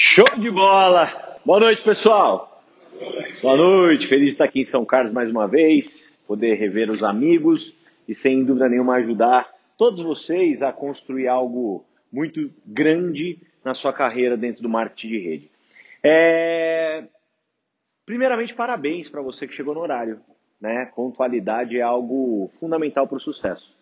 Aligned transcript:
Show 0.00 0.38
de 0.38 0.48
bola! 0.48 1.40
Boa 1.44 1.58
noite, 1.58 1.82
pessoal! 1.82 2.62
Boa 3.42 3.56
noite, 3.56 4.06
feliz 4.06 4.26
de 4.26 4.30
estar 4.30 4.44
aqui 4.44 4.60
em 4.60 4.64
São 4.64 4.84
Carlos 4.84 5.10
mais 5.10 5.28
uma 5.28 5.48
vez, 5.48 6.24
poder 6.24 6.54
rever 6.54 6.88
os 6.88 7.02
amigos 7.02 7.76
e 8.06 8.14
sem 8.14 8.44
dúvida 8.44 8.68
nenhuma 8.68 8.94
ajudar 8.94 9.52
todos 9.76 10.04
vocês 10.04 10.62
a 10.62 10.72
construir 10.72 11.26
algo 11.26 11.84
muito 12.12 12.48
grande 12.64 13.40
na 13.64 13.74
sua 13.74 13.92
carreira 13.92 14.36
dentro 14.36 14.62
do 14.62 14.68
marketing 14.68 15.08
de 15.08 15.18
rede. 15.18 15.50
É... 16.00 17.02
Primeiramente, 18.06 18.54
parabéns 18.54 19.08
para 19.08 19.20
você 19.20 19.48
que 19.48 19.54
chegou 19.54 19.74
no 19.74 19.80
horário. 19.80 20.20
Né? 20.60 20.92
Pontualidade 20.94 21.76
é 21.76 21.82
algo 21.82 22.52
fundamental 22.60 23.08
para 23.08 23.16
o 23.16 23.20
sucesso. 23.20 23.76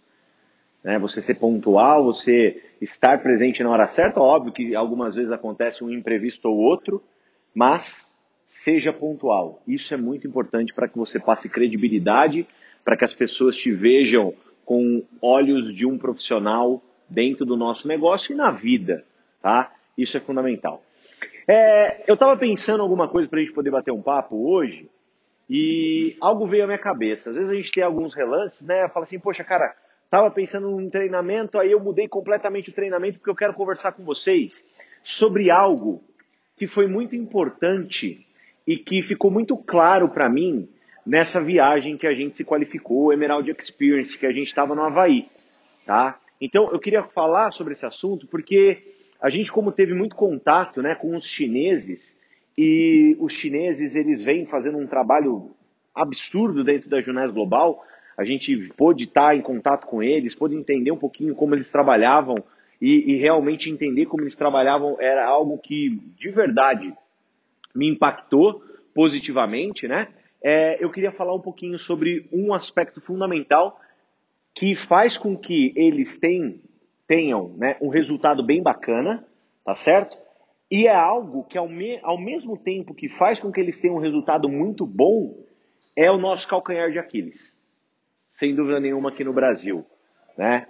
Né? 0.87 1.01
Você 1.01 1.21
ser 1.21 1.35
pontual, 1.35 2.05
você 2.05 2.63
estar 2.81 3.21
presente 3.21 3.61
na 3.61 3.71
hora 3.71 3.89
certa, 3.89 4.21
óbvio 4.21 4.53
que 4.53 4.77
algumas 4.77 5.17
vezes 5.17 5.33
acontece 5.33 5.83
um 5.83 5.91
imprevisto 5.91 6.49
ou 6.49 6.57
outro, 6.57 7.03
mas 7.53 8.17
seja 8.47 8.93
pontual. 8.93 9.61
Isso 9.67 9.93
é 9.93 9.97
muito 9.97 10.29
importante 10.29 10.73
para 10.73 10.87
que 10.87 10.97
você 10.97 11.19
passe 11.19 11.49
credibilidade, 11.49 12.47
para 12.85 12.97
que 12.97 13.05
as 13.05 13.13
pessoas 13.13 13.57
te 13.57 13.73
vejam 13.73 14.33
com 14.65 15.03
olhos 15.21 15.75
de 15.75 15.85
um 15.85 15.99
profissional 15.99 16.81
dentro 17.09 17.45
do 17.45 17.57
nosso 17.57 17.89
negócio 17.89 18.33
e 18.33 18.37
na 18.37 18.53
vida, 18.53 19.05
tá? 19.43 19.73
Isso 19.99 20.17
é 20.17 20.21
fundamental. 20.21 20.85
É, 21.49 22.05
eu 22.09 22.15
estava 22.15 22.37
pensando 22.37 22.81
alguma 22.81 23.09
coisa 23.09 23.29
para 23.29 23.41
a 23.41 23.43
gente 23.43 23.53
poder 23.53 23.73
bater 23.73 23.91
um 23.91 24.03
papo 24.03 24.37
hoje 24.49 24.89
e 25.51 26.17
algo 26.21 26.47
veio 26.47 26.63
à 26.63 26.67
minha 26.69 26.79
cabeça. 26.79 27.31
Às 27.31 27.37
vezes 27.37 27.51
a 27.51 27.57
gente 27.57 27.73
tem 27.73 27.83
alguns 27.83 28.15
relances, 28.15 28.65
né? 28.65 28.89
Fala 28.89 29.05
assim, 29.05 29.19
poxa, 29.19 29.43
cara, 29.43 29.75
Estava 30.07 30.31
pensando 30.31 30.81
em 30.81 30.89
treinamento, 30.89 31.59
aí 31.59 31.73
eu 31.73 31.81
mudei 31.81 32.07
completamente 32.07 32.71
o 32.71 32.73
treinamento 32.73 33.19
porque 33.19 33.31
eu 33.31 33.35
quero 33.35 33.55
conversar 33.55 33.91
com 33.91 34.05
vocês 34.05 34.65
sobre 35.03 35.51
algo 35.51 36.01
que 36.57 36.69
foi 36.69 36.87
muito 36.87 37.17
importante 37.17 38.25
e 38.65 38.77
que 38.77 39.03
ficou 39.03 39.33
muito 39.33 39.57
claro 39.57 40.09
para 40.09 40.29
mim 40.29 40.69
nessa 41.05 41.41
viagem 41.41 41.97
que 41.97 42.07
a 42.07 42.15
gente 42.15 42.37
se 42.37 42.45
qualificou, 42.45 43.13
Emerald 43.13 43.51
Experience, 43.51 44.17
que 44.17 44.27
a 44.27 44.33
gente 44.33 44.47
estava 44.47 44.77
no 44.77 44.83
Havaí, 44.83 45.29
tá? 45.85 46.21
Então 46.41 46.71
eu 46.71 46.79
queria 46.79 47.03
falar 47.03 47.53
sobre 47.53 47.73
esse 47.73 47.85
assunto 47.85 48.29
porque 48.29 48.95
a 49.21 49.29
gente 49.29 49.51
como 49.51 49.73
teve 49.73 49.93
muito 49.93 50.15
contato, 50.15 50.81
né, 50.83 50.95
com 50.95 51.17
os 51.17 51.27
chineses 51.27 52.21
e 52.57 53.17
os 53.19 53.33
chineses 53.33 53.97
eles 53.97 54.23
vêm 54.23 54.47
fazendo 54.47 54.79
um 54.79 54.87
trabalho 54.87 55.51
absurdo 55.93 56.63
dentro 56.63 56.89
da 56.89 57.01
Junés 57.01 57.33
Global 57.33 57.83
a 58.17 58.25
gente 58.25 58.73
pôde 58.77 59.05
estar 59.05 59.37
em 59.37 59.43
contato 59.43 59.87
com 59.87 60.03
eles, 60.03 60.35
pôde 60.35 60.57
entender 60.57 60.91
um 60.91 60.97
pouquinho 60.97 61.35
como 61.35 61.55
eles 61.55 61.71
trabalhavam 61.71 62.43
e, 62.81 63.13
e 63.13 63.17
realmente 63.17 63.71
entender 63.71 64.07
como 64.07 64.23
eles 64.23 64.37
trabalhavam 64.37 64.97
era 64.99 65.27
algo 65.27 65.59
que 65.59 65.91
de 66.17 66.31
verdade 66.31 66.95
me 67.75 67.91
impactou 67.91 68.63
positivamente, 68.95 69.87
né? 69.87 70.09
É, 70.43 70.83
eu 70.83 70.91
queria 70.91 71.13
falar 71.13 71.35
um 71.35 71.41
pouquinho 71.41 71.79
sobre 71.79 72.27
um 72.33 72.55
aspecto 72.55 73.01
fundamental 73.01 73.79
que 74.55 74.75
faz 74.75 75.19
com 75.19 75.37
que 75.37 75.73
eles 75.77 76.19
tenham, 76.19 76.55
tenham 77.07 77.49
né, 77.59 77.77
um 77.81 77.89
resultado 77.89 78.43
bem 78.43 78.63
bacana, 78.63 79.27
tá 79.65 79.77
certo? 79.77 80.17
E 80.71 80.87
é 80.87 80.95
algo 80.95 81.45
que 81.45 81.59
ao, 81.59 81.69
me, 81.69 81.99
ao 82.03 82.19
mesmo 82.19 82.57
tempo 82.57 82.95
que 82.95 83.09
faz 83.09 83.39
com 83.39 83.53
que 83.53 83.61
eles 83.61 83.81
tenham 83.81 83.97
um 83.97 84.01
resultado 84.01 84.49
muito 84.49 84.87
bom, 84.87 85.37
é 85.95 86.11
o 86.11 86.19
nosso 86.19 86.49
calcanhar 86.49 86.91
de 86.91 86.99
Aquiles 86.99 87.56
sem 88.37 88.55
dúvida 88.55 88.79
nenhuma, 88.79 89.09
aqui 89.09 89.25
no 89.25 89.33
Brasil. 89.33 89.85
Né? 90.37 90.67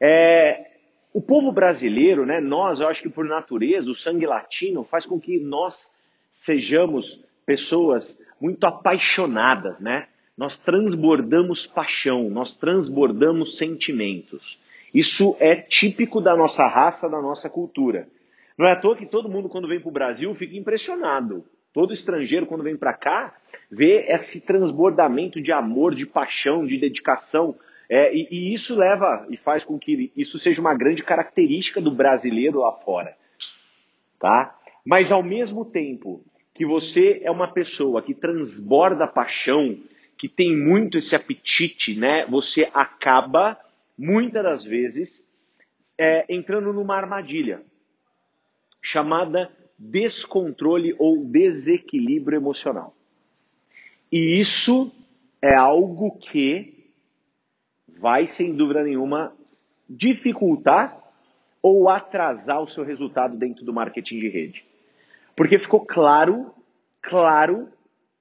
É, 0.00 0.70
o 1.12 1.20
povo 1.20 1.52
brasileiro, 1.52 2.24
né, 2.24 2.40
nós, 2.40 2.80
eu 2.80 2.88
acho 2.88 3.02
que 3.02 3.10
por 3.10 3.26
natureza, 3.26 3.90
o 3.90 3.94
sangue 3.94 4.26
latino 4.26 4.82
faz 4.82 5.04
com 5.04 5.20
que 5.20 5.38
nós 5.38 5.98
sejamos 6.32 7.26
pessoas 7.44 8.24
muito 8.40 8.64
apaixonadas, 8.64 9.78
né? 9.80 10.08
Nós 10.34 10.58
transbordamos 10.58 11.66
paixão, 11.66 12.30
nós 12.30 12.56
transbordamos 12.56 13.58
sentimentos. 13.58 14.58
Isso 14.94 15.36
é 15.38 15.56
típico 15.56 16.22
da 16.22 16.34
nossa 16.34 16.66
raça, 16.66 17.10
da 17.10 17.20
nossa 17.20 17.50
cultura. 17.50 18.08
Não 18.56 18.66
é 18.66 18.72
à 18.72 18.76
toa 18.76 18.96
que 18.96 19.04
todo 19.04 19.28
mundo, 19.28 19.50
quando 19.50 19.68
vem 19.68 19.78
para 19.78 19.90
o 19.90 19.92
Brasil, 19.92 20.34
fica 20.34 20.56
impressionado. 20.56 21.44
Todo 21.72 21.92
estrangeiro, 21.92 22.46
quando 22.46 22.64
vem 22.64 22.76
para 22.76 22.92
cá, 22.92 23.34
vê 23.70 24.06
esse 24.08 24.44
transbordamento 24.44 25.40
de 25.40 25.52
amor, 25.52 25.94
de 25.94 26.04
paixão, 26.04 26.66
de 26.66 26.76
dedicação. 26.76 27.56
É, 27.88 28.14
e, 28.14 28.26
e, 28.30 28.54
isso 28.54 28.76
leva 28.76 29.26
e 29.30 29.36
faz 29.36 29.64
com 29.64 29.78
que 29.78 30.12
isso 30.16 30.38
seja 30.38 30.60
uma 30.60 30.74
grande 30.74 31.02
característica 31.04 31.80
do 31.80 31.90
brasileiro 31.90 32.60
lá 32.60 32.72
fora. 32.72 33.16
Tá? 34.18 34.58
Mas 34.84 35.12
ao 35.12 35.22
mesmo 35.22 35.64
tempo 35.64 36.24
que 36.54 36.66
você 36.66 37.20
é 37.22 37.30
uma 37.30 37.52
pessoa 37.52 38.02
que 38.02 38.14
transborda 38.14 39.06
paixão, 39.06 39.78
que 40.18 40.28
tem 40.28 40.54
muito 40.54 40.98
esse 40.98 41.16
apetite, 41.16 41.98
né? 41.98 42.26
Você 42.28 42.68
acaba, 42.74 43.58
muitas 43.96 44.42
das 44.42 44.64
vezes, 44.64 45.30
é, 45.96 46.26
entrando 46.28 46.72
numa 46.72 46.96
armadilha 46.96 47.62
chamada 48.82 49.50
descontrole 49.80 50.94
ou 50.98 51.24
desequilíbrio 51.24 52.36
emocional. 52.36 52.94
E 54.12 54.38
isso 54.38 54.94
é 55.40 55.54
algo 55.54 56.18
que 56.18 56.84
vai, 57.98 58.26
sem 58.26 58.54
dúvida 58.54 58.84
nenhuma, 58.84 59.34
dificultar 59.88 60.98
ou 61.62 61.88
atrasar 61.88 62.60
o 62.60 62.68
seu 62.68 62.84
resultado 62.84 63.38
dentro 63.38 63.64
do 63.64 63.72
marketing 63.72 64.20
de 64.20 64.28
rede. 64.28 64.64
Porque 65.34 65.58
ficou 65.58 65.80
claro, 65.86 66.52
claro, 67.00 67.68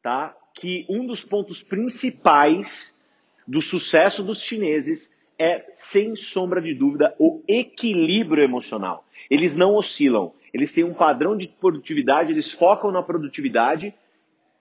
tá, 0.02 0.34
que 0.54 0.86
um 0.90 1.06
dos 1.06 1.24
pontos 1.24 1.62
principais 1.62 3.06
do 3.46 3.62
sucesso 3.62 4.24
dos 4.24 4.42
chineses 4.42 5.14
é, 5.38 5.74
sem 5.76 6.16
sombra 6.16 6.62
de 6.62 6.74
dúvida, 6.74 7.14
o 7.20 7.42
equilíbrio 7.48 8.44
emocional. 8.44 9.06
Eles 9.30 9.56
não 9.56 9.76
oscilam 9.76 10.34
eles 10.54 10.74
têm 10.74 10.84
um 10.84 10.94
padrão 10.94 11.38
de 11.38 11.48
produtividade, 11.48 12.32
eles 12.32 12.52
focam 12.52 12.92
na 12.92 13.04
produtividade 13.04 13.94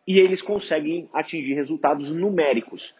e 0.06 0.18
eles 0.18 0.40
conseguem 0.40 1.08
atingir 1.12 1.54
resultados 1.54 2.10
numéricos. 2.12 2.94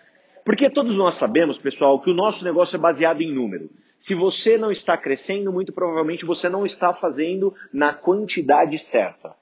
Porque 0.45 0.71
todos 0.71 0.97
nós 0.97 1.15
sabemos, 1.15 1.59
pessoal, 1.59 2.01
que 2.01 2.11
o 2.11 2.15
nosso 2.15 2.45
negócio 2.45 2.77
é 2.77 2.79
baseado 2.79 3.21
em 3.21 3.35
número. 3.35 3.71
Se 3.99 4.15
você 4.15 4.57
não 4.57 4.71
está 4.71 4.97
crescendo, 4.97 5.53
muito 5.53 5.73
provavelmente 5.73 6.25
você 6.25 6.49
não 6.49 6.65
está 6.65 6.95
fazendo 6.95 7.55
na 7.73 7.93
quantidade 7.93 8.79
certa. 8.79 9.35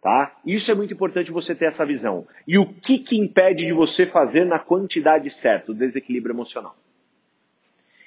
Tá? 0.00 0.36
Isso 0.44 0.70
é 0.70 0.74
muito 0.74 0.92
importante 0.92 1.32
você 1.32 1.54
ter 1.54 1.64
essa 1.64 1.84
visão. 1.86 2.26
E 2.46 2.58
o 2.58 2.66
que, 2.66 2.98
que 2.98 3.16
impede 3.16 3.64
de 3.64 3.72
você 3.72 4.04
fazer 4.04 4.44
na 4.44 4.58
quantidade 4.58 5.30
certa? 5.30 5.72
O 5.72 5.74
desequilíbrio 5.74 6.34
emocional. 6.34 6.76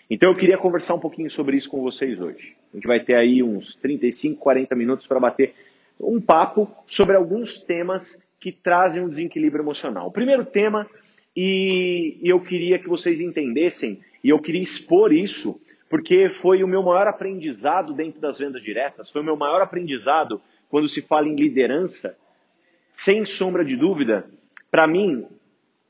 Então 0.10 0.32
eu 0.32 0.38
queria 0.38 0.58
conversar 0.58 0.96
um 0.96 1.00
pouquinho 1.00 1.30
sobre 1.30 1.58
isso 1.58 1.70
com 1.70 1.82
vocês 1.82 2.22
hoje. 2.22 2.56
A 2.72 2.78
gente 2.78 2.88
vai 2.88 3.00
ter 3.00 3.16
aí 3.16 3.44
uns 3.44 3.76
35, 3.76 4.40
40 4.40 4.76
minutos 4.76 5.06
para 5.06 5.20
bater 5.20 5.54
um 6.00 6.22
papo 6.22 6.70
sobre 6.86 7.16
alguns 7.16 7.64
temas 7.64 8.26
que 8.40 8.52
trazem 8.52 9.04
um 9.04 9.10
desequilíbrio 9.10 9.64
emocional. 9.64 10.08
O 10.08 10.12
primeiro 10.12 10.46
tema, 10.46 10.88
e, 11.36 12.18
eu 12.24 12.40
queria 12.40 12.80
que 12.80 12.88
vocês 12.88 13.20
entendessem, 13.20 14.00
e 14.24 14.30
eu 14.30 14.40
queria 14.40 14.62
expor 14.62 15.12
isso, 15.12 15.60
porque 15.90 16.30
foi 16.30 16.64
o 16.64 16.68
meu 16.68 16.84
maior 16.84 17.08
aprendizado 17.08 17.94
dentro 17.94 18.22
das 18.22 18.38
vendas 18.38 18.64
diretas, 18.64 19.10
foi 19.10 19.22
o 19.22 19.26
meu 19.26 19.36
maior 19.36 19.62
aprendizado 19.62 20.42
quando 20.70 20.88
se 20.88 21.02
fala 21.02 21.28
em 21.28 21.36
liderança, 21.36 22.18
sem 22.94 23.26
sombra 23.26 23.66
de 23.66 23.76
dúvida, 23.76 24.26
para 24.70 24.88
mim, 24.88 25.26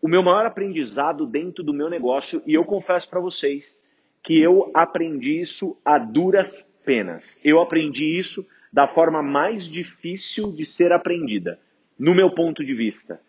o 0.01 0.07
meu 0.07 0.23
maior 0.23 0.45
aprendizado 0.45 1.25
dentro 1.25 1.63
do 1.63 1.73
meu 1.73 1.89
negócio, 1.89 2.41
e 2.45 2.53
eu 2.53 2.63
confesso 2.63 3.09
para 3.09 3.19
vocês, 3.19 3.77
que 4.27 4.41
eu 4.41 4.69
aprendi 4.73 5.39
isso 5.39 5.77
a 5.85 5.97
duras 5.97 6.69
penas. 6.83 7.39
Eu 7.45 7.61
aprendi 7.61 8.19
isso 8.19 8.45
da 8.73 8.85
forma 8.85 9.23
mais 9.23 9.63
difícil 9.65 10.51
de 10.51 10.65
ser 10.65 10.91
aprendida, 10.91 11.57
no 11.97 12.13
meu 12.13 12.29
ponto 12.31 12.61
de 12.61 12.73
vista. 12.73 13.21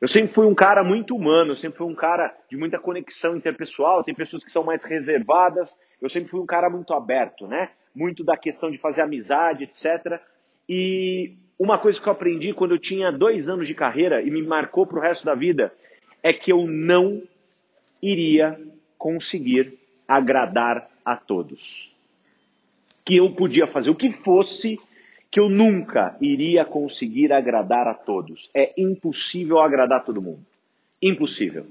Eu 0.00 0.06
sempre 0.06 0.32
fui 0.32 0.46
um 0.46 0.54
cara 0.54 0.84
muito 0.84 1.16
humano, 1.16 1.50
eu 1.50 1.56
sempre 1.56 1.78
fui 1.78 1.88
um 1.88 1.94
cara 1.94 2.32
de 2.48 2.56
muita 2.56 2.78
conexão 2.78 3.36
interpessoal, 3.36 4.04
tem 4.04 4.14
pessoas 4.14 4.44
que 4.44 4.52
são 4.52 4.62
mais 4.62 4.84
reservadas, 4.84 5.76
eu 6.00 6.08
sempre 6.08 6.28
fui 6.28 6.38
um 6.38 6.46
cara 6.46 6.70
muito 6.70 6.94
aberto, 6.94 7.48
né? 7.48 7.70
Muito 7.92 8.22
da 8.22 8.36
questão 8.36 8.70
de 8.70 8.78
fazer 8.78 9.00
amizade, 9.00 9.64
etc. 9.64 10.20
E 10.68 11.34
uma 11.58 11.78
coisa 11.78 12.00
que 12.00 12.08
eu 12.08 12.12
aprendi 12.12 12.52
quando 12.52 12.76
eu 12.76 12.78
tinha 12.78 13.10
dois 13.10 13.48
anos 13.48 13.66
de 13.66 13.74
carreira 13.74 14.22
e 14.22 14.30
me 14.30 14.40
marcou 14.40 14.86
para 14.86 15.00
o 15.00 15.02
resto 15.02 15.26
da 15.26 15.34
vida 15.34 15.74
é 16.22 16.32
que 16.32 16.52
eu 16.52 16.64
não 16.64 17.24
iria 18.00 18.56
conseguir 18.96 19.82
agradar 20.06 20.90
a 21.04 21.16
todos. 21.16 21.94
Que 23.04 23.16
eu 23.16 23.34
podia 23.34 23.66
fazer 23.66 23.90
o 23.90 23.94
que 23.94 24.10
fosse, 24.10 24.78
que 25.30 25.40
eu 25.40 25.48
nunca 25.48 26.16
iria 26.20 26.64
conseguir 26.64 27.32
agradar 27.32 27.86
a 27.86 27.94
todos. 27.94 28.50
É 28.54 28.72
impossível 28.76 29.58
agradar 29.58 30.04
todo 30.04 30.22
mundo. 30.22 30.44
Impossível. 31.02 31.66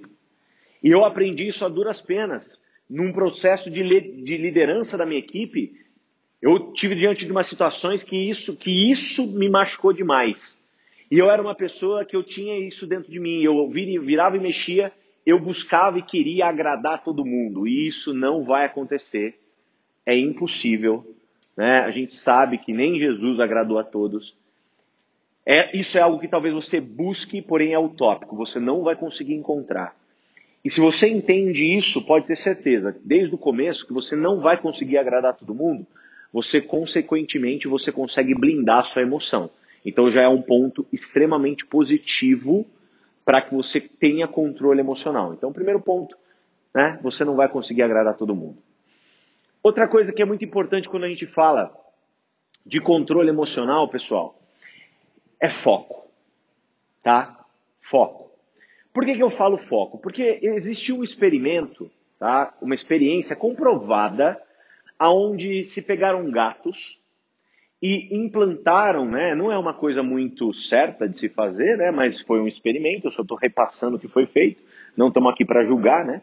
E 0.83 0.91
eu 0.91 1.05
aprendi 1.05 1.47
isso 1.47 1.65
a 1.65 1.69
duras 1.69 2.01
penas. 2.01 2.61
Num 2.89 3.13
processo 3.13 3.71
de, 3.71 3.81
de 3.81 4.37
liderança 4.37 4.97
da 4.97 5.05
minha 5.05 5.19
equipe, 5.19 5.79
Eu 6.43 6.73
tive 6.73 6.93
diante 6.93 7.25
de 7.25 7.31
umas 7.31 7.47
situações 7.47 8.03
que 8.03 8.17
isso, 8.17 8.59
que 8.59 8.91
isso 8.91 9.39
me 9.39 9.49
machucou 9.49 9.93
demais. 9.93 10.61
E 11.09 11.17
eu 11.17 11.31
era 11.31 11.41
uma 11.41 11.55
pessoa 11.55 12.03
que 12.03 12.17
eu 12.17 12.21
tinha 12.21 12.59
isso 12.59 12.85
dentro 12.85 13.09
de 13.09 13.17
mim. 13.17 13.41
Eu 13.41 13.69
virava 13.69 14.35
e 14.35 14.41
mexia, 14.41 14.91
eu 15.25 15.39
buscava 15.39 15.99
e 15.99 16.03
queria 16.03 16.47
agradar 16.47 17.03
todo 17.03 17.25
mundo. 17.25 17.67
E 17.67 17.87
isso 17.87 18.13
não 18.13 18.43
vai 18.43 18.65
acontecer. 18.65 19.39
É 20.05 20.17
impossível. 20.17 21.05
Né? 21.55 21.79
A 21.79 21.91
gente 21.91 22.15
sabe 22.15 22.57
que 22.57 22.73
nem 22.73 22.99
Jesus 22.99 23.39
agradou 23.39 23.79
a 23.79 23.83
todos. 23.83 24.35
É, 25.45 25.77
isso 25.77 25.97
é 25.97 26.01
algo 26.01 26.19
que 26.19 26.27
talvez 26.27 26.53
você 26.53 26.79
busque, 26.79 27.41
porém 27.41 27.73
é 27.73 27.79
utópico. 27.79 28.35
Você 28.35 28.59
não 28.59 28.83
vai 28.83 28.95
conseguir 28.95 29.33
encontrar. 29.33 29.95
E 30.63 30.69
se 30.69 30.79
você 30.79 31.09
entende 31.09 31.65
isso, 31.65 32.05
pode 32.05 32.25
ter 32.25 32.37
certeza, 32.37 32.95
desde 33.03 33.35
o 33.35 33.37
começo, 33.37 33.85
que 33.85 33.91
você 33.91 34.15
não 34.15 34.39
vai 34.39 34.57
conseguir 34.57 34.97
agradar 34.97 35.35
todo 35.35 35.53
mundo, 35.53 35.85
você 36.31 36.61
consequentemente 36.61 37.67
você 37.67 37.91
consegue 37.91 38.33
blindar 38.33 38.79
a 38.79 38.83
sua 38.83 39.01
emoção. 39.01 39.49
Então 39.85 40.09
já 40.09 40.21
é 40.21 40.27
um 40.27 40.41
ponto 40.41 40.87
extremamente 40.91 41.65
positivo 41.65 42.65
para 43.25 43.41
que 43.41 43.53
você 43.53 43.79
tenha 43.79 44.27
controle 44.27 44.79
emocional. 44.79 45.33
Então, 45.33 45.53
primeiro 45.53 45.79
ponto, 45.79 46.17
né, 46.73 46.99
você 47.01 47.23
não 47.23 47.35
vai 47.35 47.47
conseguir 47.47 47.83
agradar 47.83 48.15
todo 48.15 48.35
mundo. 48.35 48.57
Outra 49.61 49.87
coisa 49.87 50.11
que 50.11 50.21
é 50.21 50.25
muito 50.25 50.43
importante 50.43 50.89
quando 50.89 51.05
a 51.05 51.09
gente 51.09 51.25
fala 51.25 51.73
de 52.65 52.81
controle 52.81 53.29
emocional, 53.29 53.87
pessoal, 53.87 54.39
é 55.39 55.49
foco. 55.49 56.07
Tá? 57.01 57.45
Foco. 57.81 58.31
Por 58.93 59.05
que, 59.05 59.15
que 59.15 59.23
eu 59.23 59.29
falo 59.29 59.57
foco? 59.57 59.97
Porque 59.97 60.39
existiu 60.41 60.97
um 60.97 61.03
experimento, 61.03 61.91
tá? 62.19 62.55
uma 62.61 62.75
experiência 62.75 63.35
comprovada 63.35 64.41
aonde 64.97 65.65
se 65.65 65.81
pegaram 65.81 66.29
gatos 66.29 67.02
e 67.85 68.15
implantaram, 68.15 69.03
né? 69.03 69.35
Não 69.35 69.51
é 69.51 69.57
uma 69.57 69.73
coisa 69.73 70.01
muito 70.01 70.53
certa 70.53 71.05
de 71.05 71.19
se 71.19 71.27
fazer, 71.27 71.75
né? 71.77 71.91
Mas 71.91 72.21
foi 72.21 72.39
um 72.39 72.47
experimento. 72.47 73.07
Eu 73.07 73.11
só 73.11 73.23
estou 73.23 73.35
repassando 73.35 73.97
o 73.97 73.99
que 73.99 74.07
foi 74.07 74.25
feito. 74.25 74.63
Não 74.95 75.09
estamos 75.09 75.33
aqui 75.33 75.43
para 75.43 75.63
julgar, 75.63 76.05
né? 76.05 76.21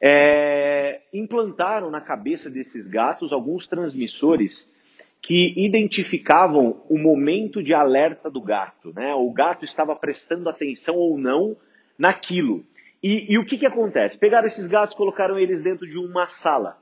É, 0.00 1.00
implantaram 1.12 1.90
na 1.90 2.00
cabeça 2.00 2.48
desses 2.48 2.88
gatos 2.88 3.32
alguns 3.32 3.66
transmissores 3.66 4.72
que 5.20 5.52
identificavam 5.56 6.80
o 6.88 6.96
momento 6.96 7.60
de 7.60 7.74
alerta 7.74 8.30
do 8.30 8.40
gato, 8.40 8.92
né? 8.94 9.12
O 9.16 9.32
gato 9.32 9.64
estava 9.64 9.96
prestando 9.96 10.48
atenção 10.48 10.94
ou 10.94 11.18
não 11.18 11.56
naquilo. 11.98 12.64
E, 13.02 13.32
e 13.32 13.36
o 13.36 13.44
que, 13.44 13.58
que 13.58 13.66
acontece? 13.66 14.16
Pegaram 14.16 14.46
esses 14.46 14.68
gatos, 14.68 14.96
colocaram 14.96 15.40
eles 15.40 15.60
dentro 15.60 15.88
de 15.88 15.98
uma 15.98 16.28
sala. 16.28 16.78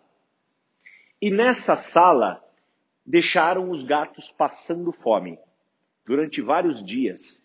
E 1.18 1.30
nessa 1.30 1.78
sala, 1.78 2.42
deixaram 3.04 3.70
os 3.70 3.84
gatos 3.84 4.30
passando 4.30 4.92
fome 4.92 5.38
durante 6.06 6.40
vários 6.40 6.84
dias. 6.84 7.42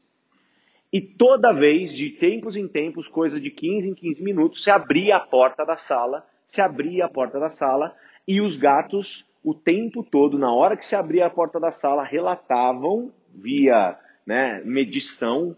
E 0.92 1.02
toda 1.02 1.52
vez, 1.52 1.92
de 1.92 2.12
tempos 2.12 2.56
em 2.56 2.68
tempos, 2.68 3.08
coisa 3.08 3.40
de 3.40 3.52
15 3.52 3.90
em 3.90 3.94
15 3.94 4.24
minutos, 4.24 4.64
se 4.64 4.72
abria 4.72 5.18
a 5.18 5.20
porta 5.20 5.66
da 5.66 5.76
sala, 5.76 6.26
se 6.46 6.62
abria 6.62 7.06
a 7.06 7.10
porta 7.10 7.40
da 7.40 7.50
sala 7.50 7.94
e 8.28 8.40
os 8.40 8.56
gatos, 8.56 9.26
o 9.44 9.54
tempo 9.54 10.04
todo, 10.04 10.38
na 10.38 10.54
hora 10.54 10.78
que 10.78 10.86
se 10.86 10.96
abria 10.96 11.26
a 11.26 11.30
porta 11.30 11.60
da 11.60 11.72
sala, 11.72 12.04
relatavam 12.04 13.12
via 13.34 13.98
né, 14.26 14.62
medição, 14.64 15.56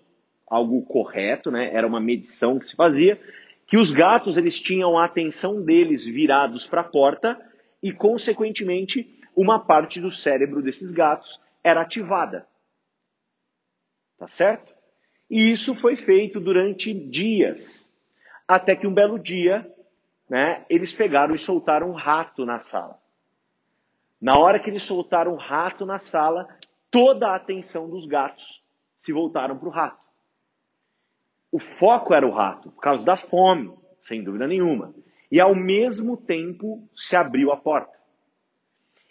algo 0.47 0.81
correto, 0.83 1.51
né, 1.51 1.69
era 1.73 1.85
uma 1.85 1.99
medição 1.99 2.59
que 2.59 2.67
se 2.67 2.75
fazia, 2.75 3.19
que 3.67 3.77
os 3.77 3.91
gatos 3.91 4.35
eles 4.35 4.59
tinham 4.59 4.97
a 4.97 5.05
atenção 5.05 5.63
deles 5.63 6.03
virados 6.03 6.65
para 6.65 6.81
a 6.81 6.83
porta 6.83 7.39
e, 7.81 7.91
consequentemente, 7.91 9.18
uma 9.35 9.59
parte 9.59 9.99
do 9.99 10.11
cérebro 10.11 10.61
desses 10.61 10.91
gatos 10.91 11.41
era 11.63 11.81
ativada. 11.81 12.47
Tá 14.17 14.27
certo? 14.27 14.73
E 15.29 15.51
isso 15.51 15.75
foi 15.75 15.95
feito 15.95 16.39
durante 16.39 16.93
dias. 16.93 17.95
Até 18.47 18.75
que 18.75 18.87
um 18.87 18.93
belo 18.93 19.19
dia, 19.19 19.71
né, 20.29 20.65
eles 20.69 20.91
pegaram 20.91 21.35
e 21.35 21.39
soltaram 21.39 21.89
um 21.91 21.95
rato 21.95 22.45
na 22.45 22.59
sala. 22.59 22.99
Na 24.19 24.37
hora 24.37 24.59
que 24.59 24.69
eles 24.69 24.83
soltaram 24.83 25.33
um 25.33 25.37
rato 25.37 25.85
na 25.85 25.99
sala, 25.99 26.47
toda 26.91 27.29
a 27.29 27.35
atenção 27.35 27.89
dos 27.89 28.05
gatos 28.05 28.63
se 28.97 29.13
voltaram 29.13 29.57
para 29.57 29.69
o 29.69 29.71
rato. 29.71 30.03
O 31.51 31.59
foco 31.59 32.13
era 32.13 32.27
o 32.27 32.31
rato, 32.31 32.71
por 32.71 32.81
causa 32.81 33.05
da 33.05 33.15
fome, 33.15 33.73
sem 34.01 34.23
dúvida 34.23 34.47
nenhuma 34.47 34.93
e 35.31 35.39
ao 35.39 35.53
mesmo 35.53 36.17
tempo 36.17 36.87
se 36.95 37.15
abriu 37.15 37.51
a 37.51 37.57
porta. 37.57 37.97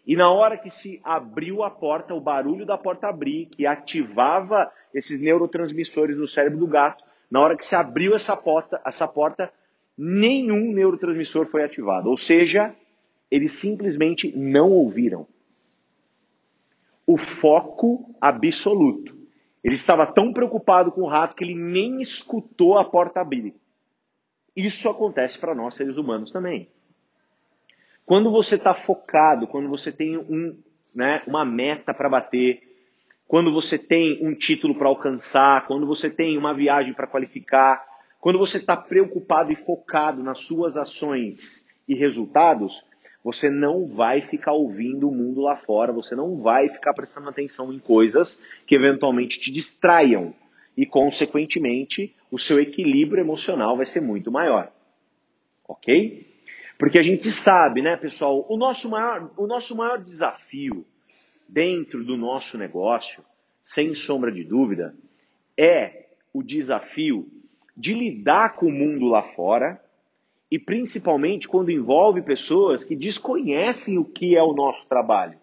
E 0.09 0.17
na 0.17 0.31
hora 0.31 0.57
que 0.57 0.71
se 0.71 1.03
abriu 1.05 1.63
a 1.63 1.71
porta, 1.71 2.15
o 2.15 2.21
barulho 2.21 2.65
da 2.65 2.79
porta 2.79 3.09
abrir, 3.09 3.45
que 3.45 3.67
ativava 3.67 4.73
esses 4.95 5.21
neurotransmissores 5.21 6.17
no 6.17 6.27
cérebro 6.27 6.59
do 6.59 6.67
gato, 6.67 7.05
na 7.31 7.39
hora 7.41 7.55
que 7.55 7.67
se 7.67 7.77
abriu 7.77 8.15
essa 8.15 8.35
porta, 8.35 8.81
essa 8.87 9.07
porta, 9.07 9.53
nenhum 9.99 10.73
neurotransmissor 10.73 11.45
foi 11.45 11.63
ativado. 11.63 12.09
Ou 12.09 12.17
seja, 12.17 12.75
eles 13.31 13.53
simplesmente 13.53 14.35
não 14.35 14.71
ouviram. 14.71 15.27
O 17.07 17.19
foco 17.19 18.15
absoluto. 18.19 19.15
Ele 19.63 19.75
estava 19.75 20.07
tão 20.07 20.33
preocupado 20.33 20.91
com 20.91 21.03
o 21.03 21.09
rato 21.09 21.37
que 21.37 21.45
ele 21.45 21.55
nem 21.55 22.01
escutou 22.01 22.79
a 22.79 22.85
porta 22.87 23.21
abrir. 23.21 23.55
Isso 24.57 24.89
acontece 24.89 25.39
para 25.39 25.55
nós 25.55 25.75
seres 25.75 25.99
humanos 25.99 26.33
também. 26.33 26.67
Quando 28.09 28.31
você 28.31 28.55
está 28.55 28.73
focado, 28.73 29.47
quando 29.47 29.69
você 29.69 29.93
tem 29.93 30.17
um, 30.17 30.57
né, 30.95 31.23
uma 31.27 31.45
meta 31.45 31.93
para 31.93 32.09
bater, 32.09 32.63
quando 33.27 33.53
você 33.53 33.79
tem 33.79 34.27
um 34.27 34.35
título 34.35 34.75
para 34.75 34.89
alcançar, 34.89 35.67
quando 35.67 35.87
você 35.87 36.09
tem 36.09 36.39
uma 36.39 36.55
viagem 36.55 36.95
para 36.95 37.07
qualificar, 37.07 37.85
quando 38.19 38.39
você 38.39 38.57
está 38.57 38.75
preocupado 38.75 39.53
e 39.53 39.57
focado 39.57 40.23
nas 40.23 40.41
suas 40.41 40.79
ações 40.79 41.67
e 41.87 41.95
resultados, 41.95 42.83
você 43.23 43.51
não 43.51 43.87
vai 43.87 44.23
ficar 44.23 44.53
ouvindo 44.53 45.07
o 45.07 45.15
mundo 45.15 45.43
lá 45.43 45.57
fora, 45.57 45.93
você 45.93 46.17
não 46.17 46.39
vai 46.39 46.71
ficar 46.71 46.95
prestando 46.95 47.29
atenção 47.29 47.71
em 47.75 47.79
coisas 47.79 48.43
que 48.67 48.75
eventualmente 48.75 49.39
te 49.39 49.53
distraiam 49.53 50.33
e, 50.75 50.87
consequentemente, 50.87 52.17
o 52.31 52.39
seu 52.39 52.59
equilíbrio 52.59 53.21
emocional 53.21 53.77
vai 53.77 53.85
ser 53.85 54.01
muito 54.01 54.33
maior. 54.33 54.73
Ok? 55.69 56.38
Porque 56.79 56.99
a 56.99 57.03
gente 57.03 57.31
sabe, 57.33 57.83
né, 57.83 57.97
pessoal, 57.97 58.47
o 58.49 58.57
nosso 58.57 58.89
maior, 58.89 59.31
o 59.37 59.49
nosso 59.49 59.77
maior 59.77 59.99
desafio 59.99 60.87
dentro 61.49 62.05
do 62.05 62.17
nosso 62.17 62.57
negócio, 62.57 63.25
sem 63.65 63.95
sombra 63.97 64.31
de 64.31 64.45
dúvida, 64.45 64.95
é 65.57 66.07
o 66.33 66.41
desafio 66.41 67.29
de 67.77 67.95
lidar 67.95 68.55
com 68.55 68.67
o 68.67 68.73
mundo 68.73 69.07
lá 69.07 69.23
fora 69.23 69.83
e 70.51 70.59
principalmente 70.59 71.49
quando 71.49 71.71
envolve 71.71 72.23
pessoas 72.23 72.85
que 72.85 72.95
desconhecem 72.95 73.99
o 73.99 74.05
que 74.05 74.37
é 74.37 74.43
o 74.43 74.55
nosso 74.55 74.89
trabalho. 74.89 75.39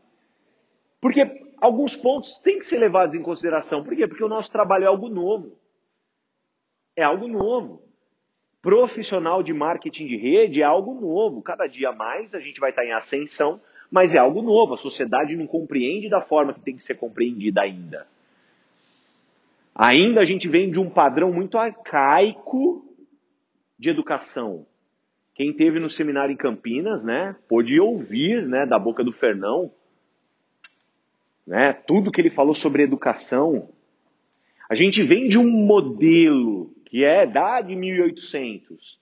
Porque 1.02 1.52
alguns 1.60 1.96
pontos 1.98 2.40
têm 2.40 2.60
que 2.60 2.66
ser 2.66 2.80
levados 2.80 3.16
em 3.16 3.22
consideração. 3.22 3.84
Por 3.84 3.96
quê? 3.96 4.08
Porque 4.08 4.24
o 4.24 4.30
nosso 4.30 4.52
trabalho 4.52 4.86
é 4.86 4.88
algo 4.88 5.10
novo. 5.10 5.60
É 6.96 7.04
algo 7.04 7.28
novo. 7.28 7.85
Profissional 8.66 9.44
de 9.44 9.54
marketing 9.54 10.08
de 10.08 10.18
rede 10.18 10.60
é 10.60 10.66
algo 10.66 11.00
novo. 11.00 11.40
Cada 11.40 11.68
dia 11.68 11.92
mais 11.92 12.34
a 12.34 12.40
gente 12.40 12.60
vai 12.60 12.72
estar 12.72 12.84
em 12.84 12.94
ascensão, 12.94 13.62
mas 13.92 14.16
é 14.16 14.18
algo 14.18 14.42
novo. 14.42 14.74
A 14.74 14.78
sociedade 14.78 15.36
não 15.36 15.46
compreende 15.46 16.10
da 16.10 16.20
forma 16.20 16.52
que 16.52 16.62
tem 16.62 16.76
que 16.76 16.84
ser 16.84 16.96
compreendida 16.96 17.62
ainda. 17.62 18.08
Ainda 19.76 20.20
a 20.20 20.26
gente 20.26 20.48
vem 20.48 20.72
de 20.72 20.80
um 20.80 20.90
padrão 20.90 21.32
muito 21.32 21.60
arcaico 21.60 22.84
de 23.78 23.92
educação. 23.92 24.66
Quem 25.36 25.54
teve 25.54 25.80
no 25.80 25.88
seminário 25.88 26.34
em 26.34 26.36
Campinas, 26.38 27.06
né, 27.06 27.36
pôde 27.48 27.80
ouvir, 27.80 28.48
né, 28.48 28.66
da 28.66 28.80
boca 28.80 29.04
do 29.04 29.12
Fernão, 29.12 29.72
né? 31.46 31.72
Tudo 31.72 32.12
que 32.12 32.20
ele 32.20 32.32
falou 32.32 32.56
sobre 32.56 32.82
educação. 32.82 33.70
A 34.68 34.74
gente 34.74 35.04
vem 35.04 35.30
de 35.30 35.38
um 35.38 35.48
modelo 35.48 36.75
que 36.96 37.04
é 37.04 37.26
da 37.26 37.60
de 37.60 37.76
1800. 37.76 39.02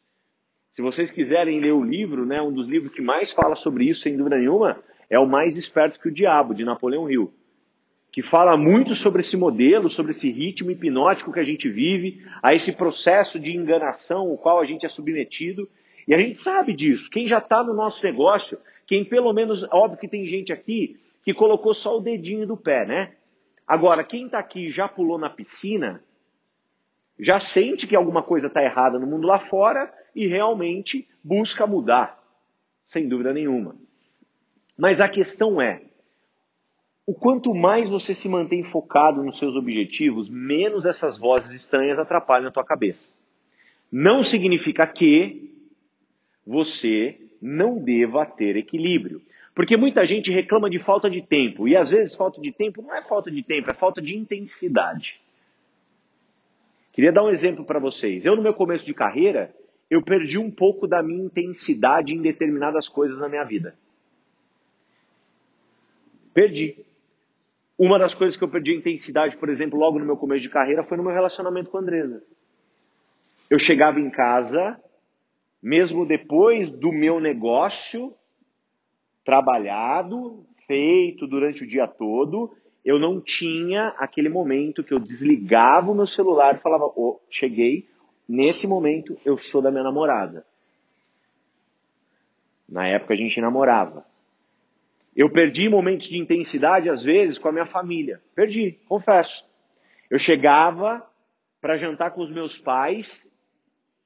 Se 0.71 0.81
vocês 0.81 1.12
quiserem 1.12 1.59
ler 1.59 1.73
o 1.73 1.83
livro, 1.83 2.25
né, 2.25 2.41
um 2.41 2.51
dos 2.51 2.65
livros 2.65 2.91
que 2.91 3.03
mais 3.03 3.31
fala 3.31 3.55
sobre 3.55 3.88
isso, 3.88 4.01
sem 4.01 4.17
dúvida 4.17 4.35
nenhuma, 4.35 4.79
é 5.07 5.19
O 5.19 5.27
Mais 5.27 5.57
Esperto 5.57 6.00
que 6.00 6.07
o 6.07 6.12
Diabo, 6.12 6.55
de 6.55 6.65
Napoleão 6.65 7.07
Hill. 7.07 7.31
Que 8.12 8.23
fala 8.23 8.57
muito 8.57 8.95
sobre 8.95 9.21
esse 9.21 9.38
modelo, 9.38 9.91
sobre 9.91 10.12
esse 10.12 10.31
ritmo 10.31 10.71
hipnótico 10.71 11.31
que 11.31 11.39
a 11.39 11.43
gente 11.43 11.69
vive, 11.69 12.25
a 12.41 12.55
esse 12.55 12.75
processo 12.75 13.39
de 13.39 13.55
enganação 13.55 14.27
ao 14.27 14.39
qual 14.39 14.59
a 14.59 14.65
gente 14.65 14.88
é 14.88 14.89
submetido. 14.89 15.69
E 16.07 16.15
a 16.15 16.17
gente 16.17 16.39
sabe 16.39 16.73
disso. 16.73 17.12
Quem 17.12 17.27
já 17.27 17.38
está 17.38 17.63
no 17.63 17.75
nosso 17.75 18.03
negócio, 18.03 18.57
quem 18.88 19.05
pelo 19.05 19.31
menos, 19.33 19.67
óbvio 19.71 20.00
que 20.00 20.07
tem 20.07 20.25
gente 20.25 20.51
aqui 20.51 21.00
que 21.23 21.31
colocou 21.31 21.75
só 21.75 21.95
o 21.95 22.01
dedinho 22.01 22.47
do 22.47 22.57
pé, 22.57 22.88
né? 22.88 23.12
Agora, 23.67 24.03
quem 24.03 24.25
está 24.25 24.39
aqui 24.39 24.71
já 24.71 24.88
pulou 24.88 25.19
na 25.19 25.29
piscina, 25.29 26.01
já 27.20 27.39
sente 27.39 27.88
que 27.88 27.96
alguma 27.96 28.24
coisa 28.24 28.48
está 28.48 28.63
errada 28.63 29.00
no 29.00 29.08
mundo 29.08 29.27
lá 29.27 29.39
fora 29.39 29.93
e 30.15 30.27
realmente 30.27 31.08
busca 31.24 31.67
mudar, 31.67 32.22
sem 32.86 33.08
dúvida 33.08 33.34
nenhuma. 33.34 33.75
Mas 34.77 35.00
a 35.00 35.08
questão 35.08 35.62
é, 35.62 35.82
o 37.05 37.13
quanto 37.13 37.53
mais 37.53 37.89
você 37.89 38.13
se 38.13 38.29
mantém 38.29 38.63
focado 38.63 39.24
nos 39.24 39.38
seus 39.38 39.55
objetivos, 39.55 40.29
menos 40.29 40.86
essas 40.86 41.17
vozes 41.17 41.51
estranhas 41.51 42.00
atrapalham 42.00 42.48
a 42.48 42.51
tua 42.51 42.63
cabeça. 42.63 43.10
Não 43.91 44.24
significa 44.24 44.88
que 44.88 45.51
você 46.46 47.20
não 47.41 47.77
deva 47.77 48.25
ter 48.25 48.55
equilíbrio. 48.55 49.22
Porque 49.53 49.77
muita 49.77 50.05
gente 50.05 50.32
reclama 50.32 50.70
de 50.70 50.79
falta 50.79 51.10
de 51.10 51.22
tempo. 51.22 51.67
E 51.67 51.75
às 51.75 51.91
vezes 51.91 52.15
falta 52.15 52.41
de 52.41 52.51
tempo 52.51 52.82
não 52.82 52.96
é 52.96 53.03
falta 53.03 53.29
de 53.29 53.43
tempo, 53.43 53.70
é 53.70 53.74
falta 53.74 54.01
de 54.01 54.17
intensidade. 54.17 55.22
Queria 56.93 57.12
dar 57.12 57.23
um 57.23 57.29
exemplo 57.29 57.65
para 57.65 57.79
vocês. 57.79 58.23
Eu, 58.23 58.35
no 58.35 58.43
meu 58.43 58.53
começo 58.53 58.85
de 58.85 58.93
carreira, 58.93 59.53
eu 59.89 60.01
perdi 60.03 60.38
um 60.38 60.51
pouco 60.51 60.88
da 60.88 61.01
minha 61.01 61.25
intensidade 61.25 62.13
em 62.13 62.21
determinadas 62.21 62.88
coisas 62.88 63.17
na 63.17 63.27
minha 63.27 63.43
vida. 63.43 63.75
Perdi. 66.33 66.85
Uma 67.77 67.97
das 67.97 68.13
coisas 68.13 68.38
que 68.38 68.43
eu 68.43 68.47
perdi 68.47 68.71
a 68.71 68.77
intensidade, 68.77 69.35
por 69.38 69.50
exemplo, 69.50 69.77
logo 69.77 69.97
no 69.97 70.05
meu 70.05 70.15
começo 70.15 70.41
de 70.41 70.50
carreira, 70.50 70.83
foi 70.83 70.95
no 70.95 71.03
meu 71.03 71.12
relacionamento 71.12 71.71
com 71.71 71.77
a 71.77 71.81
Andresa. 71.81 72.23
Eu 73.50 73.57
chegava 73.57 74.00
em 74.00 74.12
casa, 74.12 74.79
mesmo 75.62 76.05
depois 76.05 76.69
do 76.69 76.91
meu 76.91 77.19
negócio 77.19 78.13
trabalhado, 79.25 80.45
feito 80.67 81.25
durante 81.25 81.63
o 81.63 81.67
dia 81.67 81.88
todo, 81.88 82.55
eu 82.83 82.99
não 82.99 83.21
tinha 83.21 83.89
aquele 83.97 84.29
momento 84.29 84.83
que 84.83 84.93
eu 84.93 84.99
desligava 84.99 85.91
o 85.91 85.95
meu 85.95 86.05
celular 86.05 86.55
e 86.55 86.59
falava: 86.59 86.85
oh, 86.95 87.19
cheguei, 87.29 87.87
nesse 88.27 88.67
momento 88.67 89.17
eu 89.23 89.37
sou 89.37 89.61
da 89.61 89.71
minha 89.71 89.83
namorada. 89.83 90.45
Na 92.67 92.87
época 92.87 93.13
a 93.13 93.17
gente 93.17 93.39
namorava. 93.39 94.05
Eu 95.15 95.29
perdi 95.29 95.69
momentos 95.69 96.07
de 96.07 96.17
intensidade, 96.17 96.89
às 96.89 97.03
vezes, 97.03 97.37
com 97.37 97.47
a 97.47 97.51
minha 97.51 97.67
família. 97.67 98.19
Perdi, 98.33 98.79
confesso. 98.87 99.45
Eu 100.09 100.17
chegava 100.17 101.07
para 101.61 101.77
jantar 101.77 102.11
com 102.11 102.21
os 102.21 102.31
meus 102.31 102.57
pais 102.57 103.25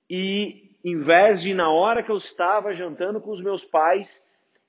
e, 0.09 0.69
em 0.83 0.97
vez 0.97 1.41
de, 1.41 1.53
na 1.53 1.71
hora 1.71 2.03
que 2.03 2.11
eu 2.11 2.17
estava 2.17 2.73
jantando 2.73 3.21
com 3.21 3.31
os 3.31 3.41
meus 3.41 3.63
pais, 3.63 4.21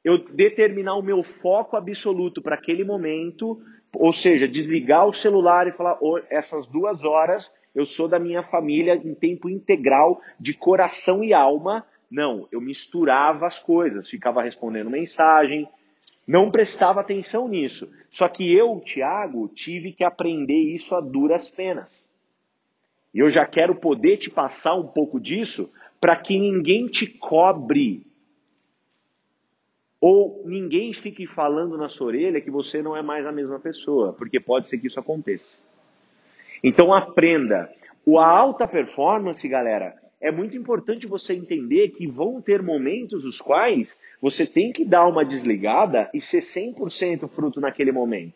eu 0.05 0.19
determinar 0.33 0.95
o 0.95 1.03
meu 1.03 1.23
foco 1.23 1.77
absoluto 1.77 2.41
para 2.41 2.55
aquele 2.55 2.85
momento, 2.85 3.61
ou 3.95 4.13
seja, 4.13 4.47
desligar 4.47 5.07
o 5.07 5.13
celular 5.13 5.67
e 5.67 5.73
falar: 5.73 5.99
oh, 6.01 6.19
essas 6.31 6.67
duas 6.67 7.05
horas 7.05 7.59
eu 7.79 7.87
sou 7.87 8.09
da 8.09 8.19
minha 8.19 8.43
família 8.43 8.97
em 8.97 9.15
tempo 9.15 9.49
integral, 9.49 10.21
de 10.41 10.53
coração 10.53 11.23
e 11.23 11.33
alma. 11.33 11.87
Não, 12.11 12.49
eu 12.51 12.61
misturava 12.61 13.47
as 13.47 13.61
coisas, 13.61 14.09
ficava 14.09 14.43
respondendo 14.43 14.91
mensagem, 14.91 15.69
não 16.27 16.51
prestava 16.51 17.01
atenção 17.01 17.47
nisso. 17.47 17.89
Só 18.11 18.29
que 18.29 18.53
eu, 18.53 18.81
Tiago, 18.85 19.47
tive 19.55 19.93
que 19.93 20.03
aprender 20.03 20.61
isso 20.75 20.93
a 20.97 21.01
duras 21.01 21.49
penas. 21.49 22.13
E 23.15 23.21
eu 23.21 23.31
já 23.31 23.47
quero 23.47 23.77
poder 23.77 24.17
te 24.17 24.29
passar 24.29 24.75
um 24.75 24.89
pouco 24.89 25.21
disso 25.21 25.73
para 26.01 26.17
que 26.17 26.37
ninguém 26.37 26.89
te 26.89 27.07
cobre. 27.07 28.08
Ou 30.11 30.41
ninguém 30.47 30.91
fique 30.95 31.27
falando 31.27 31.77
na 31.77 31.87
sua 31.87 32.07
orelha 32.07 32.41
que 32.41 32.51
você 32.51 32.81
não 32.81 32.97
é 32.97 33.03
mais 33.03 33.27
a 33.27 33.31
mesma 33.31 33.61
pessoa, 33.61 34.15
porque 34.15 34.41
pode 34.41 34.67
ser 34.67 34.79
que 34.79 34.87
isso 34.87 34.99
aconteça. 34.99 35.69
Então 36.65 36.95
aprenda. 36.95 37.71
O 38.07 38.19
alta 38.19 38.67
performance, 38.67 39.47
galera, 39.47 39.95
é 40.19 40.31
muito 40.31 40.57
importante 40.57 41.07
você 41.07 41.35
entender 41.35 41.91
que 41.91 42.07
vão 42.07 42.41
ter 42.41 42.63
momentos 42.63 43.27
os 43.27 43.39
quais 43.39 44.01
você 44.19 44.47
tem 44.47 44.73
que 44.73 44.83
dar 44.83 45.07
uma 45.07 45.27
desligada 45.27 46.09
e 46.15 46.23
ser 46.23 46.41
100% 46.41 47.29
fruto 47.29 47.61
naquele 47.61 47.93
momento. 47.93 48.33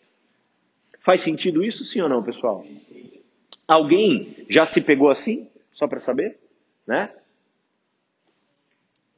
Faz 1.01 1.23
sentido 1.23 1.65
isso, 1.65 1.85
sim 1.85 2.03
ou 2.03 2.09
não, 2.11 2.23
pessoal? 2.23 2.67
Alguém 3.67 4.45
já 4.47 4.67
se 4.67 4.83
pegou 4.83 5.09
assim? 5.09 5.49
Só 5.73 5.89
para 5.89 6.01
saber, 6.01 6.39
né? 6.87 7.09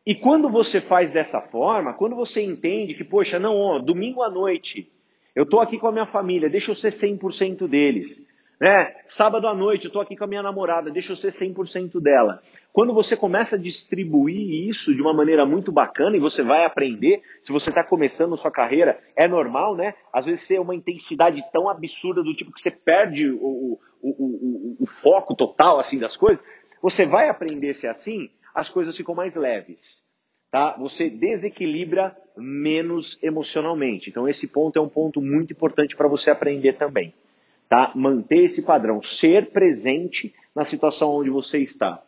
E 0.07 0.15
quando 0.15 0.51
você 0.51 0.81
faz 0.81 1.13
dessa 1.15 1.41
forma, 1.41 1.95
quando 1.95 2.15
você 2.15 2.43
entende 2.43 2.95
que, 2.95 3.05
poxa, 3.05 3.39
não, 3.39 3.57
ó, 3.57 3.79
domingo 3.79 4.23
à 4.23 4.31
noite, 4.31 4.93
eu 5.35 5.47
tô 5.47 5.61
aqui 5.61 5.79
com 5.79 5.87
a 5.87 5.93
minha 5.93 6.07
família, 6.07 6.51
deixa 6.51 6.71
eu 6.71 6.75
ser 6.75 6.93
100% 6.93 7.67
deles. 7.67 8.27
Né? 8.61 8.95
Sábado 9.09 9.49
à 9.49 9.55
noite, 9.55 9.85
eu 9.85 9.89
estou 9.89 10.03
aqui 10.03 10.15
com 10.15 10.25
a 10.25 10.27
minha 10.27 10.43
namorada, 10.43 10.91
deixa 10.91 11.13
eu 11.13 11.17
ser 11.17 11.33
100% 11.33 12.01
dela. 12.01 12.41
Quando 12.73 12.93
você 12.93 13.17
começa 13.17 13.57
a 13.57 13.59
distribuir 13.59 14.69
isso 14.69 14.95
de 14.95 15.01
uma 15.01 15.13
maneira 15.13 15.45
muito 15.45 15.73
bacana 15.73 16.17
e 16.17 16.21
você 16.21 16.43
vai 16.43 16.65
aprender, 16.65 17.23
se 17.43 17.51
você 17.51 17.71
está 17.71 17.83
começando 17.83 18.37
sua 18.37 18.51
carreira, 18.51 19.01
é 19.17 19.27
normal, 19.27 19.75
né? 19.75 19.95
Às 20.13 20.27
vezes 20.27 20.47
ser 20.47 20.61
uma 20.61 20.75
intensidade 20.75 21.43
tão 21.53 21.69
absurda 21.69 22.23
do 22.23 22.35
tipo 22.35 22.53
que 22.53 22.61
você 22.61 22.71
perde 22.71 23.31
o, 23.31 23.39
o, 23.43 23.79
o, 24.03 24.77
o 24.81 24.87
foco 24.87 25.35
total 25.35 25.81
assim 25.81 25.99
das 25.99 26.17
coisas. 26.17 26.45
Você 26.81 27.07
vai 27.07 27.29
aprender 27.29 27.71
a 27.71 27.75
ser 27.75 27.89
assim, 27.89 28.29
as 28.55 28.71
coisas 28.71 28.97
ficam 28.97 29.15
mais 29.15 29.35
leves. 29.35 30.05
Tá? 30.51 30.77
Você 30.79 31.11
desequilibra 31.11 32.17
menos 32.37 33.19
emocionalmente. 33.23 34.09
Então 34.09 34.29
esse 34.29 34.49
ponto 34.49 34.79
é 34.79 34.83
um 34.83 34.89
ponto 34.89 35.21
muito 35.21 35.53
importante 35.53 35.97
para 35.97 36.09
você 36.09 36.31
aprender 36.31 36.75
também 36.75 37.13
tá? 37.69 37.93
Manter 37.95 38.45
esse 38.45 38.65
padrão, 38.65 39.03
ser 39.03 39.51
presente 39.51 40.35
na 40.55 40.65
situação 40.65 41.11
onde 41.11 41.31
você 41.31 41.59
está. 41.59 42.03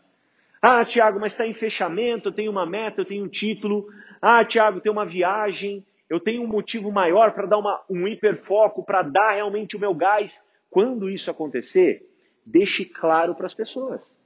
Ah, 0.61 0.85
Tiago, 0.85 1.21
mas 1.21 1.33
está 1.33 1.47
em 1.47 1.55
fechamento, 1.55 2.29
eu 2.29 2.33
tenho 2.33 2.51
uma 2.51 2.67
meta, 2.67 3.01
eu 3.01 3.05
tenho 3.05 3.25
um 3.25 3.29
título. 3.29 3.89
Ah, 4.21 4.45
Tiago, 4.45 4.81
tem 4.81 4.91
uma 4.91 5.05
viagem, 5.05 5.85
eu 6.09 6.19
tenho 6.19 6.43
um 6.43 6.47
motivo 6.47 6.91
maior 6.91 7.33
para 7.33 7.47
dar 7.47 7.59
uma, 7.59 7.83
um 7.91 8.07
hiperfoco, 8.09 8.85
para 8.85 9.03
dar 9.03 9.33
realmente 9.33 9.77
o 9.77 9.81
meu 9.81 9.95
gás. 9.95 10.49
Quando 10.71 11.11
isso 11.11 11.31
acontecer, 11.31 12.09
deixe 12.45 12.85
claro 12.85 13.35
para 13.35 13.47
as 13.47 13.55
pessoas. 13.55 14.17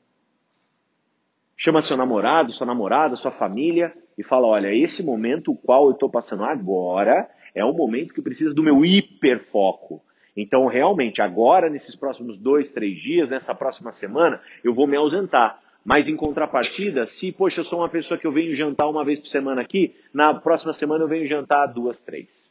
Chama 1.62 1.82
seu 1.82 1.94
namorado, 1.94 2.54
sua 2.54 2.66
namorada, 2.66 3.16
sua 3.16 3.30
família 3.30 3.92
e 4.16 4.24
fala: 4.24 4.46
olha, 4.46 4.74
esse 4.74 5.04
momento 5.04 5.52
o 5.52 5.54
qual 5.54 5.88
eu 5.88 5.92
estou 5.92 6.08
passando 6.08 6.42
agora 6.42 7.28
é 7.54 7.62
um 7.62 7.74
momento 7.74 8.14
que 8.14 8.22
precisa 8.22 8.54
do 8.54 8.62
meu 8.62 8.82
hiperfoco. 8.82 10.02
Então, 10.34 10.64
realmente, 10.64 11.20
agora, 11.20 11.68
nesses 11.68 11.94
próximos 11.94 12.38
dois, 12.38 12.72
três 12.72 12.98
dias, 12.98 13.28
nessa 13.28 13.54
próxima 13.54 13.92
semana, 13.92 14.40
eu 14.64 14.72
vou 14.72 14.86
me 14.86 14.96
ausentar. 14.96 15.60
Mas 15.84 16.08
em 16.08 16.16
contrapartida, 16.16 17.06
se, 17.06 17.30
poxa, 17.30 17.60
eu 17.60 17.64
sou 17.64 17.80
uma 17.80 17.90
pessoa 17.90 18.16
que 18.16 18.26
eu 18.26 18.32
venho 18.32 18.56
jantar 18.56 18.88
uma 18.88 19.04
vez 19.04 19.20
por 19.20 19.28
semana 19.28 19.60
aqui, 19.60 19.94
na 20.14 20.32
próxima 20.32 20.72
semana 20.72 21.04
eu 21.04 21.08
venho 21.08 21.26
jantar 21.26 21.66
duas, 21.66 22.00
três. 22.00 22.50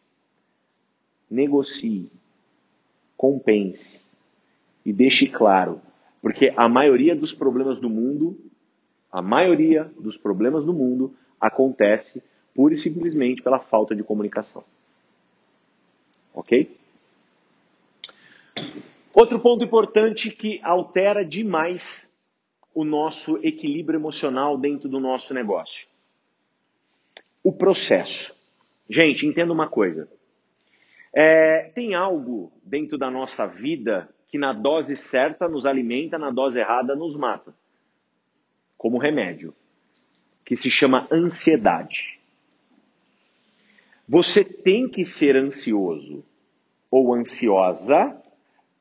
Negocie, 1.31 2.11
compense 3.17 4.01
e 4.85 4.93
deixe 4.93 5.27
claro, 5.27 5.81
porque 6.21 6.53
a 6.55 6.69
maioria 6.69 7.15
dos 7.15 7.33
problemas 7.33 7.79
do 7.79 7.89
mundo, 7.89 8.37
a 9.11 9.21
maioria 9.21 9.91
dos 9.99 10.17
problemas 10.17 10.65
do 10.65 10.73
mundo 10.73 11.15
acontece 11.39 12.23
pura 12.53 12.73
e 12.73 12.77
simplesmente 12.77 13.41
pela 13.41 13.59
falta 13.59 13.95
de 13.95 14.03
comunicação. 14.03 14.63
Ok? 16.33 16.77
Outro 19.13 19.39
ponto 19.39 19.63
importante 19.63 20.29
que 20.29 20.59
altera 20.63 21.25
demais 21.25 22.13
o 22.73 22.83
nosso 22.83 23.37
equilíbrio 23.43 23.97
emocional 23.97 24.57
dentro 24.57 24.87
do 24.87 24.99
nosso 24.99 25.33
negócio. 25.33 25.87
O 27.43 27.51
processo. 27.51 28.37
Gente, 28.89 29.25
entenda 29.25 29.51
uma 29.51 29.67
coisa. 29.67 30.07
É, 31.11 31.71
tem 31.75 31.95
algo 31.95 32.51
dentro 32.63 32.97
da 32.97 33.09
nossa 33.09 33.45
vida 33.45 34.09
que 34.27 34.37
na 34.37 34.53
dose 34.53 34.95
certa 34.95 35.47
nos 35.47 35.65
alimenta, 35.65 36.19
na 36.19 36.29
dose 36.29 36.59
errada 36.59 36.95
nos 36.95 37.15
mata. 37.15 37.53
Como 38.79 38.97
remédio. 38.97 39.53
Que 40.43 40.55
se 40.55 40.71
chama 40.71 41.07
ansiedade. 41.11 42.17
Você 44.07 44.43
tem 44.43 44.89
que 44.89 45.05
ser 45.05 45.35
ansioso 45.35 46.25
ou 46.89 47.13
ansiosa 47.13 48.19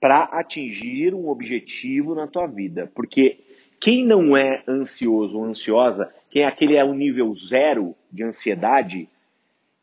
para 0.01 0.23
atingir 0.23 1.13
um 1.13 1.29
objetivo 1.29 2.15
na 2.15 2.27
tua 2.27 2.47
vida. 2.47 2.91
Porque 2.95 3.41
quem 3.81 4.07
não 4.07 4.37
é 4.37 4.63
ansioso 4.67 5.37
ou 5.37 5.45
ansiosa, 5.45 6.15
quem 6.31 6.43
é 6.43 6.47
aquele 6.47 6.77
é 6.77 6.85
o 6.85 6.95
nível 6.95 7.35
zero 7.35 7.95
de 8.11 8.23
ansiedade, 8.23 9.09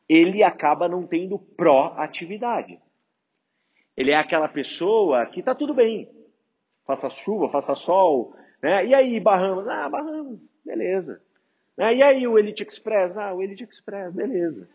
ele 0.07 0.43
acaba 0.43 0.87
não 0.87 1.05
tendo 1.05 1.37
proatividade. 1.37 2.79
Ele 3.97 4.11
é 4.11 4.15
aquela 4.15 4.47
pessoa 4.47 5.25
que 5.25 5.43
tá 5.43 5.53
tudo 5.53 5.73
bem. 5.73 6.09
Faça 6.85 7.09
chuva, 7.09 7.49
faça 7.49 7.75
sol, 7.75 8.35
né? 8.65 8.83
E 8.83 8.95
aí, 8.95 9.19
Bahamas? 9.19 9.67
Ah, 9.67 9.87
Bahamas, 9.87 10.39
beleza. 10.65 11.21
Né? 11.77 11.97
E 11.97 12.01
aí, 12.01 12.27
o 12.27 12.35
Elite 12.35 12.63
Express? 12.63 13.15
Ah, 13.15 13.31
o 13.31 13.43
Elite 13.43 13.63
Express, 13.63 14.11
beleza. 14.11 14.67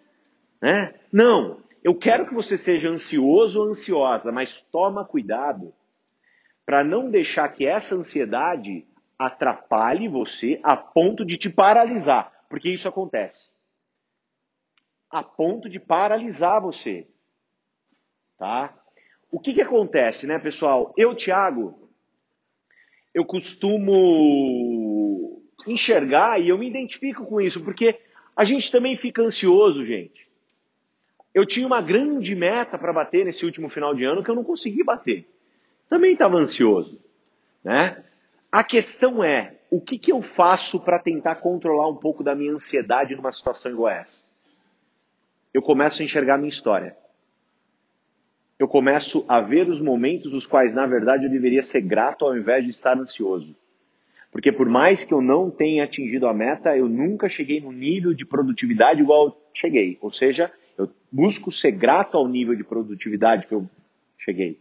Né? 0.62 0.94
Não, 1.12 1.58
eu 1.82 1.98
quero 1.98 2.24
que 2.24 2.32
você 2.32 2.56
seja 2.56 2.88
ansioso 2.88 3.60
ou 3.60 3.68
ansiosa, 3.68 4.30
mas 4.30 4.62
toma 4.62 5.04
cuidado 5.04 5.74
para 6.64 6.84
não 6.84 7.10
deixar 7.10 7.48
que 7.48 7.66
essa 7.66 7.96
ansiedade 7.96 8.86
atrapalhe 9.18 10.06
você 10.06 10.60
a 10.62 10.76
ponto 10.76 11.24
de 11.24 11.36
te 11.36 11.50
paralisar, 11.50 12.32
porque 12.48 12.70
isso 12.70 12.86
acontece. 12.86 13.50
A 15.10 15.24
ponto 15.24 15.68
de 15.68 15.80
paralisar 15.80 16.62
você. 16.62 17.08
tá? 18.38 18.72
O 19.32 19.40
que 19.40 19.52
que 19.52 19.62
acontece, 19.62 20.28
né, 20.28 20.38
pessoal? 20.38 20.94
Eu, 20.96 21.16
Thiago, 21.16 21.89
eu 23.14 23.24
costumo 23.24 24.20
enxergar 25.66 26.40
e 26.40 26.48
eu 26.48 26.58
me 26.58 26.68
identifico 26.68 27.26
com 27.26 27.40
isso, 27.40 27.62
porque 27.64 27.98
a 28.36 28.44
gente 28.44 28.70
também 28.70 28.96
fica 28.96 29.22
ansioso, 29.22 29.84
gente. 29.84 30.28
Eu 31.34 31.46
tinha 31.46 31.66
uma 31.66 31.80
grande 31.80 32.34
meta 32.34 32.78
para 32.78 32.92
bater 32.92 33.24
nesse 33.24 33.44
último 33.44 33.68
final 33.68 33.94
de 33.94 34.04
ano 34.04 34.22
que 34.22 34.30
eu 34.30 34.34
não 34.34 34.44
consegui 34.44 34.82
bater. 34.82 35.28
Também 35.88 36.12
estava 36.12 36.36
ansioso, 36.36 37.00
né? 37.62 38.04
A 38.50 38.64
questão 38.64 39.22
é, 39.22 39.56
o 39.70 39.80
que, 39.80 39.98
que 39.98 40.10
eu 40.10 40.20
faço 40.22 40.84
para 40.84 40.98
tentar 40.98 41.36
controlar 41.36 41.88
um 41.88 41.96
pouco 41.96 42.24
da 42.24 42.34
minha 42.34 42.52
ansiedade 42.52 43.14
numa 43.14 43.30
situação 43.30 43.70
igual 43.70 43.92
essa? 43.92 44.28
Eu 45.54 45.62
começo 45.62 46.02
a 46.02 46.04
enxergar 46.04 46.34
a 46.34 46.38
minha 46.38 46.48
história. 46.48 46.96
Eu 48.60 48.68
começo 48.68 49.24
a 49.26 49.40
ver 49.40 49.70
os 49.70 49.80
momentos 49.80 50.34
os 50.34 50.46
quais, 50.46 50.74
na 50.74 50.86
verdade, 50.86 51.24
eu 51.24 51.30
deveria 51.30 51.62
ser 51.62 51.80
grato 51.80 52.26
ao 52.26 52.36
invés 52.36 52.62
de 52.62 52.68
estar 52.68 52.94
ansioso. 52.94 53.56
Porque 54.30 54.52
por 54.52 54.68
mais 54.68 55.02
que 55.02 55.14
eu 55.14 55.22
não 55.22 55.50
tenha 55.50 55.82
atingido 55.82 56.26
a 56.26 56.34
meta, 56.34 56.76
eu 56.76 56.86
nunca 56.86 57.26
cheguei 57.26 57.58
no 57.58 57.72
nível 57.72 58.12
de 58.12 58.26
produtividade 58.26 59.00
igual 59.00 59.28
eu 59.28 59.36
cheguei. 59.54 59.96
Ou 60.02 60.10
seja, 60.10 60.52
eu 60.76 60.90
busco 61.10 61.50
ser 61.50 61.72
grato 61.72 62.18
ao 62.18 62.28
nível 62.28 62.54
de 62.54 62.62
produtividade 62.62 63.46
que 63.46 63.54
eu 63.54 63.66
cheguei. 64.18 64.58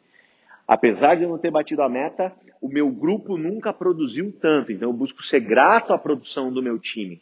Apesar 0.65 1.15
de 1.15 1.23
eu 1.23 1.29
não 1.29 1.37
ter 1.37 1.51
batido 1.51 1.81
a 1.81 1.89
meta, 1.89 2.31
o 2.61 2.69
meu 2.69 2.89
grupo 2.89 3.37
nunca 3.37 3.73
produziu 3.73 4.31
tanto. 4.31 4.71
Então 4.71 4.87
eu 4.87 4.93
busco 4.93 5.21
ser 5.21 5.41
grato 5.41 5.91
à 5.91 5.97
produção 5.97 6.53
do 6.53 6.63
meu 6.63 6.79
time. 6.79 7.21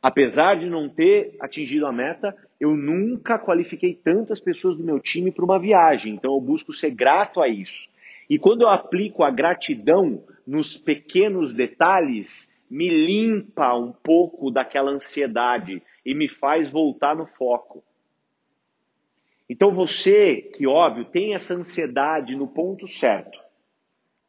Apesar 0.00 0.54
de 0.54 0.70
não 0.70 0.88
ter 0.88 1.34
atingido 1.40 1.84
a 1.84 1.92
meta, 1.92 2.36
eu 2.64 2.74
nunca 2.74 3.38
qualifiquei 3.38 3.94
tantas 3.94 4.40
pessoas 4.40 4.78
do 4.78 4.82
meu 4.82 4.98
time 4.98 5.30
para 5.30 5.44
uma 5.44 5.58
viagem. 5.58 6.14
Então 6.14 6.32
eu 6.32 6.40
busco 6.40 6.72
ser 6.72 6.90
grato 6.90 7.42
a 7.42 7.48
isso. 7.48 7.90
E 8.28 8.38
quando 8.38 8.62
eu 8.62 8.68
aplico 8.68 9.22
a 9.22 9.30
gratidão 9.30 10.24
nos 10.46 10.78
pequenos 10.78 11.52
detalhes, 11.52 12.64
me 12.70 12.88
limpa 12.88 13.74
um 13.74 13.92
pouco 13.92 14.50
daquela 14.50 14.90
ansiedade 14.90 15.82
e 16.04 16.14
me 16.14 16.26
faz 16.26 16.70
voltar 16.70 17.14
no 17.14 17.26
foco. 17.26 17.84
Então 19.48 19.74
você, 19.74 20.36
que 20.56 20.66
óbvio, 20.66 21.04
tem 21.04 21.34
essa 21.34 21.52
ansiedade 21.52 22.34
no 22.34 22.48
ponto 22.48 22.88
certo. 22.88 23.38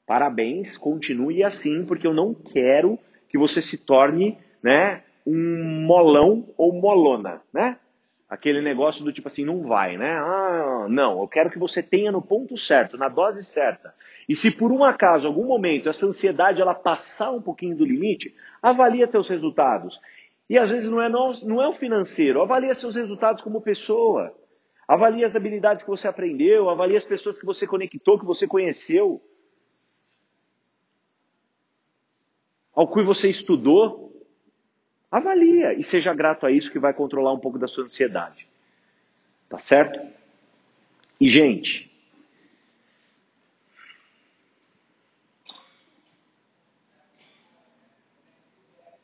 Parabéns, 0.05 0.77
continue 0.77 1.41
assim, 1.41 1.85
porque 1.85 2.05
eu 2.05 2.13
não 2.13 2.33
quero 2.33 2.99
que 3.29 3.37
você 3.37 3.61
se 3.61 3.77
torne, 3.77 4.37
né, 4.61 5.03
um 5.25 5.85
molão 5.85 6.49
ou 6.57 6.73
molona, 6.73 7.41
né? 7.53 7.79
Aquele 8.27 8.61
negócio 8.61 9.05
do 9.05 9.13
tipo 9.13 9.27
assim, 9.27 9.45
não 9.45 9.61
vai, 9.61 9.97
né? 9.97 10.17
Ah, 10.17 10.87
não, 10.89 11.21
eu 11.21 11.27
quero 11.27 11.51
que 11.51 11.59
você 11.59 11.83
tenha 11.83 12.11
no 12.11 12.21
ponto 12.21 12.57
certo, 12.57 12.97
na 12.97 13.07
dose 13.07 13.43
certa. 13.43 13.93
E 14.27 14.35
se 14.35 14.57
por 14.57 14.71
um 14.71 14.83
acaso, 14.83 15.27
algum 15.27 15.45
momento, 15.45 15.87
essa 15.87 16.05
ansiedade 16.05 16.59
ela 16.59 16.73
passar 16.73 17.31
um 17.31 17.41
pouquinho 17.41 17.75
do 17.75 17.85
limite, 17.85 18.35
avalia 18.61 19.07
teus 19.07 19.27
resultados. 19.27 19.99
E 20.49 20.57
às 20.57 20.69
vezes 20.69 20.89
não 20.89 21.01
é, 21.01 21.07
não, 21.07 21.33
não 21.43 21.61
é 21.61 21.67
o 21.67 21.73
financeiro, 21.73 22.41
avalia 22.41 22.73
seus 22.73 22.95
resultados 22.95 23.43
como 23.43 23.61
pessoa. 23.61 24.35
Avalie 24.87 25.23
as 25.23 25.35
habilidades 25.35 25.83
que 25.83 25.89
você 25.89 26.07
aprendeu, 26.07 26.69
avalie 26.69 26.97
as 26.97 27.05
pessoas 27.05 27.39
que 27.39 27.45
você 27.45 27.65
conectou, 27.65 28.19
que 28.19 28.25
você 28.25 28.47
conheceu, 28.47 29.21
ao 32.73 32.87
que 32.91 33.01
você 33.03 33.29
estudou. 33.29 34.14
Avalia 35.15 35.71
e 35.71 35.81
seja 35.81 36.13
grato 36.13 36.45
a 36.45 36.51
isso 36.51 36.69
que 36.69 36.77
vai 36.77 36.93
controlar 36.93 37.31
um 37.31 37.39
pouco 37.39 37.57
da 37.57 37.69
sua 37.69 37.85
ansiedade. 37.85 38.45
Tá 39.47 39.57
certo? 39.57 39.97
E, 41.17 41.29
gente, 41.29 41.89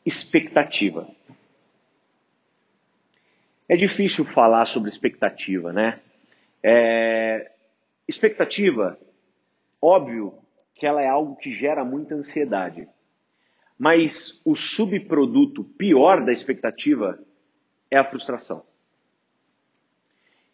expectativa. 0.05 1.07
É 3.69 3.77
difícil 3.77 4.25
falar 4.25 4.65
sobre 4.65 4.89
expectativa, 4.89 5.71
né? 5.71 5.97
É... 6.61 7.53
Expectativa, 8.05 8.99
óbvio 9.81 10.37
que 10.75 10.85
ela 10.85 11.01
é 11.01 11.07
algo 11.07 11.37
que 11.37 11.53
gera 11.53 11.85
muita 11.85 12.15
ansiedade. 12.15 12.85
Mas 13.83 14.43
o 14.45 14.55
subproduto 14.55 15.63
pior 15.63 16.23
da 16.23 16.31
expectativa 16.31 17.17
é 17.89 17.97
a 17.97 18.03
frustração. 18.03 18.63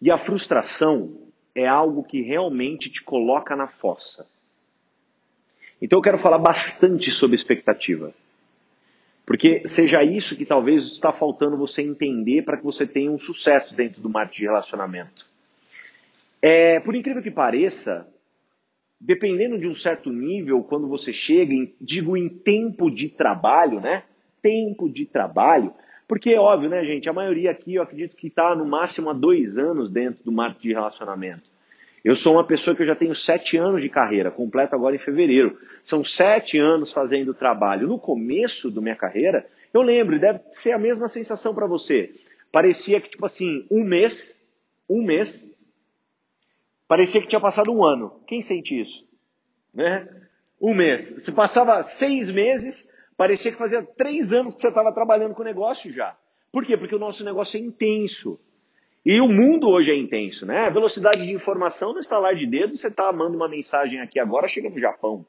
E 0.02 0.10
a 0.10 0.18
frustração 0.18 1.28
é 1.54 1.68
algo 1.68 2.06
que 2.06 2.22
realmente 2.22 2.90
te 2.90 3.04
coloca 3.04 3.54
na 3.54 3.68
fossa. 3.68 4.26
Então 5.82 6.00
eu 6.00 6.04
quero 6.04 6.18
falar 6.18 6.38
bastante 6.38 7.12
sobre 7.12 7.36
expectativa. 7.36 8.14
Porque 9.26 9.68
seja 9.68 10.02
isso 10.06 10.38
que 10.38 10.46
talvez 10.46 10.86
está 10.86 11.12
faltando 11.12 11.58
você 11.58 11.82
entender 11.82 12.44
para 12.44 12.56
que 12.56 12.64
você 12.64 12.88
tenha 12.88 13.12
um 13.12 13.20
sucesso 13.20 13.76
dentro 13.76 14.00
do 14.02 14.10
marketing 14.10 14.40
de 14.40 14.48
relacionamento. 14.48 15.26
É, 16.42 16.80
por 16.80 16.96
incrível 16.96 17.22
que 17.22 17.30
pareça, 17.30 18.08
dependendo 19.00 19.60
de 19.60 19.68
um 19.68 19.74
certo 19.74 20.10
nível, 20.10 20.64
quando 20.64 20.88
você 20.88 21.14
chega, 21.14 21.54
em, 21.54 21.74
digo 21.80 22.18
em 22.18 22.30
tempo 22.30 22.90
de 22.90 23.10
trabalho, 23.10 23.80
né? 23.80 24.04
Tempo 24.42 24.90
de 24.90 25.06
trabalho, 25.06 25.74
porque 26.08 26.32
é 26.32 26.40
óbvio, 26.40 26.70
né, 26.70 26.84
gente? 26.86 27.10
A 27.10 27.14
maioria 27.14 27.52
aqui 27.52 27.76
eu 27.76 27.84
acredito 27.84 28.16
que 28.16 28.28
está 28.28 28.56
no 28.56 28.66
máximo 28.66 29.10
há 29.10 29.14
dois 29.14 29.58
anos 29.58 29.90
dentro 29.90 30.24
do 30.24 30.32
marketing 30.32 30.70
de 30.70 30.74
relacionamento. 30.74 31.58
Eu 32.04 32.16
sou 32.16 32.36
uma 32.36 32.44
pessoa 32.46 32.74
que 32.74 32.82
eu 32.82 32.88
já 32.88 32.96
tenho 32.96 33.14
sete 33.14 33.58
anos 33.58 33.82
de 33.82 33.90
carreira, 33.90 34.32
completo 34.32 34.74
agora 34.74 34.96
em 34.96 35.00
fevereiro. 35.00 35.58
São 35.84 36.04
sete 36.06 36.58
anos 36.58 36.94
fazendo 36.94 37.34
trabalho. 37.34 37.88
No 37.88 38.00
começo 38.00 38.74
da 38.74 38.80
minha 38.80 38.96
carreira, 38.96 39.46
eu 39.74 39.82
lembro, 39.82 40.18
deve 40.18 40.40
ser 40.52 40.72
a 40.72 40.80
mesma 40.80 41.10
sensação 41.10 41.54
para 41.54 41.68
você. 41.68 42.12
Parecia 42.50 43.02
que, 43.02 43.10
tipo 43.10 43.26
assim, 43.26 43.66
um 43.70 43.84
mês, 43.84 44.42
um 44.90 45.04
mês, 45.04 45.57
parecia 46.88 47.22
que 47.22 47.28
tinha 47.28 47.42
passado 47.42 47.72
um 47.72 47.84
ano. 47.84 48.22
Quem 48.28 48.42
sente 48.42 48.80
isso? 48.80 49.08
Né? 49.74 50.08
Um 50.60 50.74
mês. 50.74 51.24
Se 51.24 51.32
passava 51.34 51.82
seis 51.84 52.34
meses, 52.34 52.94
parecia 53.16 53.52
que 53.52 53.58
fazia 53.58 53.84
três 53.84 54.34
anos 54.34 54.56
que 54.56 54.62
você 54.62 54.70
estava 54.70 54.92
trabalhando 54.94 55.36
com 55.36 55.42
o 55.42 55.46
negócio 55.46 55.92
já. 55.92 56.18
Por 56.52 56.66
quê? 56.66 56.78
Porque 56.78 56.96
o 56.96 57.00
nosso 57.00 57.24
negócio 57.24 57.58
é 57.58 57.62
intenso. 57.62 58.40
E 59.06 59.22
o 59.22 59.28
mundo 59.28 59.70
hoje 59.70 59.92
é 59.92 59.96
intenso, 59.96 60.46
né? 60.46 60.66
A 60.66 60.70
velocidade 60.70 61.26
de 61.26 61.34
informação 61.34 61.94
no 61.94 62.00
estalar 62.00 62.36
de 62.36 62.46
dedos, 62.46 62.80
você 62.80 62.88
está 62.88 63.12
mandando 63.12 63.38
uma 63.38 63.48
mensagem 63.48 64.02
aqui 64.02 64.20
agora, 64.20 64.48
chega 64.48 64.70
no 64.70 64.78
Japão. 64.78 65.26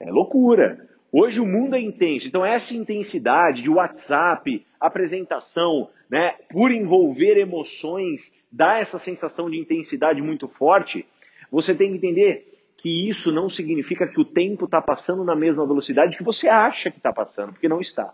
É 0.00 0.10
loucura. 0.10 0.88
Hoje 1.16 1.38
o 1.38 1.46
mundo 1.46 1.76
é 1.76 1.80
intenso. 1.80 2.26
Então 2.26 2.44
essa 2.44 2.74
intensidade 2.74 3.62
de 3.62 3.70
WhatsApp, 3.70 4.66
apresentação, 4.80 5.88
né, 6.10 6.32
por 6.50 6.72
envolver 6.72 7.38
emoções, 7.38 8.34
dá 8.50 8.80
essa 8.80 8.98
sensação 8.98 9.48
de 9.48 9.56
intensidade 9.56 10.20
muito 10.20 10.48
forte. 10.48 11.06
Você 11.52 11.72
tem 11.72 11.90
que 11.90 11.98
entender 11.98 12.52
que 12.78 13.08
isso 13.08 13.30
não 13.30 13.48
significa 13.48 14.08
que 14.08 14.20
o 14.20 14.24
tempo 14.24 14.64
está 14.64 14.82
passando 14.82 15.22
na 15.22 15.36
mesma 15.36 15.64
velocidade 15.64 16.16
que 16.16 16.24
você 16.24 16.48
acha 16.48 16.90
que 16.90 16.96
está 16.96 17.12
passando, 17.12 17.52
porque 17.52 17.68
não 17.68 17.80
está. 17.80 18.12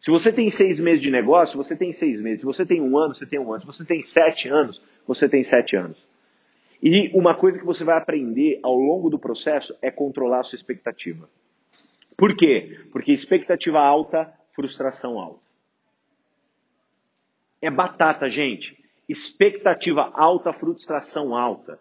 Se 0.00 0.12
você 0.12 0.32
tem 0.32 0.48
seis 0.48 0.78
meses 0.78 1.00
de 1.02 1.10
negócio, 1.10 1.56
você 1.56 1.74
tem 1.74 1.92
seis 1.92 2.20
meses. 2.20 2.38
Se 2.38 2.46
você 2.46 2.64
tem 2.64 2.80
um 2.80 2.96
ano, 2.96 3.16
você 3.16 3.26
tem 3.26 3.40
um 3.40 3.50
ano. 3.50 3.62
Se 3.62 3.66
você 3.66 3.84
tem 3.84 4.00
sete 4.04 4.48
anos, 4.48 4.80
você 5.08 5.28
tem 5.28 5.42
sete 5.42 5.74
anos. 5.74 5.98
E 6.80 7.10
uma 7.12 7.34
coisa 7.34 7.58
que 7.58 7.66
você 7.66 7.82
vai 7.82 7.98
aprender 7.98 8.60
ao 8.62 8.76
longo 8.76 9.10
do 9.10 9.18
processo 9.18 9.76
é 9.82 9.90
controlar 9.90 10.38
a 10.38 10.44
sua 10.44 10.54
expectativa. 10.54 11.28
Por 12.20 12.36
quê? 12.36 12.78
Porque 12.92 13.12
expectativa 13.12 13.80
alta, 13.80 14.30
frustração 14.54 15.18
alta. 15.18 15.40
É 17.62 17.70
batata, 17.70 18.28
gente. 18.28 18.78
Expectativa 19.08 20.12
alta, 20.12 20.52
frustração 20.52 21.34
alta. 21.34 21.80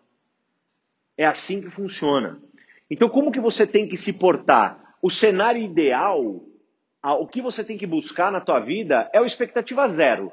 É 1.18 1.26
assim 1.26 1.60
que 1.60 1.70
funciona. 1.70 2.42
Então, 2.90 3.10
como 3.10 3.34
que 3.34 3.40
você 3.42 3.68
tem 3.68 3.86
que 3.86 3.98
se 3.98 4.18
portar? 4.18 4.96
O 5.02 5.10
cenário 5.10 5.62
ideal 5.62 6.42
o 7.04 7.28
que 7.28 7.42
você 7.42 7.62
tem 7.62 7.78
que 7.78 7.86
buscar 7.86 8.32
na 8.32 8.40
tua 8.40 8.62
vida 8.62 9.10
é 9.14 9.20
o 9.20 9.26
expectativa 9.26 9.90
zero. 9.90 10.32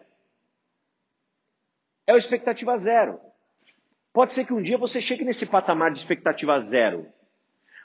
É 2.07 2.13
o 2.13 2.17
expectativa 2.17 2.79
zero. 2.79 3.19
Pode 4.13 4.35
ser 4.35 4.47
que 4.47 4.53
um 4.53 4.63
dia 4.63 4.79
você 4.79 5.01
chegue 5.01 5.25
nesse 5.25 5.47
patamar 5.47 5.91
de 5.91 5.99
expectativa 5.99 6.61
zero. 6.61 7.13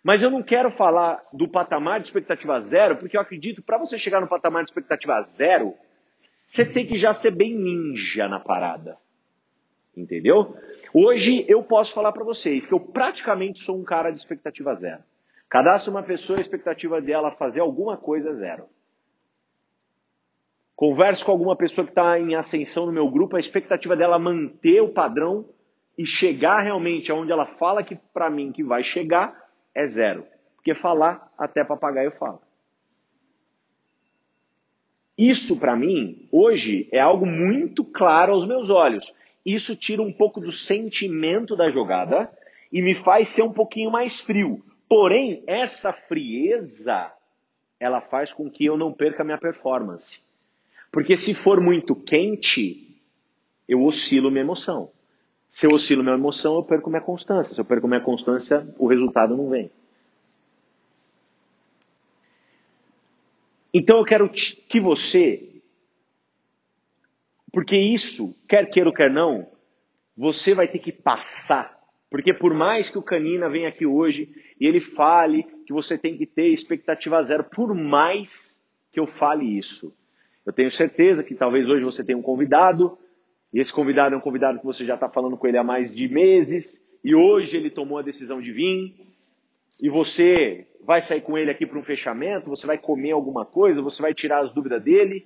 Mas 0.04 0.24
eu 0.24 0.32
não 0.32 0.42
quero 0.42 0.72
falar 0.72 1.24
do 1.32 1.48
patamar 1.48 2.00
de 2.00 2.08
expectativa 2.08 2.60
zero, 2.62 2.98
porque 2.98 3.16
eu 3.16 3.22
acredito 3.22 3.62
para 3.62 3.78
você 3.78 3.98
chegar 3.98 4.20
no 4.20 4.28
patamar 4.28 4.64
de 4.64 4.70
expectativa 4.70 5.22
zero, 5.22 5.76
você 6.48 6.66
tem 6.66 6.86
que 6.86 6.98
já 6.98 7.14
ser 7.14 7.32
bem 7.32 7.56
ninja 7.56 8.28
na 8.28 8.40
parada. 8.40 8.98
Entendeu? 9.96 10.56
Hoje 10.94 11.46
eu 11.48 11.62
posso 11.64 11.94
falar 11.94 12.12
para 12.12 12.24
vocês 12.24 12.66
que 12.66 12.74
eu 12.74 12.80
praticamente 12.80 13.62
sou 13.64 13.78
um 13.78 13.84
cara 13.84 14.10
de 14.10 14.20
expectativa 14.20 14.74
zero. 14.76 15.04
Cadastre 15.48 15.92
uma 15.92 16.02
pessoa, 16.02 16.40
a 16.40 16.42
expectativa 16.42 17.02
dela 17.02 17.32
fazer 17.32 17.60
alguma 17.60 17.98
coisa 17.98 18.30
é 18.30 18.34
zero. 18.36 18.66
Converso 20.76 21.26
com 21.26 21.32
alguma 21.32 21.56
pessoa 21.56 21.86
que 21.86 21.92
está 21.92 22.18
em 22.18 22.34
ascensão 22.34 22.88
no 22.88 22.92
meu 22.92 23.08
grupo, 23.10 23.36
a 23.36 23.40
expectativa 23.40 23.96
dela 23.96 24.18
manter 24.18 24.82
o 24.82 24.90
padrão 24.90 25.46
e 25.96 26.08
chegar 26.08 26.62
realmente 26.62 27.12
aonde 27.12 27.32
ela 27.32 27.46
fala 27.46 27.84
que 27.84 27.96
para 28.14 28.30
mim 28.30 28.52
que 28.52 28.64
vai 28.64 28.82
chegar 28.82 29.51
é 29.74 29.88
zero. 29.88 30.26
Porque 30.56 30.76
falar 30.76 31.32
até 31.38 31.64
papagaio 31.64 32.12
fala. 32.12 32.40
Isso 35.18 35.60
para 35.60 35.76
mim 35.76 36.28
hoje 36.32 36.88
é 36.92 37.00
algo 37.00 37.26
muito 37.26 37.84
claro 37.84 38.34
aos 38.34 38.48
meus 38.48 38.70
olhos. 38.70 39.14
Isso 39.46 39.76
tira 39.76 40.02
um 40.02 40.12
pouco 40.12 40.40
do 40.40 40.52
sentimento 40.52 41.56
da 41.56 41.70
jogada 41.70 42.32
e 42.72 42.82
me 42.82 42.94
faz 42.94 43.28
ser 43.28 43.42
um 43.44 43.54
pouquinho 43.54 43.92
mais 43.92 44.20
frio. 44.20 44.64
Porém, 44.88 45.44
essa 45.48 45.92
frieza 45.92 47.12
ela 47.80 48.00
faz 48.00 48.32
com 48.32 48.50
que 48.50 48.66
eu 48.66 48.78
não 48.78 48.94
perca 48.94 49.24
minha 49.24 49.40
performance. 49.40 50.22
Porque 50.92 51.18
se 51.18 51.34
for 51.34 51.60
muito 51.60 51.96
quente, 51.96 53.02
eu 53.68 53.84
oscilo 53.84 54.30
minha 54.30 54.44
emoção. 54.44 54.92
Se 55.52 55.68
eu 55.68 55.76
oscilo 55.76 56.02
minha 56.02 56.16
emoção, 56.16 56.56
eu 56.56 56.64
perco 56.64 56.90
minha 56.90 57.02
constância. 57.02 57.54
Se 57.54 57.60
eu 57.60 57.66
perco 57.66 57.86
minha 57.86 58.00
constância, 58.00 58.66
o 58.80 58.88
resultado 58.88 59.36
não 59.36 59.50
vem. 59.50 59.70
Então 63.74 63.98
eu 63.98 64.06
quero 64.06 64.30
que 64.30 64.80
você, 64.80 65.62
porque 67.52 67.78
isso, 67.78 68.36
quer 68.48 68.70
queira 68.70 68.90
ou 68.90 68.96
quer 68.96 69.12
não, 69.12 69.46
você 70.16 70.56
vai 70.56 70.70
ter 70.70 70.80
que 70.80 70.92
passar. 70.92 71.80
Porque 72.10 72.34
por 72.34 72.54
mais 72.54 72.90
que 72.90 72.98
o 72.98 73.04
Canina 73.04 73.50
venha 73.50 73.70
aqui 73.70 73.86
hoje 73.86 74.34
e 74.60 74.66
ele 74.66 74.80
fale 74.80 75.44
que 75.66 75.74
você 75.74 75.98
tem 75.98 76.18
que 76.18 76.26
ter 76.26 76.48
expectativa 76.48 77.22
zero, 77.24 77.44
por 77.44 77.74
mais 77.74 78.62
que 78.92 79.00
eu 79.00 79.08
fale 79.08 79.58
isso, 79.58 79.96
eu 80.46 80.52
tenho 80.52 80.72
certeza 80.72 81.24
que 81.24 81.36
talvez 81.36 81.70
hoje 81.70 81.84
você 81.84 82.06
tenha 82.06 82.18
um 82.18 82.22
convidado, 82.22 82.98
e 83.54 83.60
esse 83.60 83.74
convidado 83.74 84.16
é 84.16 84.18
um 84.18 84.22
convidado 84.22 84.60
que 84.60 84.66
você 84.66 84.86
já 84.86 84.96
está 84.96 85.10
falando 85.10 85.38
com 85.38 85.48
ele 85.48 85.58
há 85.58 85.64
mais 85.64 85.94
de 85.94 86.08
meses, 86.08 86.88
e 87.04 87.16
hoje 87.16 87.58
ele 87.58 87.70
tomou 87.70 87.98
a 87.98 88.04
decisão 88.04 88.42
de 88.42 88.52
vir, 88.52 88.96
e 89.80 89.90
você 89.90 90.68
vai 90.84 91.02
sair 91.02 91.22
com 91.22 91.38
ele 91.38 91.52
aqui 91.52 91.66
para 91.66 91.78
um 91.78 91.84
fechamento, 91.84 92.50
você 92.50 92.66
vai 92.66 92.78
comer 92.78 93.12
alguma 93.12 93.46
coisa, 93.46 93.82
você 93.82 94.02
vai 94.02 94.14
tirar 94.14 94.44
as 94.44 94.52
dúvidas 94.54 94.82
dele, 94.82 95.26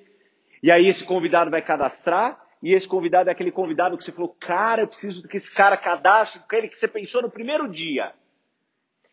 e 0.64 0.72
aí 0.72 0.88
esse 0.88 1.04
convidado 1.04 1.52
vai 1.52 1.62
cadastrar, 1.62 2.42
e 2.64 2.74
esse 2.74 2.88
convidado 2.88 3.30
é 3.30 3.32
aquele 3.32 3.52
convidado 3.52 3.98
que 3.98 4.04
você 4.04 4.12
falou, 4.12 4.36
cara, 4.40 4.82
eu 4.82 4.88
preciso 4.88 5.28
que 5.28 5.38
esse 5.38 5.54
cara 5.54 5.78
cadastre, 5.78 6.42
aquele 6.44 6.68
que 6.68 6.78
você 6.78 6.88
pensou 6.88 7.22
no 7.22 7.30
primeiro 7.30 7.68
dia. 7.68 8.14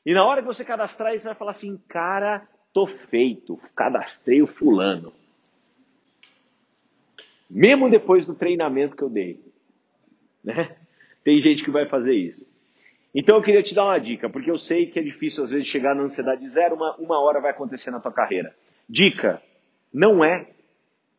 E 0.07 0.15
na 0.15 0.25
hora 0.25 0.41
que 0.41 0.47
você 0.47 0.65
cadastrar, 0.65 1.13
você 1.13 1.27
vai 1.27 1.35
falar 1.35 1.51
assim, 1.51 1.77
cara, 1.89 2.49
tô 2.73 2.87
feito, 2.87 3.61
cadastrei 3.77 4.41
o 4.41 4.47
fulano. 4.47 5.13
Mesmo 7.55 7.91
depois 7.91 8.25
do 8.25 8.35
treinamento 8.35 8.97
que 8.97 9.03
eu 9.03 9.11
dei. 9.11 9.39
Né? 10.43 10.75
Tem 11.23 11.41
gente 11.43 11.63
que 11.63 11.71
vai 11.71 11.87
fazer 11.87 12.15
isso. 12.15 12.51
Então 13.15 13.37
eu 13.37 13.43
queria 13.43 13.63
te 13.63 13.75
dar 13.75 13.85
uma 13.85 13.99
dica, 13.99 14.31
porque 14.31 14.51
eu 14.51 14.57
sei 14.57 14.87
que 14.87 14.99
é 14.99 15.03
difícil 15.03 15.45
às 15.45 15.51
vezes 15.51 15.67
chegar 15.67 15.95
na 15.95 16.03
ansiedade 16.03 16.49
zero, 16.49 16.77
uma, 16.77 16.97
uma 16.97 17.21
hora 17.21 17.43
vai 17.43 17.51
acontecer 17.51 17.91
na 17.91 18.01
tua 18.01 18.11
carreira. 18.11 18.57
Dica, 18.89 19.43
não 19.93 20.25
é 20.25 20.49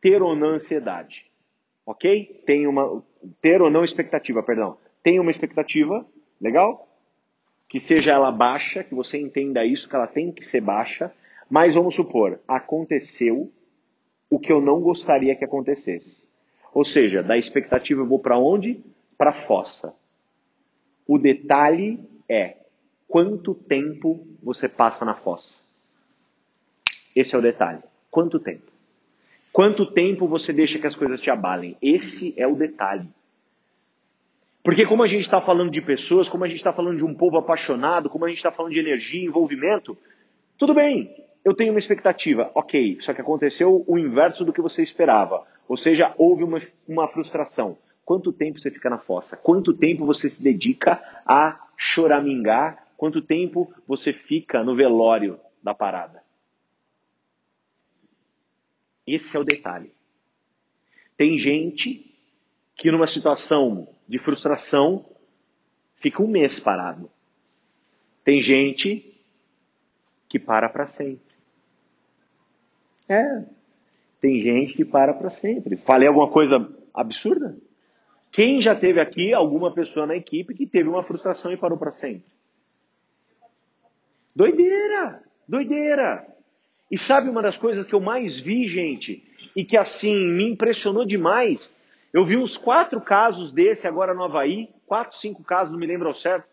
ter 0.00 0.20
ou 0.20 0.34
não 0.34 0.50
ansiedade. 0.50 1.24
Ok? 1.86 2.42
Tem 2.44 2.66
uma. 2.66 3.02
Ter 3.40 3.62
ou 3.62 3.70
não 3.70 3.84
expectativa, 3.84 4.42
perdão. 4.42 4.76
Tem 5.04 5.20
uma 5.20 5.30
expectativa, 5.30 6.04
legal? 6.40 6.88
Que 7.68 7.78
seja 7.78 8.12
ela 8.12 8.32
baixa, 8.32 8.82
que 8.82 8.94
você 8.94 9.18
entenda 9.18 9.64
isso, 9.64 9.88
que 9.88 9.94
ela 9.94 10.08
tem 10.08 10.32
que 10.32 10.44
ser 10.44 10.60
baixa. 10.60 11.12
Mas 11.48 11.74
vamos 11.74 11.94
supor, 11.94 12.40
aconteceu 12.48 13.52
o 14.28 14.38
que 14.40 14.50
eu 14.50 14.60
não 14.60 14.80
gostaria 14.80 15.36
que 15.36 15.44
acontecesse. 15.44 16.23
Ou 16.74 16.84
seja, 16.84 17.22
da 17.22 17.38
expectativa 17.38 18.00
eu 18.00 18.06
vou 18.06 18.18
para 18.18 18.36
onde? 18.36 18.84
Para 19.16 19.30
a 19.30 19.32
fossa. 19.32 19.94
O 21.06 21.16
detalhe 21.16 22.00
é 22.28 22.56
quanto 23.06 23.54
tempo 23.54 24.26
você 24.42 24.68
passa 24.68 25.04
na 25.04 25.14
fossa. 25.14 25.62
Esse 27.14 27.36
é 27.36 27.38
o 27.38 27.42
detalhe. 27.42 27.78
Quanto 28.10 28.40
tempo? 28.40 28.72
Quanto 29.52 29.86
tempo 29.86 30.26
você 30.26 30.52
deixa 30.52 30.80
que 30.80 30.86
as 30.86 30.96
coisas 30.96 31.20
te 31.20 31.30
abalem? 31.30 31.76
Esse 31.80 32.40
é 32.40 32.46
o 32.46 32.56
detalhe. 32.56 33.08
Porque 34.64 34.84
como 34.84 35.04
a 35.04 35.06
gente 35.06 35.20
está 35.20 35.40
falando 35.40 35.70
de 35.70 35.80
pessoas, 35.80 36.28
como 36.28 36.42
a 36.42 36.48
gente 36.48 36.56
está 36.56 36.72
falando 36.72 36.96
de 36.96 37.04
um 37.04 37.14
povo 37.14 37.36
apaixonado, 37.36 38.10
como 38.10 38.24
a 38.24 38.28
gente 38.28 38.38
está 38.38 38.50
falando 38.50 38.72
de 38.72 38.80
energia, 38.80 39.24
envolvimento, 39.24 39.96
tudo 40.58 40.74
bem, 40.74 41.14
eu 41.44 41.54
tenho 41.54 41.70
uma 41.72 41.78
expectativa, 41.78 42.50
ok, 42.52 42.98
só 43.00 43.14
que 43.14 43.20
aconteceu 43.20 43.84
o 43.86 43.96
inverso 43.96 44.44
do 44.44 44.52
que 44.52 44.62
você 44.62 44.82
esperava. 44.82 45.46
Ou 45.68 45.76
seja, 45.76 46.14
houve 46.18 46.44
uma, 46.44 46.60
uma 46.86 47.08
frustração. 47.08 47.78
Quanto 48.04 48.32
tempo 48.32 48.58
você 48.58 48.70
fica 48.70 48.90
na 48.90 48.98
fossa? 48.98 49.36
Quanto 49.36 49.72
tempo 49.72 50.04
você 50.04 50.28
se 50.28 50.42
dedica 50.42 51.02
a 51.24 51.68
choramingar? 51.76 52.86
Quanto 52.96 53.22
tempo 53.22 53.72
você 53.86 54.12
fica 54.12 54.62
no 54.62 54.74
velório 54.74 55.40
da 55.62 55.74
parada? 55.74 56.22
Esse 59.06 59.36
é 59.36 59.40
o 59.40 59.44
detalhe. 59.44 59.92
Tem 61.16 61.38
gente 61.38 62.14
que 62.76 62.90
numa 62.90 63.06
situação 63.06 63.88
de 64.08 64.18
frustração 64.18 65.04
fica 65.96 66.22
um 66.22 66.26
mês 66.26 66.58
parado. 66.60 67.10
Tem 68.24 68.42
gente 68.42 69.14
que 70.28 70.38
para 70.38 70.68
para 70.68 70.86
sempre. 70.86 71.34
É. 73.08 73.44
Tem 74.24 74.40
gente 74.40 74.72
que 74.72 74.86
para 74.86 75.12
para 75.12 75.28
sempre. 75.28 75.76
Falei 75.76 76.08
alguma 76.08 76.30
coisa 76.30 76.66
absurda? 76.94 77.58
Quem 78.32 78.62
já 78.62 78.74
teve 78.74 78.98
aqui 78.98 79.34
alguma 79.34 79.70
pessoa 79.74 80.06
na 80.06 80.16
equipe 80.16 80.54
que 80.54 80.66
teve 80.66 80.88
uma 80.88 81.02
frustração 81.02 81.52
e 81.52 81.58
parou 81.58 81.76
para 81.76 81.90
sempre? 81.90 82.24
Doideira! 84.34 85.22
Doideira! 85.46 86.26
E 86.90 86.96
sabe 86.96 87.28
uma 87.28 87.42
das 87.42 87.58
coisas 87.58 87.86
que 87.86 87.94
eu 87.94 88.00
mais 88.00 88.38
vi, 88.38 88.66
gente, 88.66 89.22
e 89.54 89.62
que 89.62 89.76
assim 89.76 90.18
me 90.18 90.52
impressionou 90.52 91.04
demais? 91.04 91.78
Eu 92.10 92.24
vi 92.24 92.38
uns 92.38 92.56
quatro 92.56 93.02
casos 93.02 93.52
desse 93.52 93.86
agora 93.86 94.14
no 94.14 94.24
Havaí, 94.24 94.70
quatro, 94.86 95.18
cinco 95.18 95.44
casos, 95.44 95.70
não 95.70 95.78
me 95.78 95.86
lembro 95.86 96.08
ao 96.08 96.14
certo, 96.14 96.48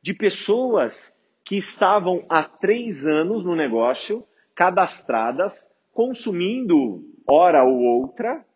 de 0.00 0.14
pessoas 0.14 1.18
que 1.44 1.56
estavam 1.56 2.24
há 2.28 2.44
três 2.44 3.08
anos 3.08 3.44
no 3.44 3.56
negócio, 3.56 4.24
cadastradas, 4.54 5.67
consumindo 5.98 7.02
hora 7.26 7.64
ou 7.64 7.80
outra, 7.80 8.46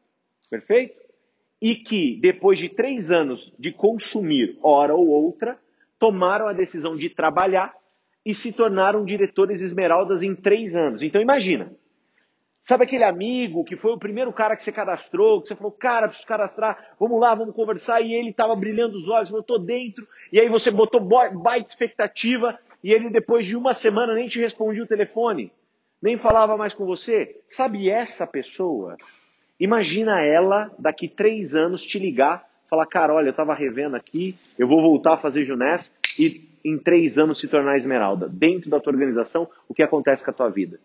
perfeito? 0.48 0.94
E 1.60 1.74
que 1.74 2.16
depois 2.20 2.56
de 2.56 2.68
três 2.68 3.10
anos 3.10 3.52
de 3.58 3.72
consumir 3.72 4.56
hora 4.62 4.94
ou 4.94 5.08
outra, 5.08 5.58
tomaram 5.98 6.46
a 6.46 6.52
decisão 6.52 6.94
de 6.94 7.10
trabalhar 7.10 7.74
e 8.24 8.32
se 8.32 8.56
tornaram 8.56 9.04
diretores 9.04 9.60
esmeraldas 9.60 10.22
em 10.22 10.36
três 10.36 10.76
anos. 10.76 11.02
Então 11.02 11.20
imagina. 11.20 11.74
Sabe 12.62 12.84
aquele 12.84 13.02
amigo 13.02 13.64
que 13.64 13.76
foi 13.76 13.90
o 13.90 13.98
primeiro 13.98 14.32
cara 14.32 14.54
que 14.54 14.62
você 14.62 14.70
cadastrou, 14.70 15.42
que 15.42 15.48
você 15.48 15.56
falou, 15.56 15.72
cara, 15.72 16.06
preciso 16.06 16.28
cadastrar, 16.28 16.94
vamos 16.96 17.20
lá, 17.20 17.34
vamos 17.34 17.56
conversar, 17.56 18.02
e 18.02 18.14
ele 18.14 18.30
estava 18.30 18.54
brilhando 18.54 18.96
os 18.96 19.08
olhos, 19.08 19.30
falou, 19.30 19.42
tô 19.42 19.58
dentro, 19.58 20.06
e 20.32 20.38
aí 20.38 20.48
você 20.48 20.70
botou 20.70 21.00
baita 21.00 21.68
expectativa, 21.68 22.56
e 22.84 22.92
ele 22.92 23.10
depois 23.10 23.44
de 23.44 23.56
uma 23.56 23.74
semana 23.74 24.14
nem 24.14 24.28
te 24.28 24.38
respondia 24.38 24.84
o 24.84 24.86
telefone, 24.86 25.50
nem 26.02 26.18
falava 26.18 26.56
mais 26.56 26.74
com 26.74 26.84
você. 26.84 27.40
Sabe 27.48 27.88
essa 27.88 28.26
pessoa? 28.26 28.96
Imagina 29.60 30.20
ela 30.20 30.72
daqui 30.76 31.06
três 31.06 31.54
anos 31.54 31.82
te 31.82 31.98
ligar, 31.98 32.44
falar, 32.68 32.86
cara, 32.86 33.14
olha, 33.14 33.28
eu 33.28 33.30
estava 33.30 33.54
revendo 33.54 33.94
aqui, 33.94 34.36
eu 34.58 34.66
vou 34.66 34.82
voltar 34.82 35.14
a 35.14 35.18
fazer 35.18 35.44
Junés, 35.44 35.96
e 36.18 36.48
em 36.64 36.76
três 36.78 37.18
anos 37.18 37.38
se 37.38 37.46
tornar 37.46 37.76
esmeralda. 37.76 38.28
Dentro 38.28 38.68
da 38.68 38.80
tua 38.80 38.92
organização, 38.92 39.48
o 39.68 39.74
que 39.74 39.82
acontece 39.82 40.24
com 40.24 40.30
a 40.30 40.34
tua 40.34 40.48
vida? 40.48 40.80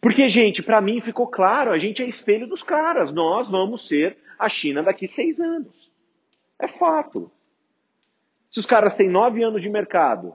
Porque, 0.00 0.28
gente, 0.28 0.62
para 0.62 0.80
mim 0.80 1.00
ficou 1.00 1.26
claro, 1.26 1.72
a 1.72 1.78
gente 1.78 2.02
é 2.02 2.06
espelho 2.06 2.46
dos 2.46 2.62
caras. 2.62 3.12
Nós 3.12 3.48
vamos 3.48 3.88
ser 3.88 4.16
a 4.38 4.48
China 4.48 4.82
daqui 4.82 5.08
seis 5.08 5.40
anos. 5.40 5.90
É 6.58 6.68
fato. 6.68 7.30
Se 8.50 8.60
os 8.60 8.66
caras 8.66 8.96
têm 8.96 9.10
nove 9.10 9.42
anos 9.42 9.60
de 9.60 9.68
mercado, 9.68 10.34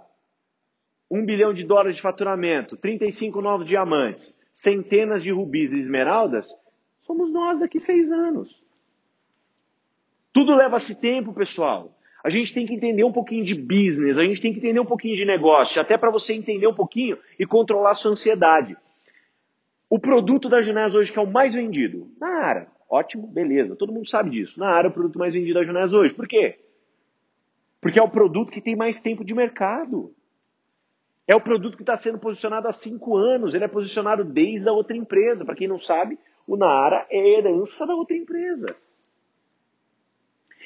um 1.12 1.24
bilhão 1.24 1.54
de 1.54 1.64
dólares 1.64 1.98
de 1.98 2.02
faturamento, 2.02 2.76
35 2.78 3.42
novos 3.42 3.68
diamantes, 3.68 4.42
centenas 4.56 5.22
de 5.22 5.30
rubis 5.30 5.72
e 5.72 5.80
esmeraldas, 5.80 6.56
somos 7.02 7.32
nós 7.32 7.60
daqui 7.60 7.80
seis 7.80 8.12
anos. 8.12 8.64
Tudo 10.34 10.56
leva-se 10.56 11.00
tempo, 11.00 11.34
pessoal 11.34 11.94
a 12.24 12.30
gente 12.30 12.54
tem 12.54 12.66
que 12.66 12.74
entender 12.74 13.04
um 13.04 13.12
pouquinho 13.12 13.44
de 13.44 13.56
business, 13.56 14.18
a 14.18 14.24
gente 14.24 14.42
tem 14.42 14.54
que 14.54 14.60
entender 14.60 14.80
um 14.80 14.86
pouquinho 14.86 15.16
de 15.16 15.26
negócio, 15.26 15.82
até 15.82 15.98
para 15.98 16.12
você 16.12 16.34
entender 16.34 16.68
um 16.68 16.74
pouquinho 16.74 17.18
e 17.40 17.46
controlar 17.46 17.92
a 17.92 17.96
sua 17.96 18.12
ansiedade. 18.12 18.78
O 19.90 20.00
produto 20.00 20.48
da 20.48 20.62
Junés 20.62 20.94
hoje 20.94 21.12
que 21.12 21.20
é 21.20 21.22
o 21.22 21.28
mais 21.28 21.54
vendido? 21.54 22.10
Na 22.20 22.46
área. 22.46 22.68
Ótimo, 22.90 23.28
beleza. 23.28 23.76
Todo 23.76 23.92
mundo 23.92 24.08
sabe 24.08 24.30
disso. 24.30 24.60
Na 24.60 24.70
área 24.70 24.88
é 24.88 24.92
o 24.92 24.94
produto 24.94 25.18
mais 25.18 25.34
vendido 25.34 25.60
da 25.60 25.66
Junés 25.66 25.94
hoje. 25.94 26.14
Por 26.14 26.28
quê? 26.28 26.60
Porque 27.82 28.00
é 28.00 28.04
o 28.04 28.10
produto 28.10 28.52
que 28.52 28.62
tem 28.62 28.76
mais 28.76 29.02
tempo 29.02 29.26
de 29.26 29.34
mercado. 29.34 30.14
É 31.28 31.36
o 31.36 31.42
produto 31.42 31.78
que 31.78 31.84
está 31.84 31.98
sendo 31.98 32.18
posicionado 32.18 32.68
há 32.68 32.74
cinco 32.74 33.16
anos. 33.16 33.54
Ele 33.54 33.64
é 33.64 33.68
posicionado 33.68 34.24
desde 34.24 34.68
a 34.68 34.74
outra 34.74 34.96
empresa. 34.96 35.46
Para 35.46 35.56
quem 35.56 35.68
não 35.68 35.78
sabe, 35.78 36.18
o 36.48 36.58
Naara 36.58 37.06
é 37.10 37.38
herança 37.38 37.86
da 37.86 37.96
outra 37.96 38.16
empresa. 38.16 38.76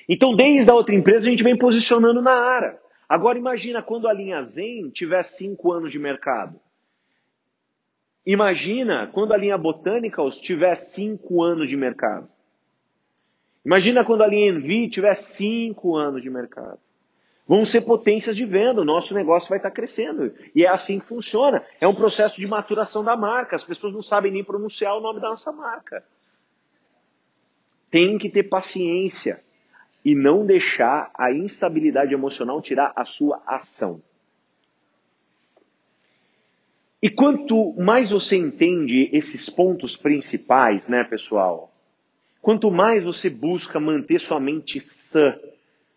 Então, 0.08 0.36
desde 0.36 0.70
a 0.70 0.74
outra 0.74 0.96
empresa, 0.96 1.28
a 1.28 1.32
gente 1.32 1.44
vem 1.44 1.58
posicionando 1.58 2.22
na 2.22 2.34
área. 2.34 2.80
Agora, 3.08 3.38
imagina 3.38 3.82
quando 3.82 4.08
a 4.08 4.14
linha 4.14 4.44
Zen 4.44 4.90
tiver 4.90 5.24
cinco 5.24 5.72
anos 5.72 5.92
de 5.92 6.00
mercado. 6.00 6.60
Imagina 8.26 9.08
quando 9.08 9.34
a 9.34 9.38
linha 9.38 9.58
Botanicals 9.58 10.40
tiver 10.40 10.76
cinco 10.76 11.44
anos 11.44 11.70
de 11.70 11.78
mercado. 11.78 12.28
Imagina 13.64 14.06
quando 14.06 14.24
a 14.24 14.28
linha 14.28 14.52
Envy 14.52 14.90
tiver 14.90 15.16
cinco 15.16 15.96
anos 15.96 16.22
de 16.22 16.30
mercado. 16.30 16.80
Vão 17.48 17.64
ser 17.64 17.82
potências 17.82 18.36
de 18.36 18.44
venda, 18.44 18.82
o 18.82 18.86
nosso 18.86 19.14
negócio 19.14 19.50
vai 19.50 19.60
estar 19.60 19.70
crescendo. 19.70 20.34
E 20.56 20.66
é 20.66 20.68
assim 20.68 21.00
que 21.00 21.06
funciona. 21.06 21.64
É 21.80 21.88
um 21.88 21.94
processo 21.94 22.38
de 22.38 22.48
maturação 22.48 23.04
da 23.04 23.16
marca. 23.16 23.56
As 23.56 23.64
pessoas 23.64 23.94
não 23.94 24.02
sabem 24.02 24.32
nem 24.32 24.44
pronunciar 24.44 24.98
o 24.98 25.02
nome 25.02 25.22
da 25.22 25.30
nossa 25.30 25.52
marca. 25.52 26.04
Tem 27.92 28.18
que 28.18 28.30
ter 28.30 28.44
paciência 28.44 29.40
e 30.04 30.16
não 30.16 30.46
deixar 30.46 31.12
a 31.14 31.32
instabilidade 31.32 32.14
emocional 32.14 32.62
tirar 32.62 32.92
a 32.96 33.06
sua 33.06 33.42
ação. 33.46 34.02
E 37.02 37.10
quanto 37.12 37.74
mais 37.78 38.10
você 38.10 38.36
entende 38.36 39.10
esses 39.14 39.52
pontos 39.52 39.96
principais, 39.96 40.88
né, 40.88 41.04
pessoal? 41.04 41.72
Quanto 42.42 42.72
mais 42.72 43.04
você 43.04 43.30
busca 43.30 43.80
manter 43.80 44.20
sua 44.20 44.40
mente 44.40 44.82
sã 44.82 45.36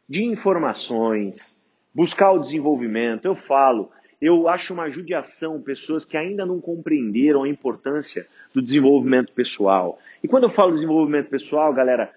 de 0.09 0.25
informações, 0.25 1.55
buscar 1.95 2.33
o 2.33 2.39
desenvolvimento, 2.39 3.27
eu 3.27 3.35
falo, 3.35 3.91
eu 4.21 4.49
acho 4.49 4.73
uma 4.73 4.89
judiação 4.89 5.61
pessoas 5.61 6.05
que 6.05 6.17
ainda 6.17 6.47
não 6.47 6.61
compreenderam 6.61 7.43
a 7.43 7.49
importância 7.49 8.27
do 8.55 8.63
desenvolvimento 8.63 9.33
pessoal. 9.33 9.99
E 10.23 10.29
quando 10.29 10.45
eu 10.45 10.51
falo 10.51 10.73
desenvolvimento 10.73 11.29
pessoal, 11.29 11.73
galera, 11.73 12.13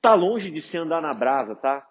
tá 0.00 0.14
longe 0.14 0.50
de 0.50 0.62
ser 0.62 0.78
andar 0.78 1.02
na 1.02 1.12
brasa, 1.12 1.54
tá? 1.54 1.86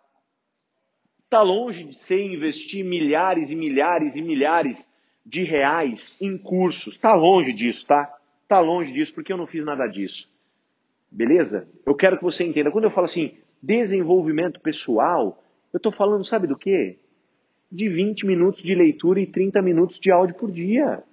Tá 1.30 1.42
longe 1.42 1.84
de 1.84 1.96
ser 1.96 2.24
investir 2.24 2.86
milhares 2.86 3.52
e 3.52 3.56
milhares 3.56 4.16
e 4.16 4.22
milhares 4.22 4.90
de 5.26 5.44
reais 5.44 6.22
em 6.22 6.38
cursos. 6.38 6.98
Tá 6.98 7.14
longe 7.14 7.52
disso, 7.52 7.86
tá? 7.86 8.18
Tá 8.48 8.60
longe 8.60 8.94
disso 8.94 9.14
porque 9.14 9.34
eu 9.34 9.38
não 9.38 9.46
fiz 9.46 9.64
nada 9.66 9.86
disso. 9.88 10.34
Beleza? 11.12 11.70
Eu 11.86 11.94
quero 11.94 12.18
que 12.18 12.24
você 12.24 12.46
entenda. 12.46 12.72
Quando 12.72 12.86
eu 12.86 12.90
falo 12.90 13.06
assim, 13.06 13.38
desenvolvimento 13.68 14.62
pessoal, 14.62 15.44
eu 15.74 15.78
estou 15.78 15.92
falando, 15.92 16.24
sabe 16.24 16.48
do 16.48 16.58
quê? 16.58 16.98
De 17.70 17.90
20 17.90 18.26
minutos 18.26 18.64
de 18.64 18.74
leitura 18.74 19.20
e 19.20 19.28
30 19.28 19.62
minutos 19.62 20.00
de 20.00 20.10
áudio 20.10 20.36
por 20.36 20.50
dia. 20.50 21.04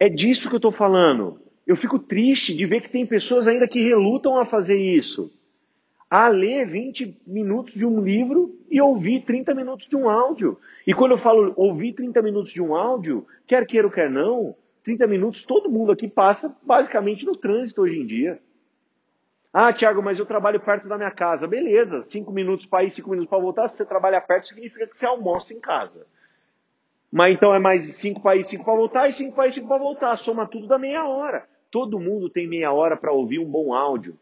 É 0.00 0.08
disso 0.08 0.48
que 0.48 0.56
eu 0.56 0.58
estou 0.58 0.72
falando. 0.72 1.40
Eu 1.64 1.76
fico 1.76 2.00
triste 2.00 2.56
de 2.56 2.66
ver 2.66 2.80
que 2.80 2.90
tem 2.90 3.06
pessoas 3.06 3.46
ainda 3.46 3.68
que 3.68 3.78
relutam 3.78 4.36
a 4.36 4.44
fazer 4.44 4.76
isso. 4.76 5.32
A 6.10 6.26
ler 6.26 6.66
20 6.68 7.20
minutos 7.24 7.74
de 7.74 7.86
um 7.86 8.02
livro 8.02 8.58
e 8.68 8.80
ouvir 8.80 9.22
30 9.22 9.54
minutos 9.54 9.88
de 9.88 9.94
um 9.94 10.10
áudio. 10.10 10.58
E 10.84 10.92
quando 10.92 11.12
eu 11.12 11.18
falo 11.18 11.52
ouvir 11.56 11.92
30 11.92 12.20
minutos 12.20 12.52
de 12.52 12.60
um 12.60 12.74
áudio, 12.74 13.24
quer 13.46 13.64
queira 13.64 13.86
ou 13.86 13.92
quer 13.92 14.10
não, 14.10 14.56
30 14.82 15.06
minutos, 15.06 15.44
todo 15.44 15.70
mundo 15.70 15.92
aqui 15.92 16.08
passa 16.08 16.54
basicamente 16.60 17.24
no 17.24 17.36
trânsito 17.36 17.82
hoje 17.82 18.00
em 18.00 18.04
dia. 18.04 18.40
Ah, 19.52 19.72
Tiago, 19.72 20.02
mas 20.02 20.18
eu 20.18 20.24
trabalho 20.24 20.58
perto 20.60 20.88
da 20.88 20.96
minha 20.96 21.10
casa. 21.10 21.46
Beleza, 21.46 22.00
5 22.02 22.32
minutos 22.32 22.64
para 22.64 22.84
ir, 22.84 22.90
5 22.90 23.10
minutos 23.10 23.28
para 23.28 23.38
voltar. 23.38 23.68
Se 23.68 23.76
você 23.76 23.86
trabalha 23.86 24.20
perto, 24.20 24.48
significa 24.48 24.86
que 24.86 24.98
você 24.98 25.04
almoça 25.04 25.52
em 25.52 25.60
casa. 25.60 26.06
Mas 27.10 27.34
então 27.34 27.54
é 27.54 27.58
mais 27.58 27.84
5 27.84 28.22
para 28.22 28.36
ir, 28.36 28.44
5 28.44 28.64
para 28.64 28.74
voltar, 28.74 29.08
e 29.08 29.12
5 29.12 29.34
para 29.34 29.46
ir, 29.46 29.52
5 29.52 29.68
para 29.68 29.78
voltar. 29.78 30.16
Soma 30.16 30.46
tudo 30.46 30.66
da 30.66 30.78
meia 30.78 31.06
hora. 31.06 31.46
Todo 31.70 32.00
mundo 32.00 32.30
tem 32.30 32.48
meia 32.48 32.72
hora 32.72 32.96
para 32.96 33.12
ouvir 33.12 33.38
um 33.38 33.50
bom 33.50 33.74
áudio. 33.74 34.18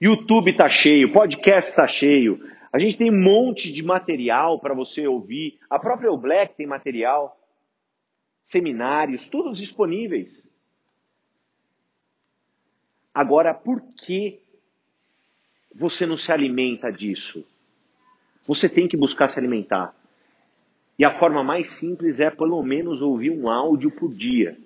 YouTube 0.00 0.52
está 0.52 0.68
cheio, 0.68 1.12
podcast 1.12 1.70
está 1.70 1.88
cheio. 1.88 2.40
A 2.72 2.78
gente 2.78 2.96
tem 2.96 3.10
um 3.10 3.20
monte 3.20 3.72
de 3.72 3.82
material 3.82 4.60
para 4.60 4.74
você 4.74 5.08
ouvir. 5.08 5.58
A 5.68 5.78
própria 5.78 6.12
O 6.12 6.16
Black 6.16 6.54
tem 6.54 6.66
material 6.66 7.36
seminários, 8.44 9.28
todos 9.28 9.58
disponíveis. 9.58 10.47
Agora, 13.18 13.52
por 13.52 13.82
que 13.96 14.38
você 15.74 16.06
não 16.06 16.16
se 16.16 16.30
alimenta 16.30 16.88
disso? 16.88 17.44
Você 18.46 18.68
tem 18.68 18.86
que 18.86 18.96
buscar 18.96 19.28
se 19.28 19.40
alimentar. 19.40 19.92
E 20.96 21.04
a 21.04 21.10
forma 21.10 21.42
mais 21.42 21.68
simples 21.68 22.20
é 22.20 22.30
pelo 22.30 22.62
menos 22.62 23.02
ouvir 23.02 23.32
um 23.32 23.50
áudio 23.50 23.90
por 23.90 24.14
dia. 24.14 24.56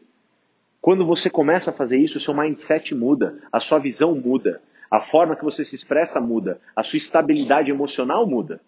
Quando 0.83 1.03
você 1.03 1.31
começa 1.31 1.71
a 1.71 1.73
fazer 1.73 1.97
isso, 1.97 2.19
o 2.19 2.21
seu 2.21 2.35
mindset 2.35 2.95
muda, 2.95 3.41
a 3.51 3.59
sua 3.59 3.79
visão 3.79 4.15
muda, 4.15 4.61
a 4.91 5.01
forma 5.01 5.35
que 5.35 5.45
você 5.45 5.65
se 5.65 5.75
expressa 5.75 6.21
muda, 6.21 6.61
a 6.77 6.83
sua 6.83 6.99
estabilidade 6.99 7.71
emocional 7.71 8.27
muda. 8.27 8.61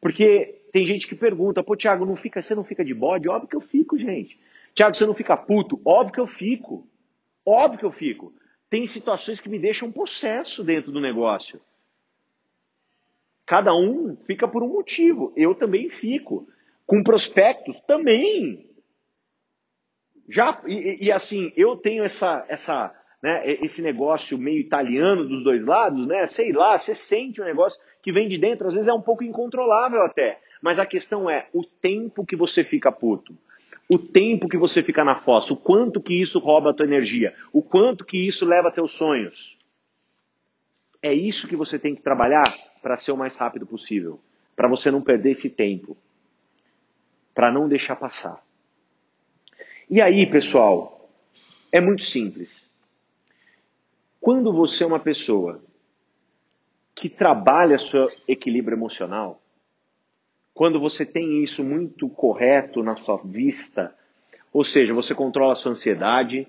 Porque 0.00 0.62
tem 0.72 0.84
gente 0.84 1.06
que 1.06 1.14
pergunta, 1.14 1.62
pô, 1.62 1.76
Thiago, 1.76 2.04
não 2.04 2.16
fica, 2.16 2.42
você 2.42 2.56
não 2.56 2.64
fica 2.64 2.84
de 2.84 2.92
bode? 2.92 3.28
Óbvio 3.28 3.48
que 3.48 3.56
eu 3.56 3.60
fico, 3.60 3.96
gente. 3.96 4.36
Tiago, 4.74 4.96
você 4.96 5.06
não 5.06 5.14
fica 5.14 5.36
puto? 5.36 5.80
Óbvio 5.84 6.14
que 6.14 6.20
eu 6.20 6.26
fico. 6.26 6.84
Óbvio 7.46 7.78
que 7.78 7.84
eu 7.84 7.92
fico. 7.92 8.32
Tem 8.70 8.86
situações 8.86 9.40
que 9.40 9.48
me 9.48 9.58
deixam 9.58 9.90
processo 9.90 10.62
dentro 10.62 10.92
do 10.92 11.00
negócio. 11.00 11.60
Cada 13.46 13.74
um 13.74 14.16
fica 14.26 14.46
por 14.46 14.62
um 14.62 14.68
motivo. 14.68 15.32
Eu 15.36 15.54
também 15.54 15.88
fico. 15.88 16.46
Com 16.86 17.02
prospectos 17.02 17.80
também. 17.80 18.68
Já 20.28 20.62
e, 20.66 21.06
e 21.06 21.12
assim, 21.12 21.52
eu 21.56 21.76
tenho 21.76 22.04
essa 22.04 22.44
essa 22.48 22.94
né, 23.22 23.42
esse 23.62 23.82
negócio 23.82 24.38
meio 24.38 24.58
italiano 24.58 25.26
dos 25.26 25.42
dois 25.42 25.64
lados, 25.64 26.06
né? 26.06 26.26
Sei 26.26 26.52
lá, 26.52 26.78
você 26.78 26.94
sente 26.94 27.40
um 27.40 27.44
negócio 27.44 27.80
que 28.02 28.12
vem 28.12 28.28
de 28.28 28.38
dentro, 28.38 28.68
às 28.68 28.74
vezes 28.74 28.88
é 28.88 28.92
um 28.92 29.02
pouco 29.02 29.24
incontrolável 29.24 30.02
até. 30.02 30.40
Mas 30.62 30.78
a 30.78 30.86
questão 30.86 31.28
é 31.28 31.48
o 31.52 31.64
tempo 31.64 32.24
que 32.24 32.36
você 32.36 32.62
fica 32.62 32.92
puto 32.92 33.36
o 33.88 33.98
tempo 33.98 34.48
que 34.48 34.58
você 34.58 34.82
fica 34.82 35.02
na 35.02 35.16
fossa, 35.16 35.54
o 35.54 35.56
quanto 35.56 36.00
que 36.00 36.20
isso 36.20 36.38
rouba 36.38 36.70
a 36.70 36.74
tua 36.74 36.84
energia, 36.84 37.34
o 37.52 37.62
quanto 37.62 38.04
que 38.04 38.18
isso 38.18 38.44
leva 38.44 38.68
a 38.68 38.72
teus 38.72 38.92
sonhos. 38.92 39.56
É 41.00 41.12
isso 41.14 41.48
que 41.48 41.56
você 41.56 41.78
tem 41.78 41.94
que 41.94 42.02
trabalhar 42.02 42.44
para 42.82 42.98
ser 42.98 43.12
o 43.12 43.16
mais 43.16 43.36
rápido 43.36 43.66
possível, 43.66 44.20
para 44.54 44.68
você 44.68 44.90
não 44.90 45.00
perder 45.00 45.30
esse 45.30 45.48
tempo, 45.48 45.96
para 47.34 47.50
não 47.50 47.68
deixar 47.68 47.96
passar. 47.96 48.42
E 49.88 50.02
aí, 50.02 50.26
pessoal, 50.26 51.08
é 51.72 51.80
muito 51.80 52.02
simples. 52.02 52.68
Quando 54.20 54.52
você 54.52 54.84
é 54.84 54.86
uma 54.86 55.00
pessoa 55.00 55.62
que 56.94 57.08
trabalha 57.08 57.78
seu 57.78 58.10
equilíbrio 58.26 58.76
emocional, 58.76 59.40
quando 60.58 60.80
você 60.80 61.06
tem 61.06 61.40
isso 61.40 61.62
muito 61.62 62.08
correto 62.08 62.82
na 62.82 62.96
sua 62.96 63.16
vista, 63.24 63.94
ou 64.52 64.64
seja, 64.64 64.92
você 64.92 65.14
controla 65.14 65.52
a 65.52 65.54
sua 65.54 65.70
ansiedade, 65.70 66.48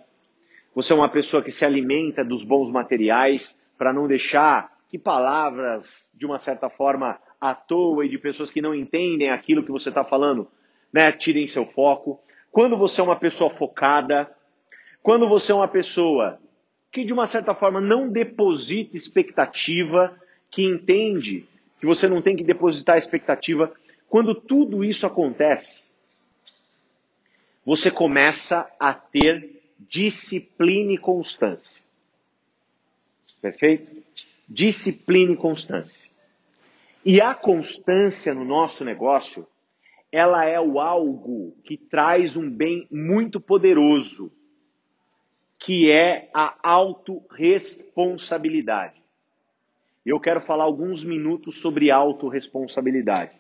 você 0.74 0.94
é 0.94 0.96
uma 0.96 1.10
pessoa 1.10 1.44
que 1.44 1.52
se 1.52 1.64
alimenta 1.64 2.26
dos 2.26 2.44
bons 2.44 2.72
materiais 2.72 3.56
para 3.78 3.94
não 3.94 4.08
deixar 4.08 4.76
que 4.90 4.98
palavras, 4.98 6.10
de 6.16 6.26
uma 6.26 6.40
certa 6.40 6.72
forma, 6.72 7.20
à 7.40 7.54
toa 7.54 8.04
e 8.04 8.10
de 8.10 8.18
pessoas 8.18 8.50
que 8.50 8.64
não 8.64 8.74
entendem 8.74 9.30
aquilo 9.30 9.64
que 9.64 9.72
você 9.72 9.90
está 9.90 10.04
falando, 10.04 10.48
né, 10.92 11.12
tirem 11.12 11.48
seu 11.48 11.68
foco. 11.68 12.20
Quando 12.52 12.76
você 12.76 13.02
é 13.02 13.04
uma 13.04 13.16
pessoa 13.16 13.52
focada, 13.52 14.28
quando 15.04 15.30
você 15.30 15.52
é 15.52 15.56
uma 15.56 15.68
pessoa 15.68 16.40
que, 16.92 17.06
de 17.06 17.14
uma 17.14 17.28
certa 17.28 17.54
forma, 17.54 17.80
não 17.80 18.10
deposita 18.10 18.98
expectativa, 18.98 20.20
que 20.50 20.64
entende 20.66 21.46
que 21.80 21.86
você 21.86 22.08
não 22.08 22.24
tem 22.24 22.36
que 22.36 22.44
depositar 22.44 22.98
expectativa, 22.98 23.72
quando 24.10 24.34
tudo 24.34 24.84
isso 24.84 25.06
acontece, 25.06 25.84
você 27.64 27.92
começa 27.92 28.68
a 28.80 28.92
ter 28.94 29.62
disciplina 29.78 30.94
e 30.94 30.98
constância. 30.98 31.84
Perfeito? 33.42 34.02
Disciplina 34.48 35.34
e 35.34 35.38
constância. 35.38 36.10
E 37.06 37.22
a 37.22 37.36
constância 37.36 38.34
no 38.34 38.44
nosso 38.44 38.84
negócio, 38.84 39.46
ela 40.12 40.44
é 40.46 40.60
o 40.60 40.80
algo 40.80 41.56
que 41.64 41.78
traz 41.78 42.36
um 42.36 42.50
bem 42.50 42.88
muito 42.92 43.40
poderoso, 43.40 44.32
que 45.60 45.92
é 45.92 46.32
a 46.34 46.58
autorresponsabilidade. 46.64 48.98
Eu 50.06 50.20
quero 50.20 50.42
falar 50.42 50.64
alguns 50.64 51.06
minutos 51.06 51.62
sobre 51.62 51.92
autorresponsabilidade. 51.92 53.39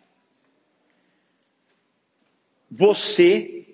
Você 2.72 3.66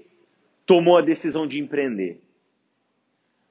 tomou 0.66 0.98
a 0.98 1.02
decisão 1.02 1.46
de 1.46 1.60
empreender. 1.60 2.22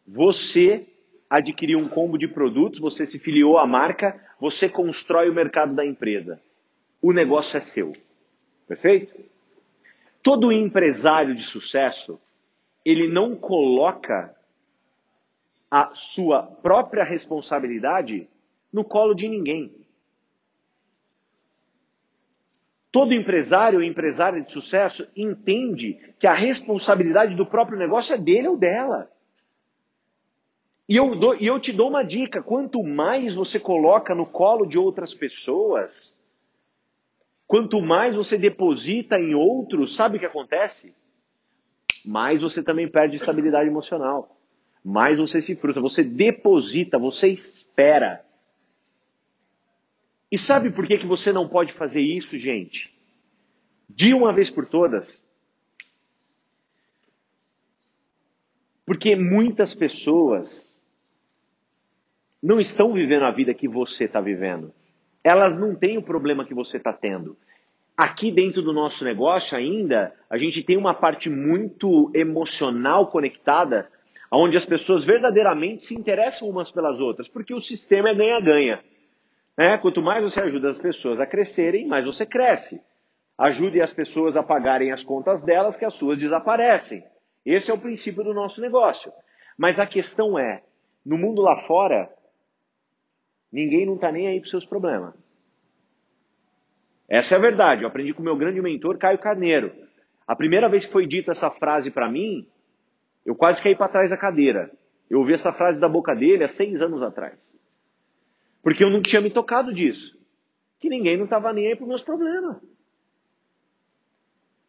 Você 0.06 0.86
adquiriu 1.28 1.78
um 1.78 1.88
combo 1.88 2.18
de 2.18 2.28
produtos, 2.28 2.80
você 2.80 3.06
se 3.06 3.18
filiou 3.18 3.58
à 3.58 3.66
marca, 3.66 4.20
você 4.40 4.68
constrói 4.68 5.28
o 5.28 5.34
mercado 5.34 5.74
da 5.74 5.84
empresa. 5.84 6.40
O 7.00 7.12
negócio 7.12 7.56
é 7.56 7.60
seu. 7.60 7.94
Perfeito? 8.66 9.14
Todo 10.22 10.52
empresário 10.52 11.34
de 11.34 11.42
sucesso, 11.42 12.20
ele 12.84 13.08
não 13.08 13.36
coloca 13.36 14.34
a 15.70 15.94
sua 15.94 16.42
própria 16.42 17.04
responsabilidade 17.04 18.28
no 18.72 18.84
colo 18.84 19.14
de 19.14 19.28
ninguém. 19.28 19.83
Todo 22.94 23.12
empresário 23.12 23.80
ou 23.80 23.84
empresária 23.84 24.40
de 24.40 24.52
sucesso 24.52 25.10
entende 25.16 25.98
que 26.16 26.28
a 26.28 26.32
responsabilidade 26.32 27.34
do 27.34 27.44
próprio 27.44 27.76
negócio 27.76 28.14
é 28.14 28.18
dele 28.18 28.46
ou 28.46 28.56
dela. 28.56 29.10
E 30.88 30.94
eu, 30.94 31.18
dou, 31.18 31.34
e 31.34 31.44
eu 31.44 31.58
te 31.58 31.72
dou 31.72 31.88
uma 31.88 32.04
dica: 32.04 32.40
quanto 32.40 32.84
mais 32.84 33.34
você 33.34 33.58
coloca 33.58 34.14
no 34.14 34.24
colo 34.24 34.64
de 34.64 34.78
outras 34.78 35.12
pessoas, 35.12 36.24
quanto 37.48 37.82
mais 37.82 38.14
você 38.14 38.38
deposita 38.38 39.18
em 39.18 39.34
outros, 39.34 39.96
sabe 39.96 40.16
o 40.16 40.20
que 40.20 40.26
acontece? 40.26 40.94
Mais 42.06 42.42
você 42.42 42.62
também 42.62 42.88
perde 42.88 43.16
estabilidade 43.16 43.68
emocional. 43.68 44.38
Mais 44.84 45.18
você 45.18 45.42
se 45.42 45.56
frustra. 45.56 45.82
Você 45.82 46.04
deposita, 46.04 46.96
você 46.96 47.26
espera. 47.26 48.24
E 50.30 50.38
sabe 50.38 50.72
por 50.72 50.86
que, 50.86 50.98
que 50.98 51.06
você 51.06 51.32
não 51.32 51.48
pode 51.48 51.72
fazer 51.72 52.00
isso, 52.00 52.38
gente? 52.38 52.92
De 53.88 54.12
uma 54.14 54.32
vez 54.32 54.50
por 54.50 54.66
todas. 54.66 55.28
Porque 58.84 59.16
muitas 59.16 59.74
pessoas 59.74 60.74
não 62.42 62.60
estão 62.60 62.92
vivendo 62.92 63.24
a 63.24 63.30
vida 63.30 63.54
que 63.54 63.66
você 63.66 64.04
está 64.04 64.20
vivendo. 64.20 64.72
Elas 65.22 65.58
não 65.58 65.74
têm 65.74 65.96
o 65.96 66.02
problema 66.02 66.44
que 66.44 66.52
você 66.52 66.76
está 66.76 66.92
tendo. 66.92 67.36
Aqui 67.96 68.30
dentro 68.30 68.60
do 68.60 68.72
nosso 68.72 69.04
negócio 69.04 69.56
ainda, 69.56 70.12
a 70.28 70.36
gente 70.36 70.62
tem 70.62 70.76
uma 70.76 70.92
parte 70.92 71.30
muito 71.30 72.10
emocional 72.12 73.10
conectada, 73.10 73.88
onde 74.30 74.56
as 74.56 74.66
pessoas 74.66 75.04
verdadeiramente 75.04 75.86
se 75.86 75.94
interessam 75.94 76.50
umas 76.50 76.70
pelas 76.70 77.00
outras, 77.00 77.28
porque 77.28 77.54
o 77.54 77.60
sistema 77.60 78.10
é 78.10 78.14
ganha-ganha. 78.14 78.84
É, 79.56 79.78
quanto 79.78 80.02
mais 80.02 80.22
você 80.22 80.40
ajuda 80.40 80.68
as 80.68 80.78
pessoas 80.78 81.20
a 81.20 81.26
crescerem, 81.26 81.86
mais 81.86 82.04
você 82.04 82.26
cresce. 82.26 82.84
Ajude 83.38 83.80
as 83.80 83.92
pessoas 83.92 84.36
a 84.36 84.42
pagarem 84.42 84.92
as 84.92 85.02
contas 85.02 85.44
delas, 85.44 85.76
que 85.76 85.84
as 85.84 85.94
suas 85.94 86.18
desaparecem. 86.18 87.04
Esse 87.44 87.70
é 87.70 87.74
o 87.74 87.80
princípio 87.80 88.24
do 88.24 88.34
nosso 88.34 88.60
negócio. 88.60 89.12
Mas 89.56 89.78
a 89.78 89.86
questão 89.86 90.38
é, 90.38 90.62
no 91.04 91.16
mundo 91.16 91.42
lá 91.42 91.56
fora, 91.66 92.10
ninguém 93.52 93.86
não 93.86 93.94
está 93.94 94.10
nem 94.10 94.26
aí 94.26 94.40
para 94.40 94.44
os 94.44 94.50
seus 94.50 94.64
problemas. 94.64 95.14
Essa 97.08 97.34
é 97.34 97.38
a 97.38 97.40
verdade. 97.40 97.82
Eu 97.82 97.88
aprendi 97.88 98.12
com 98.12 98.22
meu 98.22 98.36
grande 98.36 98.60
mentor, 98.60 98.98
Caio 98.98 99.18
Carneiro. 99.18 99.72
A 100.26 100.34
primeira 100.34 100.68
vez 100.68 100.86
que 100.86 100.92
foi 100.92 101.06
dita 101.06 101.32
essa 101.32 101.50
frase 101.50 101.90
para 101.90 102.10
mim, 102.10 102.48
eu 103.24 103.34
quase 103.34 103.62
caí 103.62 103.74
para 103.74 103.88
trás 103.88 104.10
da 104.10 104.16
cadeira. 104.16 104.70
Eu 105.08 105.18
ouvi 105.18 105.34
essa 105.34 105.52
frase 105.52 105.78
da 105.78 105.88
boca 105.88 106.14
dele 106.14 106.44
há 106.44 106.48
seis 106.48 106.80
anos 106.80 107.02
atrás. 107.02 107.56
Porque 108.64 108.82
eu 108.82 108.88
não 108.88 109.02
tinha 109.02 109.20
me 109.20 109.30
tocado 109.30 109.74
disso. 109.74 110.18
Que 110.80 110.88
ninguém 110.88 111.18
não 111.18 111.24
estava 111.24 111.52
nem 111.52 111.66
aí 111.66 111.76
para 111.76 111.86
meus 111.86 112.02
problemas. 112.02 112.56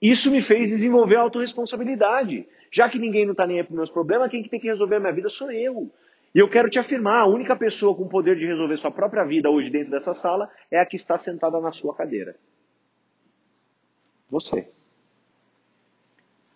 Isso 0.02 0.30
me 0.30 0.42
fez 0.42 0.70
desenvolver 0.70 1.16
a 1.16 1.22
autorresponsabilidade. 1.22 2.46
Já 2.70 2.90
que 2.90 3.00
ninguém 3.00 3.24
não 3.24 3.32
está 3.32 3.48
nem 3.48 3.60
aí 3.60 3.64
para 3.64 3.74
meus 3.74 3.90
problemas, 3.90 4.30
quem 4.30 4.44
que 4.44 4.50
tem 4.50 4.60
que 4.60 4.68
resolver 4.68 4.98
a 4.98 5.00
minha 5.00 5.14
vida 5.14 5.30
sou 5.30 5.50
eu. 5.50 5.90
E 6.34 6.40
eu 6.40 6.50
quero 6.50 6.70
te 6.70 6.78
afirmar, 6.78 7.22
a 7.22 7.26
única 7.26 7.56
pessoa 7.56 7.96
com 7.96 8.06
poder 8.10 8.36
de 8.36 8.46
resolver 8.46 8.76
sua 8.76 8.92
própria 8.92 9.24
vida 9.24 9.50
hoje 9.50 9.70
dentro 9.70 9.92
dessa 9.92 10.14
sala 10.14 10.52
é 10.70 10.78
a 10.78 10.86
que 10.86 10.98
está 10.98 11.18
sentada 11.18 11.58
na 11.62 11.72
sua 11.72 11.96
cadeira. 11.96 12.36
Você. 14.30 14.70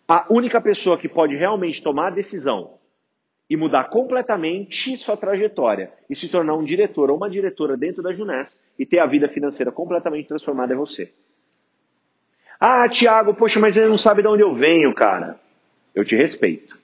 A 0.06 0.25
única 0.30 0.60
pessoa 0.60 0.97
que 0.97 1.08
pode 1.08 1.38
realmente 1.38 1.82
tomar 1.82 2.08
a 2.08 2.15
decisão 2.15 2.79
e 3.50 3.58
mudar 3.58 3.86
completamente 3.86 4.96
sua 4.96 5.18
trajetória 5.18 5.92
e 6.10 6.16
se 6.16 6.30
tornar 6.30 6.54
um 6.56 6.64
diretor 6.64 7.10
ou 7.10 7.18
uma 7.18 7.30
diretora 7.30 7.76
dentro 7.76 8.04
da 8.04 8.14
Junés 8.14 8.62
e 8.78 8.86
ter 8.86 9.00
a 9.00 9.08
vida 9.08 9.28
financeira 9.28 9.72
completamente 9.72 10.28
transformada 10.28 10.74
é 10.74 10.78
você. 10.78 11.12
Ah, 12.60 12.88
Tiago, 12.88 13.34
poxa, 13.34 13.60
mas 13.60 13.76
ele 13.76 13.88
não 13.88 13.98
sabe 13.98 14.22
de 14.22 14.28
onde 14.28 14.44
eu 14.44 14.54
venho, 14.54 14.94
cara. 14.94 15.40
Eu 15.96 16.06
te 16.06 16.16
respeito. 16.16 16.78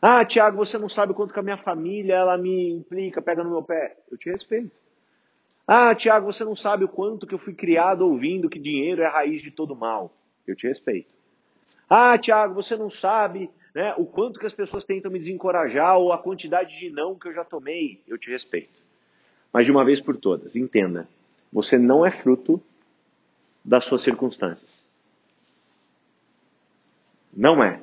Ah, 0.00 0.24
Tiago, 0.24 0.56
você 0.56 0.78
não 0.78 0.88
sabe 0.88 1.14
quanto 1.14 1.32
que 1.32 1.40
a 1.40 1.42
minha 1.42 1.56
família 1.56 2.14
ela 2.14 2.36
me 2.36 2.70
implica, 2.70 3.22
pega 3.22 3.42
no 3.42 3.50
meu 3.50 3.62
pé. 3.62 3.96
Eu 4.10 4.18
te 4.18 4.30
respeito. 4.30 4.78
Ah, 5.66 5.94
Tiago, 5.94 6.30
você 6.30 6.44
não 6.44 6.54
sabe 6.54 6.84
o 6.84 6.88
quanto 6.88 7.26
que 7.26 7.34
eu 7.34 7.38
fui 7.38 7.54
criado 7.54 8.02
ouvindo 8.02 8.50
que 8.50 8.58
dinheiro 8.58 9.02
é 9.02 9.06
a 9.06 9.12
raiz 9.12 9.42
de 9.42 9.50
todo 9.50 9.74
mal. 9.74 10.12
Eu 10.46 10.54
te 10.54 10.66
respeito. 10.66 11.10
Ah, 11.88 12.16
Tiago, 12.18 12.54
você 12.54 12.76
não 12.76 12.90
sabe 12.90 13.50
né, 13.74 13.94
o 13.96 14.04
quanto 14.04 14.38
que 14.38 14.46
as 14.46 14.52
pessoas 14.52 14.84
tentam 14.84 15.10
me 15.10 15.18
desencorajar 15.18 15.96
ou 15.96 16.12
a 16.12 16.18
quantidade 16.18 16.78
de 16.78 16.90
não 16.90 17.14
que 17.14 17.28
eu 17.28 17.32
já 17.32 17.44
tomei, 17.44 18.00
eu 18.06 18.18
te 18.18 18.30
respeito. 18.30 18.80
Mas 19.52 19.66
de 19.66 19.72
uma 19.72 19.84
vez 19.84 20.00
por 20.00 20.16
todas, 20.16 20.56
entenda, 20.56 21.08
você 21.52 21.78
não 21.78 22.04
é 22.04 22.10
fruto 22.10 22.60
das 23.64 23.84
suas 23.84 24.02
circunstâncias. 24.02 24.82
Não 27.32 27.62
é. 27.62 27.82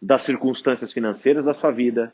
Das 0.00 0.22
circunstâncias 0.22 0.92
financeiras 0.92 1.44
da 1.44 1.54
sua 1.54 1.70
vida. 1.70 2.12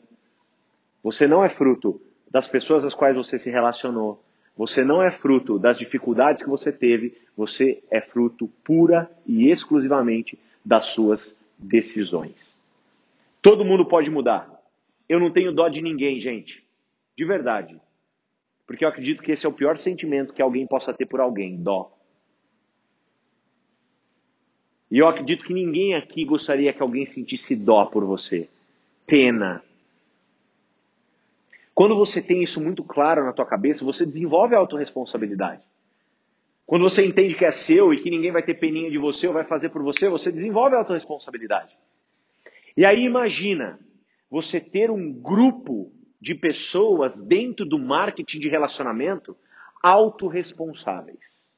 Você 1.03 1.27
não 1.27 1.43
é 1.43 1.49
fruto 1.49 2.01
das 2.29 2.47
pessoas 2.47 2.83
às 2.83 2.93
quais 2.93 3.15
você 3.15 3.37
se 3.37 3.49
relacionou. 3.49 4.21
Você 4.57 4.83
não 4.83 5.01
é 5.01 5.11
fruto 5.11 5.59
das 5.59 5.77
dificuldades 5.77 6.43
que 6.43 6.49
você 6.49 6.71
teve. 6.71 7.15
Você 7.37 7.83
é 7.91 8.01
fruto 8.01 8.47
pura 8.63 9.09
e 9.25 9.49
exclusivamente 9.49 10.39
das 10.63 10.87
suas 10.87 11.39
decisões. 11.57 12.54
Todo 13.45 13.63
mundo 13.63 13.85
pode 13.85 14.09
mudar. 14.09 14.49
Eu 15.07 15.19
não 15.19 15.29
tenho 15.29 15.53
dó 15.53 15.69
de 15.69 15.79
ninguém, 15.79 16.19
gente. 16.19 16.65
De 17.15 17.23
verdade. 17.23 17.79
Porque 18.65 18.83
eu 18.83 18.89
acredito 18.89 19.21
que 19.21 19.31
esse 19.31 19.45
é 19.45 19.49
o 19.49 19.53
pior 19.53 19.77
sentimento 19.77 20.33
que 20.33 20.41
alguém 20.41 20.65
possa 20.65 20.91
ter 20.91 21.05
por 21.05 21.19
alguém, 21.19 21.55
dó. 21.55 21.95
E 24.89 24.97
eu 24.97 25.07
acredito 25.07 25.43
que 25.43 25.53
ninguém 25.53 25.93
aqui 25.93 26.25
gostaria 26.25 26.73
que 26.73 26.81
alguém 26.81 27.05
sentisse 27.05 27.55
dó 27.55 27.85
por 27.85 28.03
você. 28.03 28.49
Pena. 29.05 29.63
Quando 31.75 31.95
você 31.95 32.23
tem 32.23 32.41
isso 32.41 32.59
muito 32.59 32.83
claro 32.83 33.25
na 33.25 33.31
tua 33.31 33.45
cabeça, 33.45 33.85
você 33.85 34.07
desenvolve 34.07 34.55
a 34.55 34.57
autorresponsabilidade. 34.57 35.61
Quando 36.65 36.81
você 36.81 37.05
entende 37.05 37.35
que 37.35 37.45
é 37.45 37.51
seu 37.51 37.93
e 37.93 38.01
que 38.01 38.09
ninguém 38.09 38.31
vai 38.31 38.41
ter 38.41 38.55
peninha 38.55 38.89
de 38.89 38.97
você 38.97 39.27
ou 39.27 39.33
vai 39.35 39.43
fazer 39.43 39.69
por 39.69 39.83
você, 39.83 40.09
você 40.09 40.31
desenvolve 40.31 40.75
a 40.75 40.79
autorresponsabilidade. 40.79 41.77
E 42.75 42.85
aí 42.85 43.03
imagina 43.03 43.79
você 44.29 44.59
ter 44.59 44.91
um 44.91 45.11
grupo 45.13 45.91
de 46.19 46.35
pessoas 46.35 47.25
dentro 47.25 47.65
do 47.65 47.79
marketing 47.79 48.39
de 48.39 48.49
relacionamento 48.49 49.37
autorresponsáveis. 49.81 51.55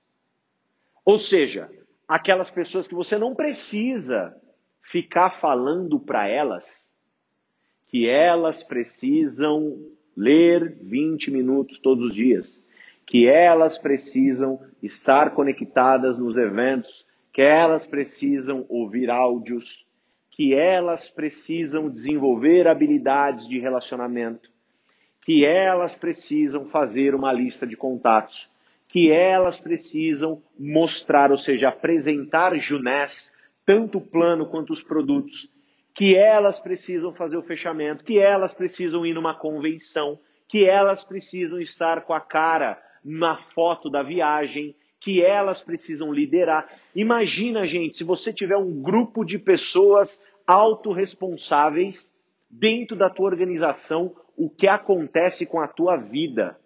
Ou 1.06 1.17
seja, 1.17 1.69
aquelas 2.08 2.51
pessoas 2.51 2.88
que 2.88 2.93
você 2.93 3.17
não 3.17 3.34
precisa 3.34 4.36
ficar 4.82 5.32
falando 5.32 5.99
para 5.99 6.27
elas 6.27 6.88
que 7.88 8.08
elas 8.08 8.63
precisam 8.63 9.80
ler 10.15 10.77
20 10.82 11.32
minutos 11.32 11.80
todos 11.80 12.08
os 12.08 12.13
dias, 12.13 12.67
que 13.06 13.27
elas 13.27 13.77
precisam 13.77 14.60
estar 14.84 15.34
conectadas 15.34 16.17
nos 16.17 16.36
eventos, 16.36 17.08
que 17.32 17.41
elas 17.41 17.86
precisam 17.86 18.65
ouvir 18.67 19.10
áudios 19.10 19.87
que 20.38 20.54
elas 20.54 21.10
precisam 21.10 21.89
desenvolver 21.89 22.67
habilidades 22.67 23.47
de 23.47 23.58
relacionamento, 23.58 24.52
que 25.26 25.43
elas 25.43 25.95
precisam 25.95 26.63
fazer 26.67 27.15
uma 27.15 27.34
lista 27.34 27.65
de 27.65 27.76
contatos, 27.76 28.47
que 28.88 29.12
elas 29.12 29.60
precisam 29.60 30.39
mostrar, 30.58 31.32
ou 31.32 31.39
seja, 31.39 31.69
apresentar 31.69 32.56
Junés, 32.56 33.36
tanto 33.65 33.97
o 33.97 34.06
plano 34.06 34.45
quanto 34.45 34.71
os 34.71 34.84
produtos, 34.84 35.56
que 35.95 36.15
elas 36.15 36.60
precisam 36.60 37.12
fazer 37.12 37.38
o 37.38 37.41
fechamento, 37.41 38.04
que 38.04 38.19
elas 38.19 38.54
precisam 38.54 39.04
ir 39.08 39.15
numa 39.15 39.33
convenção, 39.33 40.19
que 40.48 40.65
elas 40.65 41.04
precisam 41.04 41.60
estar 41.60 42.02
com 42.02 42.13
a 42.13 42.21
cara 42.21 42.79
na 43.04 43.38
foto 43.38 43.90
da 43.90 44.04
viagem, 44.04 44.75
que 45.00 45.23
elas 45.23 45.62
precisam 45.62 46.13
liderar. 46.13 46.69
Imagina, 46.96 47.65
gente, 47.65 47.98
se 47.98 48.04
você 48.04 48.31
tiver 48.31 48.58
um 48.58 48.81
grupo 48.81 49.25
de 49.25 49.40
pessoas 49.40 50.23
autorresponsáveis 50.48 52.15
dentro 52.50 52.95
da 52.95 53.10
tua 53.10 53.25
organização, 53.25 54.15
o 54.37 54.50
que 54.50 54.67
acontece 54.67 55.45
com 55.45 55.60
a 55.60 55.67
tua 55.67 55.98
vida. 55.98 56.58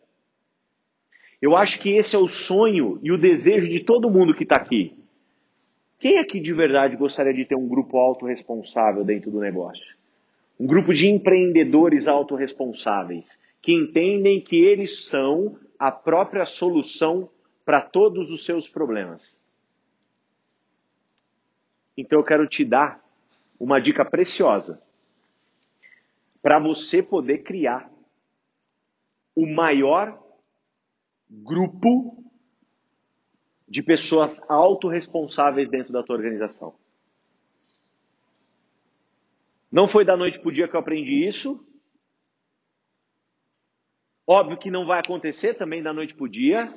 Eu 1.41 1.55
acho 1.55 1.81
que 1.81 1.89
esse 1.89 2.15
é 2.15 2.19
o 2.19 2.27
sonho 2.27 2.99
e 3.01 3.11
o 3.11 3.17
desejo 3.17 3.67
de 3.67 3.83
todo 3.83 4.11
mundo 4.11 4.35
que 4.35 4.43
está 4.43 4.57
aqui. 4.57 4.95
Quem 5.97 6.19
aqui 6.19 6.39
de 6.39 6.53
verdade 6.53 6.95
gostaria 6.95 7.33
de 7.33 7.45
ter 7.45 7.55
um 7.55 7.67
grupo 7.67 7.97
autorresponsável 7.97 9.03
dentro 9.03 9.31
do 9.31 9.39
negócio? 9.39 9.95
Um 10.59 10.67
grupo 10.67 10.93
de 10.93 11.07
empreendedores 11.07 12.07
autorresponsáveis 12.07 13.41
que 13.61 13.73
entendem 13.73 14.39
que 14.39 14.57
eles 14.57 15.05
são 15.05 15.57
a 15.77 15.91
própria 15.91 16.45
solução 16.45 17.29
para 17.65 17.81
todos 17.81 18.31
os 18.31 18.45
seus 18.45 18.67
problemas. 18.67 19.39
Então 21.95 22.19
eu 22.19 22.23
quero 22.23 22.47
te 22.47 22.65
dar 22.65 23.03
uma 23.61 23.79
dica 23.79 24.03
preciosa 24.03 24.81
para 26.41 26.59
você 26.59 27.03
poder 27.03 27.43
criar 27.43 27.91
o 29.35 29.45
maior 29.45 30.19
grupo 31.29 32.25
de 33.67 33.83
pessoas 33.83 34.49
autorresponsáveis 34.49 35.69
dentro 35.69 35.93
da 35.93 36.01
tua 36.01 36.15
organização. 36.15 36.75
Não 39.71 39.87
foi 39.87 40.03
da 40.03 40.17
noite 40.17 40.39
para 40.39 40.49
o 40.49 40.51
dia 40.51 40.67
que 40.67 40.75
eu 40.75 40.79
aprendi 40.79 41.27
isso. 41.27 41.63
Óbvio 44.25 44.57
que 44.57 44.71
não 44.71 44.87
vai 44.87 44.99
acontecer 44.99 45.53
também 45.53 45.83
da 45.83 45.93
noite 45.93 46.15
para 46.15 46.25
o 46.25 46.29
dia, 46.29 46.73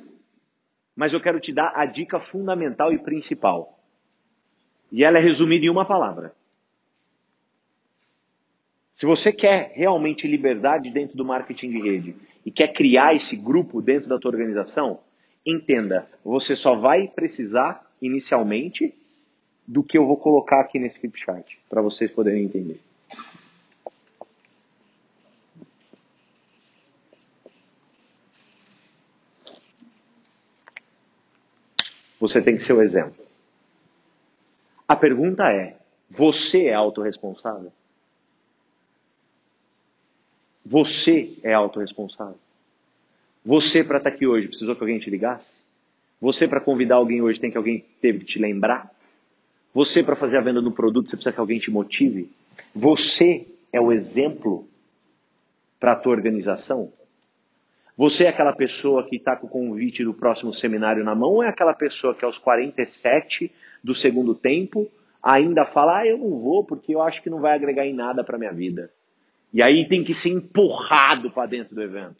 mas 0.95 1.13
eu 1.13 1.19
quero 1.19 1.39
te 1.39 1.51
dar 1.51 1.73
a 1.75 1.87
dica 1.87 2.19
fundamental 2.19 2.93
e 2.93 2.99
principal. 2.99 3.83
E 4.91 5.03
ela 5.03 5.17
é 5.17 5.21
resumida 5.21 5.65
em 5.65 5.69
uma 5.69 5.85
palavra. 5.85 6.35
Se 8.95 9.05
você 9.05 9.33
quer 9.33 9.73
realmente 9.75 10.25
liberdade 10.25 10.89
dentro 10.89 11.17
do 11.17 11.25
marketing 11.25 11.69
de 11.69 11.81
rede 11.81 12.15
e 12.45 12.49
quer 12.49 12.69
criar 12.69 13.13
esse 13.13 13.35
grupo 13.35 13.81
dentro 13.81 14.07
da 14.07 14.17
tua 14.17 14.31
organização, 14.31 15.01
entenda, 15.45 16.09
você 16.23 16.55
só 16.55 16.75
vai 16.75 17.09
precisar 17.09 17.85
inicialmente 18.01 18.95
do 19.67 19.83
que 19.83 19.97
eu 19.97 20.05
vou 20.07 20.15
colocar 20.15 20.61
aqui 20.61 20.79
nesse 20.79 20.97
flipchart, 20.97 21.57
para 21.69 21.81
vocês 21.81 22.09
poderem 22.09 22.45
entender. 22.45 22.79
Você 32.17 32.41
tem 32.41 32.55
que 32.55 32.63
ser 32.63 32.73
o 32.73 32.81
exemplo. 32.81 33.25
A 34.87 34.95
pergunta 34.95 35.51
é: 35.51 35.75
você 36.09 36.67
é 36.67 36.73
autorresponsável? 36.73 37.73
Você 40.65 41.37
é 41.43 41.53
autorresponsável? 41.53 42.39
Você, 43.45 43.83
para 43.83 43.97
estar 43.97 44.09
tá 44.09 44.15
aqui 44.15 44.25
hoje, 44.25 44.47
precisou 44.47 44.75
que 44.75 44.81
alguém 44.81 44.97
te 44.97 45.09
ligasse? 45.09 45.53
Você, 46.19 46.47
para 46.47 46.59
convidar 46.59 46.95
alguém 46.95 47.21
hoje, 47.21 47.39
tem 47.39 47.51
que 47.51 47.57
alguém 47.57 47.85
teve 48.01 48.19
que 48.19 48.25
te 48.25 48.39
lembrar? 48.39 48.91
Você, 49.71 50.01
para 50.01 50.15
fazer 50.15 50.37
a 50.37 50.41
venda 50.41 50.61
do 50.61 50.71
produto, 50.71 51.09
você 51.09 51.15
precisa 51.15 51.33
que 51.33 51.39
alguém 51.39 51.59
te 51.59 51.69
motive? 51.69 52.31
Você 52.73 53.45
é 53.71 53.79
o 53.79 53.91
exemplo 53.91 54.67
para 55.79 55.91
a 55.91 55.95
tua 55.95 56.13
organização? 56.13 56.91
Você 57.95 58.25
é 58.25 58.29
aquela 58.29 58.53
pessoa 58.53 59.07
que 59.07 59.17
está 59.17 59.35
com 59.35 59.45
o 59.45 59.49
convite 59.49 60.03
do 60.03 60.13
próximo 60.13 60.53
seminário 60.53 61.03
na 61.03 61.13
mão 61.13 61.33
ou 61.33 61.43
é 61.43 61.47
aquela 61.47 61.73
pessoa 61.73 62.15
que 62.15 62.25
aos 62.25 62.39
47 62.39 63.51
do 63.83 63.93
segundo 63.93 64.33
tempo 64.33 64.89
ainda 65.21 65.65
fala, 65.65 65.99
ah, 65.99 66.07
eu 66.07 66.17
não 66.17 66.39
vou 66.39 66.63
porque 66.63 66.95
eu 66.95 67.01
acho 67.01 67.21
que 67.21 67.29
não 67.29 67.39
vai 67.39 67.53
agregar 67.53 67.85
em 67.85 67.93
nada 67.93 68.23
para 68.23 68.37
minha 68.37 68.51
vida. 68.51 68.91
E 69.53 69.61
aí 69.61 69.87
tem 69.87 70.03
que 70.03 70.13
ser 70.13 70.29
empurrado 70.29 71.31
para 71.31 71.47
dentro 71.47 71.75
do 71.75 71.81
evento. 71.81 72.17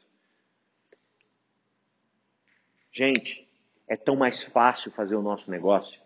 Gente, 2.91 3.45
é 3.87 3.97
tão 3.97 4.15
mais 4.15 4.43
fácil 4.43 4.91
fazer 4.91 5.15
o 5.15 5.21
nosso 5.21 5.51
negócio. 5.51 5.99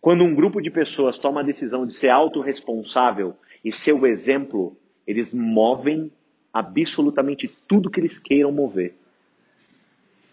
Quando 0.00 0.24
um 0.24 0.34
grupo 0.34 0.60
de 0.60 0.70
pessoas 0.70 1.18
toma 1.18 1.40
a 1.40 1.44
decisão 1.44 1.86
de 1.86 1.94
ser 1.94 2.08
autorresponsável 2.08 3.36
e 3.64 3.72
ser 3.72 3.92
o 3.92 4.06
exemplo, 4.06 4.76
eles 5.06 5.32
movem 5.32 6.10
absolutamente 6.52 7.48
tudo 7.68 7.90
que 7.90 8.00
eles 8.00 8.18
queiram 8.18 8.50
mover. 8.50 8.94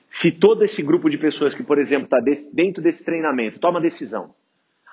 Se 0.10 0.32
todo 0.32 0.66
esse 0.66 0.82
grupo 0.82 1.10
de 1.10 1.18
pessoas 1.18 1.54
que, 1.54 1.62
por 1.62 1.78
exemplo, 1.78 2.06
está 2.06 2.20
dentro 2.52 2.82
desse 2.82 3.06
treinamento 3.06 3.60
toma 3.60 3.80
decisão, 3.80 4.34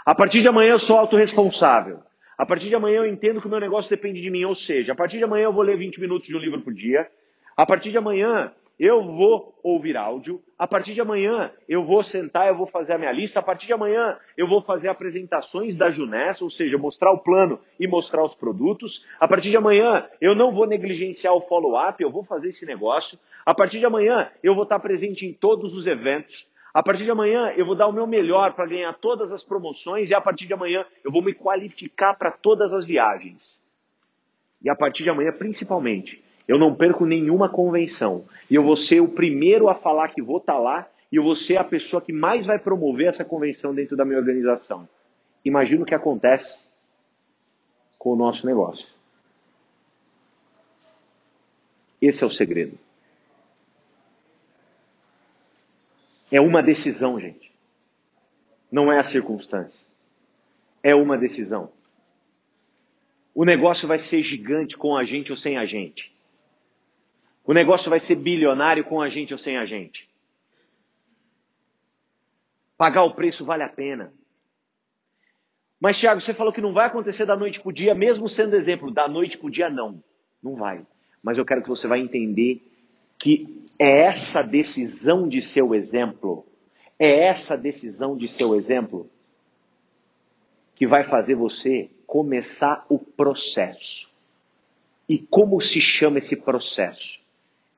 a 0.05 0.15
partir 0.15 0.43
de 0.43 0.49
amanhã 0.49 0.73
eu 0.73 0.79
sou 0.79 0.99
autorresponsável. 0.99 2.01
A 2.37 2.45
partir 2.45 2.69
de 2.69 2.75
amanhã 2.75 2.99
eu 2.99 3.07
entendo 3.07 3.41
que 3.41 3.47
o 3.47 3.51
meu 3.51 3.61
negócio 3.61 3.89
depende 3.89 4.21
de 4.21 4.31
mim, 4.31 4.45
ou 4.45 4.55
seja, 4.55 4.93
a 4.93 4.97
partir 4.97 5.17
de 5.17 5.25
amanhã 5.25 5.45
eu 5.45 5.53
vou 5.53 5.63
ler 5.63 5.79
20 5.79 6.01
minutos 6.01 6.29
de 6.29 6.37
um 6.37 6.41
livro 6.41 6.61
por 6.61 6.75
dia. 6.75 7.09
A 7.57 7.65
partir 7.65 7.91
de 7.91 7.97
amanhã 7.97 8.53
eu 8.79 9.03
vou 9.03 9.59
ouvir 9.63 9.97
áudio. 9.97 10.43
A 10.59 10.67
partir 10.67 10.93
de 10.93 11.01
amanhã 11.01 11.51
eu 11.67 11.83
vou 11.83 12.03
sentar, 12.03 12.49
eu 12.49 12.55
vou 12.55 12.67
fazer 12.67 12.93
a 12.93 12.99
minha 12.99 13.13
lista. 13.13 13.41
A 13.41 13.43
partir 13.43 13.67
de 13.67 13.73
amanhã 13.73 14.19
eu 14.37 14.47
vou 14.47 14.61
fazer 14.61 14.89
apresentações 14.89 15.79
da 15.79 15.91
Junessa, 15.91 16.45
ou 16.45 16.51
seja, 16.51 16.77
mostrar 16.77 17.11
o 17.11 17.19
plano 17.19 17.59
e 17.81 17.89
mostrar 17.89 18.23
os 18.23 18.35
produtos. 18.35 19.07
A 19.19 19.27
partir 19.27 19.49
de 19.49 19.57
amanhã 19.57 20.07
eu 20.21 20.35
não 20.35 20.53
vou 20.53 20.67
negligenciar 20.67 21.35
o 21.35 21.41
follow-up, 21.41 22.03
eu 22.03 22.11
vou 22.11 22.23
fazer 22.23 22.51
esse 22.51 22.67
negócio. 22.67 23.19
A 23.47 23.55
partir 23.55 23.79
de 23.79 23.87
amanhã 23.87 24.31
eu 24.43 24.55
vou 24.55 24.65
estar 24.65 24.79
presente 24.79 25.25
em 25.27 25.33
todos 25.33 25.75
os 25.75 25.87
eventos. 25.87 26.51
A 26.77 26.83
partir 26.83 27.05
de 27.05 27.11
amanhã 27.11 27.55
eu 27.57 27.65
vou 27.65 27.75
dar 27.75 27.87
o 27.87 27.93
meu 27.93 28.07
melhor 28.07 28.53
para 28.53 28.67
ganhar 28.67 28.93
todas 28.93 29.33
as 29.33 29.43
promoções 29.43 30.11
e 30.11 30.15
a 30.15 30.21
partir 30.21 30.47
de 30.47 30.53
amanhã 30.53 30.85
eu 31.03 31.11
vou 31.11 31.23
me 31.23 31.33
qualificar 31.33 32.13
para 32.13 32.31
todas 32.31 32.71
as 32.71 32.85
viagens. 32.85 33.63
E 34.61 34.69
a 34.69 34.75
partir 34.77 35.03
de 35.03 35.09
amanhã, 35.09 35.33
principalmente, 35.33 36.23
eu 36.47 36.59
não 36.59 36.75
perco 36.75 37.07
nenhuma 37.07 37.49
convenção. 37.49 38.27
E 38.51 38.55
eu 38.55 38.63
vou 38.63 38.77
ser 38.77 39.01
o 39.01 39.09
primeiro 39.09 39.71
a 39.71 39.75
falar 39.75 40.09
que 40.09 40.21
vou 40.21 40.37
estar 40.37 40.53
tá 40.53 40.59
lá 40.59 40.87
e 41.11 41.17
eu 41.17 41.23
vou 41.23 41.35
ser 41.35 41.57
a 41.57 41.65
pessoa 41.65 42.03
que 42.03 42.13
mais 42.13 42.45
vai 42.45 42.59
promover 42.59 43.07
essa 43.07 43.25
convenção 43.25 43.75
dentro 43.75 43.97
da 43.97 44.05
minha 44.05 44.19
organização. 44.19 44.87
Imagina 45.43 45.83
o 45.83 45.87
que 45.87 45.95
acontece 45.95 46.67
com 47.99 48.13
o 48.13 48.17
nosso 48.17 48.47
negócio. 48.47 48.87
Esse 52.03 52.23
é 52.23 52.27
o 52.27 52.31
segredo. 52.31 52.79
É 56.31 56.41
uma 56.41 56.63
decisão, 56.63 57.19
gente. 57.21 57.53
Não 58.71 58.93
é 58.93 58.99
a 58.99 59.05
circunstância. 59.05 59.87
É 60.83 60.95
uma 60.95 61.17
decisão. 61.17 61.73
O 63.35 63.45
negócio 63.45 63.87
vai 63.87 63.99
ser 63.99 64.23
gigante 64.23 64.77
com 64.77 64.97
a 64.97 65.05
gente 65.05 65.31
ou 65.31 65.37
sem 65.37 65.57
a 65.57 65.65
gente. 65.65 66.15
O 67.45 67.53
negócio 67.53 67.89
vai 67.91 68.01
ser 68.01 68.17
bilionário 68.17 68.85
com 68.85 69.01
a 69.01 69.09
gente 69.09 69.33
ou 69.33 69.39
sem 69.39 69.57
a 69.57 69.65
gente. 69.65 70.09
Pagar 72.77 73.05
o 73.05 73.15
preço 73.15 73.45
vale 73.45 73.63
a 73.63 73.69
pena. 73.69 74.13
Mas, 75.79 75.99
Thiago, 75.99 76.21
você 76.21 76.35
falou 76.35 76.53
que 76.53 76.61
não 76.61 76.73
vai 76.73 76.87
acontecer 76.87 77.27
da 77.27 77.37
noite 77.37 77.61
para 77.61 77.69
o 77.69 77.73
dia, 77.73 77.95
mesmo 77.95 78.29
sendo 78.29 78.57
exemplo, 78.57 78.91
da 78.91 79.07
noite 79.07 79.39
para 79.39 79.47
o 79.47 79.51
dia, 79.51 79.71
não. 79.71 80.03
Não 80.43 80.57
vai. 80.57 80.85
Mas 81.23 81.39
eu 81.39 81.45
quero 81.45 81.63
que 81.63 81.69
você 81.69 81.87
vai 81.87 82.01
entender 82.01 82.63
que 83.19 83.66
é 83.79 84.01
essa 84.01 84.43
decisão 84.43 85.29
de 85.29 85.43
ser 85.43 85.63
o 85.63 85.75
exemplo, 85.75 86.47
é 86.99 87.25
essa 87.27 87.57
decisão 87.57 88.17
de 88.17 88.29
ser 88.29 88.45
o 88.45 88.55
exemplo 88.55 89.09
que 90.75 90.87
vai 90.87 91.03
fazer 91.03 91.35
você 91.35 91.91
começar 92.07 92.85
o 92.89 92.99
processo. 92.99 94.11
E 95.09 95.19
como 95.19 95.61
se 95.61 95.81
chama 95.81 96.19
esse 96.19 96.37
processo? 96.37 97.27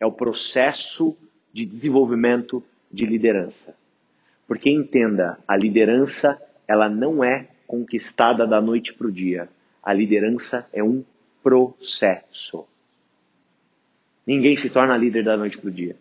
é 0.01 0.07
o 0.07 0.13
processo 0.13 1.17
de 1.53 1.65
desenvolvimento 1.65 2.63
de 2.91 3.05
liderança. 3.05 3.77
Porque 4.47 4.71
entenda, 4.71 5.39
a 5.47 5.57
liderança 5.57 6.41
ela 6.67 6.89
não 6.89 7.23
é 7.23 7.49
conquistada 7.67 8.47
da 8.47 8.61
noite 8.61 8.95
para 8.95 9.07
o 9.07 9.13
dia. 9.13 9.49
A 9.83 9.93
liderança 9.93 10.69
é 10.73 10.83
um 10.83 11.05
processo. 11.43 12.67
Ninguém 14.29 14.59
se 14.59 14.69
torna 14.69 14.95
líder 14.95 15.25
da 15.25 15.39
noite 15.39 15.57
para 15.57 15.69
o 15.69 15.73
dia. 15.73 15.97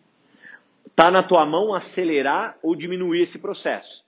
Está 0.85 1.09
na 1.09 1.23
tua 1.23 1.45
mão 1.45 1.73
acelerar 1.73 2.59
ou 2.61 2.75
diminuir 2.75 3.21
esse 3.21 3.41
processo. 3.41 4.05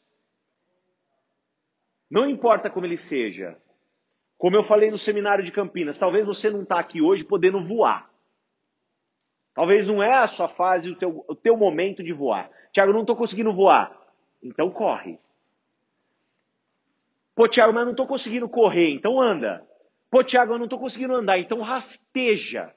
Não 2.12 2.30
importa 2.30 2.70
como 2.70 2.86
ele 2.86 2.98
seja. 2.98 3.56
Como 4.38 4.58
eu 4.58 4.62
falei 4.62 4.92
no 4.92 4.98
seminário 4.98 5.42
de 5.42 5.54
Campinas, 5.54 5.98
talvez 5.98 6.26
você 6.26 6.50
não 6.50 6.64
está 6.64 6.82
aqui 6.82 7.02
hoje 7.02 7.24
podendo 7.24 7.64
voar. 7.64 8.12
Talvez 9.54 9.88
não 9.88 10.04
é 10.04 10.12
a 10.12 10.28
sua 10.28 10.50
fase, 10.50 10.92
o 10.92 10.96
teu, 10.98 11.24
o 11.26 11.34
teu 11.34 11.56
momento 11.56 12.04
de 12.04 12.12
voar. 12.12 12.52
Tiago, 12.74 12.92
não 12.92 13.02
estou 13.02 13.16
conseguindo 13.16 13.54
voar. 13.54 13.98
Então 14.44 14.70
corre. 14.70 15.18
Pô, 17.34 17.48
Tiago, 17.48 17.72
mas 17.72 17.86
não 17.86 17.92
estou 17.92 18.06
conseguindo 18.06 18.50
correr. 18.50 18.90
Então 18.90 19.22
anda. 19.22 19.66
Pô, 20.12 20.22
Tiago, 20.26 20.56
eu 20.56 20.58
não 20.58 20.66
estou 20.66 20.78
conseguindo 20.78 21.16
andar. 21.16 21.40
Então 21.40 21.62
rasteja. 21.62 22.76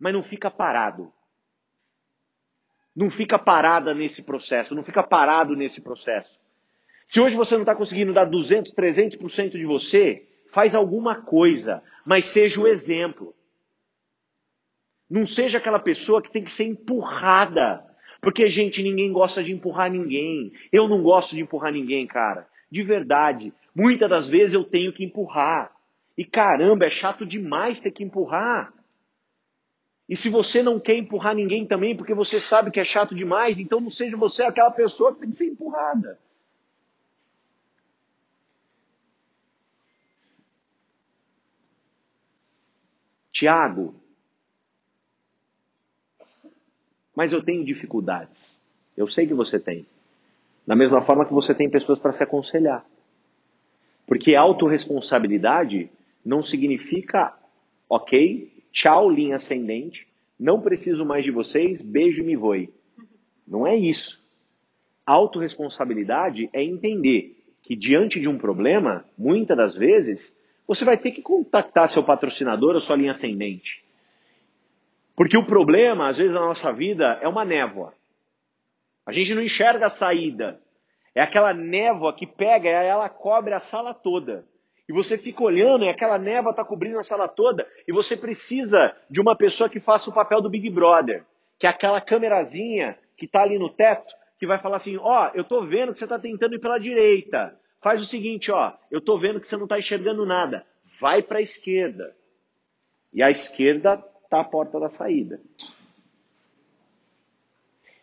Mas 0.00 0.14
não 0.14 0.22
fica 0.22 0.50
parado. 0.50 1.12
Não 2.96 3.10
fica 3.10 3.38
parada 3.38 3.94
nesse 3.94 4.24
processo. 4.24 4.74
Não 4.74 4.82
fica 4.82 5.02
parado 5.02 5.54
nesse 5.54 5.82
processo. 5.82 6.40
Se 7.06 7.20
hoje 7.20 7.36
você 7.36 7.54
não 7.54 7.62
está 7.62 7.74
conseguindo 7.74 8.14
dar 8.14 8.24
200, 8.24 8.72
300% 8.72 9.52
de 9.52 9.66
você, 9.66 10.26
faz 10.50 10.74
alguma 10.74 11.22
coisa. 11.22 11.82
Mas 12.04 12.24
seja 12.24 12.60
o 12.60 12.66
exemplo. 12.66 13.34
Não 15.08 15.26
seja 15.26 15.58
aquela 15.58 15.78
pessoa 15.78 16.22
que 16.22 16.30
tem 16.30 16.44
que 16.44 16.52
ser 16.52 16.64
empurrada. 16.64 17.84
Porque, 18.20 18.46
gente, 18.46 18.82
ninguém 18.82 19.12
gosta 19.12 19.42
de 19.42 19.52
empurrar 19.52 19.90
ninguém. 19.90 20.52
Eu 20.72 20.88
não 20.88 21.02
gosto 21.02 21.34
de 21.34 21.42
empurrar 21.42 21.72
ninguém, 21.72 22.06
cara. 22.06 22.46
De 22.70 22.82
verdade. 22.82 23.52
Muitas 23.74 24.08
das 24.08 24.28
vezes 24.28 24.54
eu 24.54 24.64
tenho 24.64 24.92
que 24.92 25.04
empurrar. 25.04 25.72
E 26.16 26.24
caramba, 26.24 26.84
é 26.84 26.90
chato 26.90 27.26
demais 27.26 27.80
ter 27.80 27.90
que 27.90 28.04
empurrar. 28.04 28.72
E 30.10 30.16
se 30.16 30.28
você 30.28 30.60
não 30.60 30.80
quer 30.80 30.96
empurrar 30.96 31.36
ninguém 31.36 31.64
também, 31.64 31.96
porque 31.96 32.12
você 32.12 32.40
sabe 32.40 32.72
que 32.72 32.80
é 32.80 32.84
chato 32.84 33.14
demais, 33.14 33.60
então 33.60 33.80
não 33.80 33.88
seja 33.88 34.16
você 34.16 34.42
aquela 34.42 34.72
pessoa 34.72 35.14
que 35.14 35.20
tem 35.20 35.30
que 35.30 35.36
ser 35.36 35.46
empurrada. 35.46 36.18
Tiago, 43.30 43.94
mas 47.14 47.32
eu 47.32 47.40
tenho 47.40 47.64
dificuldades. 47.64 48.68
Eu 48.96 49.06
sei 49.06 49.28
que 49.28 49.34
você 49.34 49.60
tem. 49.60 49.86
Da 50.66 50.74
mesma 50.74 51.00
forma 51.00 51.24
que 51.24 51.32
você 51.32 51.54
tem 51.54 51.70
pessoas 51.70 52.00
para 52.00 52.12
se 52.12 52.24
aconselhar. 52.24 52.84
Porque 54.08 54.34
autorresponsabilidade 54.34 55.88
não 56.24 56.42
significa, 56.42 57.32
ok, 57.88 58.59
tchau, 58.72 59.10
linha 59.10 59.36
ascendente, 59.36 60.06
não 60.38 60.60
preciso 60.60 61.04
mais 61.04 61.24
de 61.24 61.30
vocês, 61.30 61.82
beijo 61.82 62.22
e 62.22 62.26
me 62.26 62.36
voe. 62.36 62.72
Não 63.46 63.66
é 63.66 63.76
isso. 63.76 64.20
Autoresponsabilidade 65.04 66.48
é 66.52 66.62
entender 66.62 67.36
que 67.62 67.76
diante 67.76 68.20
de 68.20 68.28
um 68.28 68.38
problema, 68.38 69.04
muitas 69.18 69.56
das 69.56 69.74
vezes, 69.74 70.40
você 70.66 70.84
vai 70.84 70.96
ter 70.96 71.10
que 71.10 71.20
contactar 71.20 71.88
seu 71.88 72.02
patrocinador 72.02 72.74
ou 72.74 72.80
sua 72.80 72.96
linha 72.96 73.12
ascendente. 73.12 73.84
Porque 75.14 75.36
o 75.36 75.44
problema, 75.44 76.08
às 76.08 76.16
vezes, 76.16 76.32
na 76.32 76.40
nossa 76.40 76.72
vida 76.72 77.18
é 77.20 77.28
uma 77.28 77.44
névoa. 77.44 77.92
A 79.04 79.12
gente 79.12 79.34
não 79.34 79.42
enxerga 79.42 79.86
a 79.86 79.90
saída. 79.90 80.60
É 81.14 81.20
aquela 81.20 81.52
névoa 81.52 82.14
que 82.14 82.26
pega 82.26 82.68
e 82.68 82.72
ela 82.72 83.08
cobre 83.08 83.52
a 83.52 83.60
sala 83.60 83.92
toda. 83.92 84.46
E 84.90 84.92
você 84.92 85.16
fica 85.16 85.44
olhando 85.44 85.84
e 85.84 85.88
aquela 85.88 86.18
névoa 86.18 86.50
está 86.50 86.64
cobrindo 86.64 86.98
a 86.98 87.04
sala 87.04 87.28
toda 87.28 87.64
e 87.86 87.92
você 87.92 88.16
precisa 88.16 88.92
de 89.08 89.20
uma 89.20 89.36
pessoa 89.36 89.70
que 89.70 89.78
faça 89.78 90.10
o 90.10 90.12
papel 90.12 90.42
do 90.42 90.50
Big 90.50 90.68
Brother, 90.68 91.24
que 91.60 91.66
é 91.68 91.70
aquela 91.70 92.00
câmerazinha 92.00 92.98
que 93.16 93.24
está 93.24 93.42
ali 93.42 93.56
no 93.56 93.70
teto, 93.70 94.12
que 94.36 94.48
vai 94.48 94.60
falar 94.60 94.78
assim, 94.78 94.96
ó, 94.96 95.28
oh, 95.28 95.30
eu 95.32 95.42
estou 95.42 95.64
vendo 95.64 95.92
que 95.92 95.98
você 96.00 96.06
está 96.06 96.18
tentando 96.18 96.56
ir 96.56 96.58
pela 96.58 96.76
direita. 96.76 97.56
Faz 97.80 98.02
o 98.02 98.04
seguinte, 98.04 98.50
ó, 98.50 98.72
eu 98.90 98.98
estou 98.98 99.16
vendo 99.16 99.38
que 99.38 99.46
você 99.46 99.56
não 99.56 99.62
está 99.62 99.78
enxergando 99.78 100.26
nada. 100.26 100.66
Vai 101.00 101.22
para 101.22 101.38
a 101.38 101.42
esquerda. 101.42 102.12
E 103.12 103.22
a 103.22 103.30
esquerda 103.30 104.04
está 104.24 104.40
a 104.40 104.44
porta 104.44 104.80
da 104.80 104.88
saída. 104.88 105.40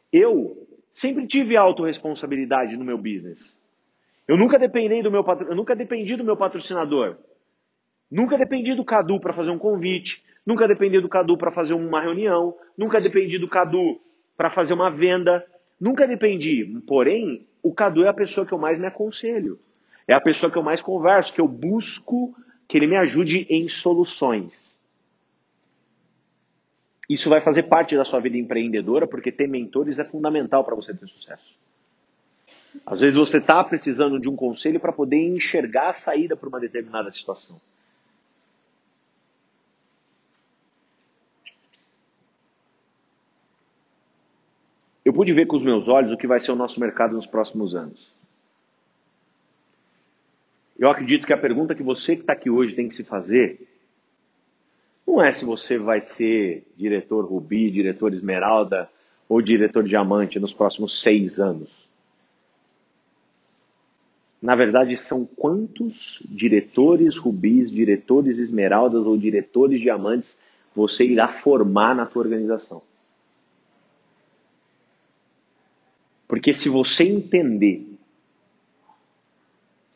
Eu 0.09 0.65
sempre 0.93 1.27
tive 1.27 1.57
autorresponsabilidade 1.57 2.77
no 2.77 2.85
meu 2.85 2.97
business. 2.97 3.61
Eu 4.27 4.35
nunca 4.35 4.59
dependi 4.59 5.01
do 5.01 5.09
meu, 5.09 5.25
eu 5.47 5.55
nunca 5.55 5.75
dependi 5.75 6.15
do 6.15 6.23
meu 6.23 6.35
patrocinador. 6.35 7.17
Nunca 8.11 8.37
dependi 8.37 8.73
do 8.75 8.83
Cadu 8.83 9.19
para 9.19 9.33
fazer 9.33 9.51
um 9.51 9.57
convite. 9.57 10.23
Nunca 10.45 10.67
dependi 10.67 10.99
do 10.99 11.07
Cadu 11.07 11.37
para 11.37 11.51
fazer 11.51 11.73
uma 11.73 12.01
reunião. 12.01 12.55
Nunca 12.77 12.99
dependi 12.99 13.37
do 13.37 13.47
Cadu 13.47 13.99
para 14.35 14.49
fazer 14.49 14.73
uma 14.73 14.89
venda. 14.89 15.45
Nunca 15.79 16.07
dependi. 16.07 16.65
Porém, 16.85 17.47
o 17.63 17.73
Cadu 17.73 18.03
é 18.03 18.09
a 18.09 18.13
pessoa 18.13 18.45
que 18.45 18.53
eu 18.53 18.57
mais 18.57 18.77
me 18.77 18.87
aconselho. 18.87 19.59
É 20.07 20.13
a 20.13 20.21
pessoa 20.21 20.51
que 20.51 20.57
eu 20.57 20.63
mais 20.63 20.81
converso, 20.81 21.33
que 21.33 21.41
eu 21.41 21.47
busco 21.47 22.35
que 22.67 22.77
ele 22.77 22.87
me 22.87 22.95
ajude 22.97 23.47
em 23.49 23.69
soluções. 23.69 24.77
Isso 27.09 27.29
vai 27.29 27.39
fazer 27.39 27.63
parte 27.63 27.95
da 27.95 28.03
sua 28.03 28.19
vida 28.19 28.37
empreendedora, 28.37 29.07
porque 29.07 29.31
ter 29.31 29.47
mentores 29.47 29.99
é 29.99 30.03
fundamental 30.03 30.63
para 30.65 30.75
você 30.75 30.93
ter 30.93 31.07
sucesso. 31.07 31.57
Às 32.85 32.99
vezes 32.99 33.15
você 33.15 33.37
está 33.37 33.63
precisando 33.63 34.19
de 34.19 34.29
um 34.29 34.35
conselho 34.35 34.79
para 34.79 34.93
poder 34.93 35.17
enxergar 35.17 35.89
a 35.89 35.93
saída 35.93 36.35
para 36.35 36.49
uma 36.49 36.59
determinada 36.59 37.11
situação. 37.11 37.59
Eu 45.03 45.13
pude 45.13 45.31
ver 45.31 45.47
com 45.47 45.55
os 45.55 45.63
meus 45.63 45.87
olhos 45.87 46.11
o 46.11 46.17
que 46.17 46.27
vai 46.27 46.39
ser 46.39 46.51
o 46.51 46.55
nosso 46.55 46.79
mercado 46.79 47.13
nos 47.13 47.25
próximos 47.25 47.73
anos. 47.73 48.13
Eu 50.77 50.89
acredito 50.89 51.25
que 51.25 51.33
a 51.33 51.37
pergunta 51.37 51.73
que 51.73 51.81
você 51.81 52.15
que 52.15 52.21
está 52.21 52.33
aqui 52.33 52.49
hoje 52.49 52.75
tem 52.75 52.89
que 52.89 52.95
se 52.95 53.03
fazer 53.03 53.67
não 55.07 55.23
é 55.23 55.31
se 55.31 55.45
você 55.45 55.77
vai 55.77 56.01
ser 56.01 56.67
diretor 56.75 57.25
Rubi, 57.25 57.71
diretor 57.71 58.13
Esmeralda 58.13 58.89
ou 59.29 59.41
diretor 59.41 59.83
Diamante 59.83 60.39
nos 60.39 60.53
próximos 60.53 61.01
seis 61.01 61.39
anos. 61.39 61.86
Na 64.41 64.55
verdade, 64.55 64.95
são 64.97 65.25
quantos 65.25 66.21
diretores 66.29 67.17
Rubis, 67.17 67.71
diretores 67.71 68.37
Esmeraldas 68.37 69.05
ou 69.05 69.17
diretores 69.17 69.81
Diamantes 69.81 70.39
você 70.75 71.05
irá 71.05 71.27
formar 71.27 71.95
na 71.95 72.05
tua 72.05 72.21
organização. 72.21 72.83
Porque 76.27 76.53
se 76.53 76.69
você 76.69 77.03
entender, 77.03 77.87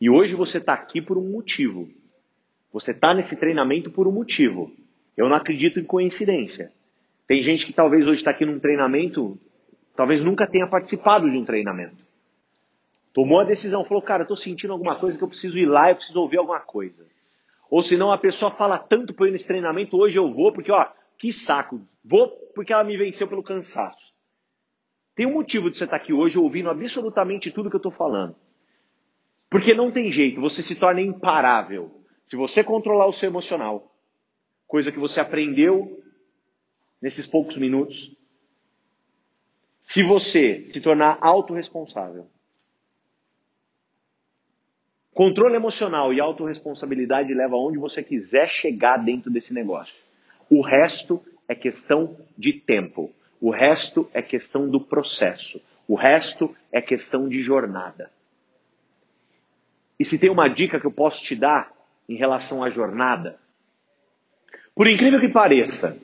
e 0.00 0.10
hoje 0.10 0.34
você 0.34 0.58
está 0.58 0.72
aqui 0.72 1.00
por 1.00 1.16
um 1.16 1.30
motivo, 1.30 1.88
você 2.72 2.90
está 2.90 3.14
nesse 3.14 3.36
treinamento 3.36 3.90
por 3.90 4.08
um 4.08 4.12
motivo. 4.12 4.72
Eu 5.16 5.28
não 5.28 5.36
acredito 5.36 5.78
em 5.78 5.84
coincidência. 5.84 6.72
Tem 7.28 7.42
gente 7.42 7.66
que 7.66 7.72
talvez 7.72 8.08
hoje 8.08 8.20
está 8.20 8.32
aqui 8.32 8.44
num 8.44 8.58
treinamento, 8.58 9.38
talvez 9.94 10.24
nunca 10.24 10.46
tenha 10.46 10.66
participado 10.66 11.30
de 11.30 11.36
um 11.36 11.44
treinamento. 11.44 12.02
Tomou 13.12 13.40
a 13.40 13.44
decisão, 13.44 13.84
falou, 13.84 14.02
cara, 14.02 14.22
eu 14.22 14.24
estou 14.24 14.36
sentindo 14.36 14.72
alguma 14.72 14.96
coisa 14.96 15.18
que 15.18 15.24
eu 15.24 15.28
preciso 15.28 15.58
ir 15.58 15.66
lá, 15.66 15.90
eu 15.90 15.96
preciso 15.96 16.20
ouvir 16.20 16.38
alguma 16.38 16.60
coisa. 16.60 17.06
Ou 17.70 17.82
senão 17.82 18.10
a 18.10 18.18
pessoa 18.18 18.50
fala 18.50 18.78
tanto 18.78 19.12
para 19.12 19.28
ir 19.28 19.32
nesse 19.32 19.46
treinamento, 19.46 19.96
hoje 19.96 20.18
eu 20.18 20.30
vou, 20.30 20.52
porque, 20.52 20.72
ó, 20.72 20.86
que 21.18 21.32
saco, 21.32 21.80
vou 22.04 22.28
porque 22.54 22.72
ela 22.72 22.84
me 22.84 22.96
venceu 22.96 23.28
pelo 23.28 23.42
cansaço. 23.42 24.14
Tem 25.14 25.26
um 25.26 25.34
motivo 25.34 25.70
de 25.70 25.76
você 25.76 25.84
estar 25.84 25.98
tá 25.98 26.02
aqui 26.02 26.12
hoje 26.12 26.38
ouvindo 26.38 26.70
absolutamente 26.70 27.50
tudo 27.50 27.68
que 27.68 27.76
eu 27.76 27.78
estou 27.78 27.92
falando. 27.92 28.34
Porque 29.50 29.74
não 29.74 29.90
tem 29.90 30.10
jeito, 30.10 30.40
você 30.40 30.62
se 30.62 30.80
torna 30.80 31.00
imparável. 31.00 32.02
Se 32.26 32.36
você 32.36 32.64
controlar 32.64 33.06
o 33.06 33.12
seu 33.12 33.28
emocional, 33.28 33.94
coisa 34.66 34.90
que 34.90 34.98
você 34.98 35.20
aprendeu 35.20 36.02
nesses 37.00 37.26
poucos 37.26 37.58
minutos. 37.58 38.16
Se 39.82 40.02
você 40.02 40.66
se 40.68 40.80
tornar 40.80 41.18
autorresponsável, 41.20 42.30
controle 45.14 45.56
emocional 45.56 46.12
e 46.12 46.20
autorresponsabilidade 46.20 47.34
leva 47.34 47.54
aonde 47.54 47.78
você 47.78 48.02
quiser 48.02 48.48
chegar 48.48 48.96
dentro 48.96 49.30
desse 49.30 49.52
negócio. 49.52 49.94
O 50.48 50.62
resto 50.62 51.22
é 51.48 51.54
questão 51.54 52.16
de 52.36 52.52
tempo. 52.52 53.10
O 53.40 53.50
resto 53.50 54.08
é 54.12 54.22
questão 54.22 54.68
do 54.68 54.80
processo. 54.80 55.62
O 55.88 55.94
resto 55.94 56.54
é 56.70 56.80
questão 56.80 57.28
de 57.28 57.42
jornada. 57.42 58.10
E 59.98 60.04
se 60.04 60.18
tem 60.18 60.30
uma 60.30 60.48
dica 60.48 60.80
que 60.80 60.86
eu 60.86 60.92
posso 60.92 61.22
te 61.22 61.36
dar 61.36 61.72
em 62.08 62.16
relação 62.16 62.62
à 62.62 62.70
jornada, 62.70 63.38
por 64.74 64.86
incrível 64.86 65.20
que 65.20 65.28
pareça, 65.28 66.00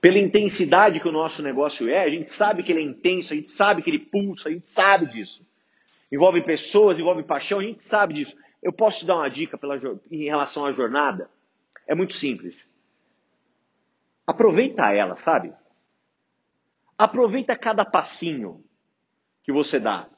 pela 0.00 0.18
intensidade 0.18 1.00
que 1.00 1.08
o 1.08 1.12
nosso 1.12 1.42
negócio 1.42 1.88
é, 1.88 2.04
a 2.04 2.10
gente 2.10 2.30
sabe 2.30 2.62
que 2.62 2.72
ele 2.72 2.80
é 2.80 2.84
intenso, 2.84 3.32
a 3.32 3.36
gente 3.36 3.50
sabe 3.50 3.82
que 3.82 3.90
ele 3.90 3.98
pulsa, 3.98 4.48
a 4.48 4.52
gente 4.52 4.70
sabe 4.70 5.06
disso. 5.06 5.46
Envolve 6.10 6.42
pessoas, 6.42 6.98
envolve 6.98 7.22
paixão, 7.22 7.60
a 7.60 7.62
gente 7.62 7.84
sabe 7.84 8.14
disso. 8.14 8.36
Eu 8.62 8.72
posso 8.72 9.00
te 9.00 9.06
dar 9.06 9.16
uma 9.16 9.28
dica 9.28 9.56
pela, 9.56 9.76
em 10.10 10.24
relação 10.24 10.66
à 10.66 10.72
jornada? 10.72 11.30
É 11.86 11.94
muito 11.94 12.14
simples. 12.14 12.72
Aproveita 14.26 14.92
ela, 14.92 15.16
sabe? 15.16 15.52
Aproveita 16.96 17.56
cada 17.56 17.84
passinho 17.84 18.64
que 19.42 19.52
você 19.52 19.78
dá. 19.78 20.08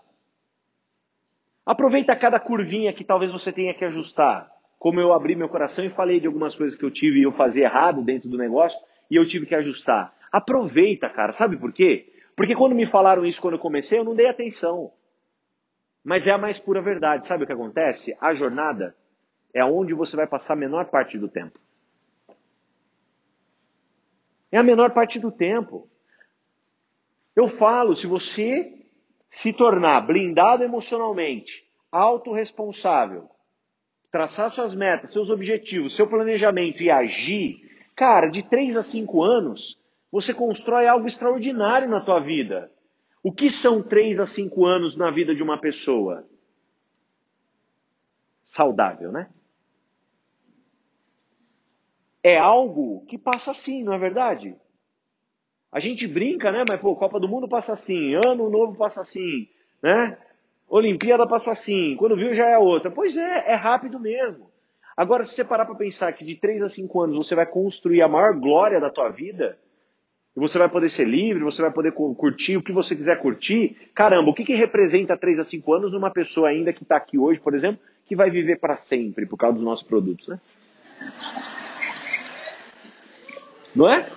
Aproveita 1.66 2.16
cada 2.16 2.41
curvinha 2.41 2.93
que 2.93 3.05
talvez 3.05 3.32
você 3.32 3.53
tenha 3.53 3.74
que 3.74 3.84
ajustar 3.84 4.51
como 4.80 4.99
eu 4.99 5.12
abri 5.12 5.36
meu 5.36 5.49
coração 5.49 5.84
e 5.84 5.91
falei 5.91 6.18
de 6.18 6.26
algumas 6.26 6.57
coisas 6.57 6.76
que 6.76 6.84
eu 6.84 6.91
tive 6.91 7.20
e 7.20 7.22
eu 7.22 7.30
fazia 7.30 7.64
errado 7.64 8.03
dentro 8.03 8.30
do 8.30 8.38
negócio 8.38 8.80
e 9.11 9.16
eu 9.16 9.28
tive 9.28 9.45
que 9.45 9.55
ajustar. 9.55 10.16
Aproveita, 10.32 11.11
cara. 11.11 11.34
Sabe 11.34 11.59
por 11.59 11.70
quê? 11.70 12.11
Porque 12.34 12.57
quando 12.57 12.74
me 12.74 12.86
falaram 12.86 13.26
isso 13.26 13.43
quando 13.43 13.55
eu 13.55 13.61
comecei, 13.61 13.99
eu 13.99 14.05
não 14.05 14.14
dei 14.14 14.26
atenção. 14.26 14.91
Mas 16.05 16.26
é 16.26 16.30
a 16.30 16.38
mais 16.38 16.59
pura 16.59 16.80
verdade. 16.80 17.26
Sabe 17.26 17.44
o 17.44 17.46
que 17.46 17.53
acontece? 17.53 18.16
A 18.20 18.34
jornada 18.34 18.96
é 19.53 19.64
onde 19.64 19.92
você 19.94 20.16
vai 20.16 20.26
passar 20.26 20.55
a 20.55 20.57
menor 20.57 20.86
parte 20.86 21.18
do 21.18 21.28
tempo. 21.28 21.59
É 24.51 24.59
a 24.59 24.62
menor 24.62 24.90
parte 24.90 25.18
do 25.18 25.30
tempo. 25.30 25.88
Eu 27.36 27.46
falo, 27.46 27.94
se 27.94 28.07
você 28.07 28.80
se 29.30 29.53
tornar 29.53 30.01
blindado 30.01 30.64
emocionalmente, 30.64 31.64
autorresponsável, 31.90 33.30
traçar 34.11 34.51
suas 34.51 34.74
metas, 34.74 35.12
seus 35.12 35.30
objetivos, 35.30 35.94
seu 35.94 36.09
planejamento 36.09 36.82
e 36.82 36.90
agir, 36.90 37.70
cara, 37.94 38.26
de 38.28 38.42
3 38.42 38.76
a 38.76 38.82
5 38.82 39.22
anos, 39.22 39.80
você 40.11 40.34
constrói 40.34 40.88
algo 40.88 41.07
extraordinário 41.07 41.88
na 41.88 42.01
tua 42.01 42.18
vida. 42.18 42.72
O 43.22 43.32
que 43.32 43.50
são 43.50 43.82
3 43.82 44.18
a 44.18 44.26
5 44.26 44.64
anos 44.64 44.96
na 44.96 45.10
vida 45.10 45.34
de 45.34 45.42
uma 45.42 45.58
pessoa? 45.58 46.26
Saudável, 48.46 49.12
né? 49.12 49.28
É 52.22 52.38
algo 52.38 53.04
que 53.06 53.18
passa 53.18 53.50
assim, 53.50 53.82
não 53.82 53.92
é 53.92 53.98
verdade? 53.98 54.56
A 55.72 55.80
gente 55.80 56.06
brinca, 56.06 56.50
né? 56.50 56.64
Mas, 56.68 56.80
pô, 56.80 56.96
Copa 56.96 57.20
do 57.20 57.28
Mundo 57.28 57.48
passa 57.48 57.72
assim, 57.72 58.14
Ano 58.14 58.50
Novo 58.50 58.76
passa 58.76 59.00
assim, 59.00 59.48
né? 59.82 60.18
Olimpíada 60.68 61.28
passa 61.28 61.52
assim, 61.52 61.96
quando 61.96 62.16
viu 62.16 62.34
já 62.34 62.46
é 62.48 62.58
outra. 62.58 62.90
Pois 62.90 63.16
é, 63.16 63.52
é 63.52 63.54
rápido 63.54 63.98
mesmo. 63.98 64.50
Agora, 64.96 65.24
se 65.24 65.34
você 65.34 65.44
parar 65.44 65.66
para 65.66 65.74
pensar 65.74 66.12
que 66.12 66.24
de 66.24 66.36
3 66.36 66.62
a 66.62 66.68
5 66.68 67.00
anos 67.00 67.16
você 67.16 67.34
vai 67.34 67.46
construir 67.46 68.02
a 68.02 68.08
maior 68.08 68.34
glória 68.38 68.80
da 68.80 68.90
tua 68.90 69.08
vida, 69.08 69.58
E 70.37 70.41
você 70.41 70.59
vai 70.59 70.68
poder 70.68 70.89
ser 70.89 71.07
livre, 71.07 71.43
você 71.43 71.61
vai 71.61 71.72
poder 71.72 71.93
curtir 71.93 72.57
o 72.57 72.62
que 72.62 72.72
você 72.72 72.95
quiser 72.95 73.18
curtir. 73.20 73.76
Caramba, 73.95 74.31
o 74.31 74.35
que, 74.35 74.45
que 74.45 74.55
representa 74.55 75.16
3 75.16 75.41
a 75.41 75.45
5 75.45 75.74
anos 75.74 75.93
numa 75.93 76.11
pessoa 76.11 76.49
ainda 76.49 76.72
que 76.72 76.83
está 76.83 76.97
aqui 76.97 77.18
hoje, 77.18 77.41
por 77.41 77.55
exemplo, 77.55 77.81
que 78.07 78.14
vai 78.14 78.31
viver 78.31 78.59
para 78.61 78.76
sempre 78.76 79.26
por 79.26 79.37
causa 79.37 79.57
dos 79.57 79.64
nossos 79.64 79.87
produtos, 79.87 80.28
né? 80.28 80.41
Não 83.74 83.89
é? 83.89 84.09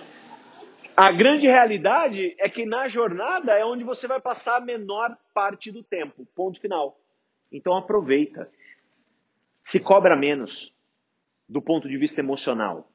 A 0.96 1.10
grande 1.10 1.48
realidade 1.48 2.36
é 2.38 2.48
que 2.48 2.64
na 2.64 2.86
jornada 2.86 3.52
é 3.52 3.64
onde 3.64 3.82
você 3.82 4.06
vai 4.06 4.20
passar 4.20 4.58
a 4.58 4.64
menor 4.64 5.16
parte 5.32 5.72
do 5.72 5.82
tempo. 5.82 6.24
Ponto 6.36 6.60
final. 6.60 6.96
Então 7.50 7.76
aproveita. 7.76 8.48
Se 9.62 9.80
cobra 9.80 10.16
menos 10.16 10.72
do 11.48 11.60
ponto 11.60 11.88
de 11.88 11.98
vista 11.98 12.20
emocional. 12.20 12.88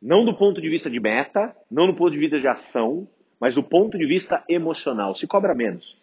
Não 0.00 0.24
do 0.24 0.34
ponto 0.34 0.60
de 0.60 0.68
vista 0.68 0.90
de 0.90 0.98
meta, 0.98 1.54
não 1.70 1.86
do 1.86 1.94
ponto 1.94 2.12
de 2.12 2.18
vista 2.18 2.40
de 2.40 2.48
ação, 2.48 3.06
mas 3.38 3.54
do 3.54 3.62
ponto 3.62 3.98
de 3.98 4.06
vista 4.06 4.42
emocional. 4.48 5.14
Se 5.14 5.26
cobra 5.26 5.54
menos. 5.54 5.96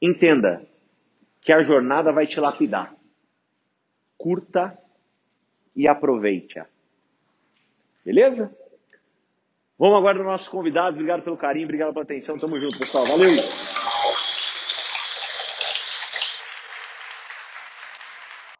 Entenda 0.00 0.62
que 1.40 1.52
a 1.52 1.62
jornada 1.62 2.12
vai 2.12 2.26
te 2.26 2.38
lapidar. 2.40 2.94
Curta 4.16 4.78
e 5.74 5.88
aproveite-a. 5.88 6.66
Beleza? 8.04 8.56
Vamos 9.78 9.98
agora 9.98 10.18
no 10.18 10.24
nosso 10.24 10.50
convidado. 10.50 10.96
Obrigado 10.96 11.22
pelo 11.22 11.36
carinho, 11.36 11.64
obrigado 11.64 11.92
pela 11.92 12.04
atenção. 12.04 12.38
Tamo 12.38 12.58
junto, 12.58 12.78
pessoal. 12.78 13.06
Valeu! 13.06 13.73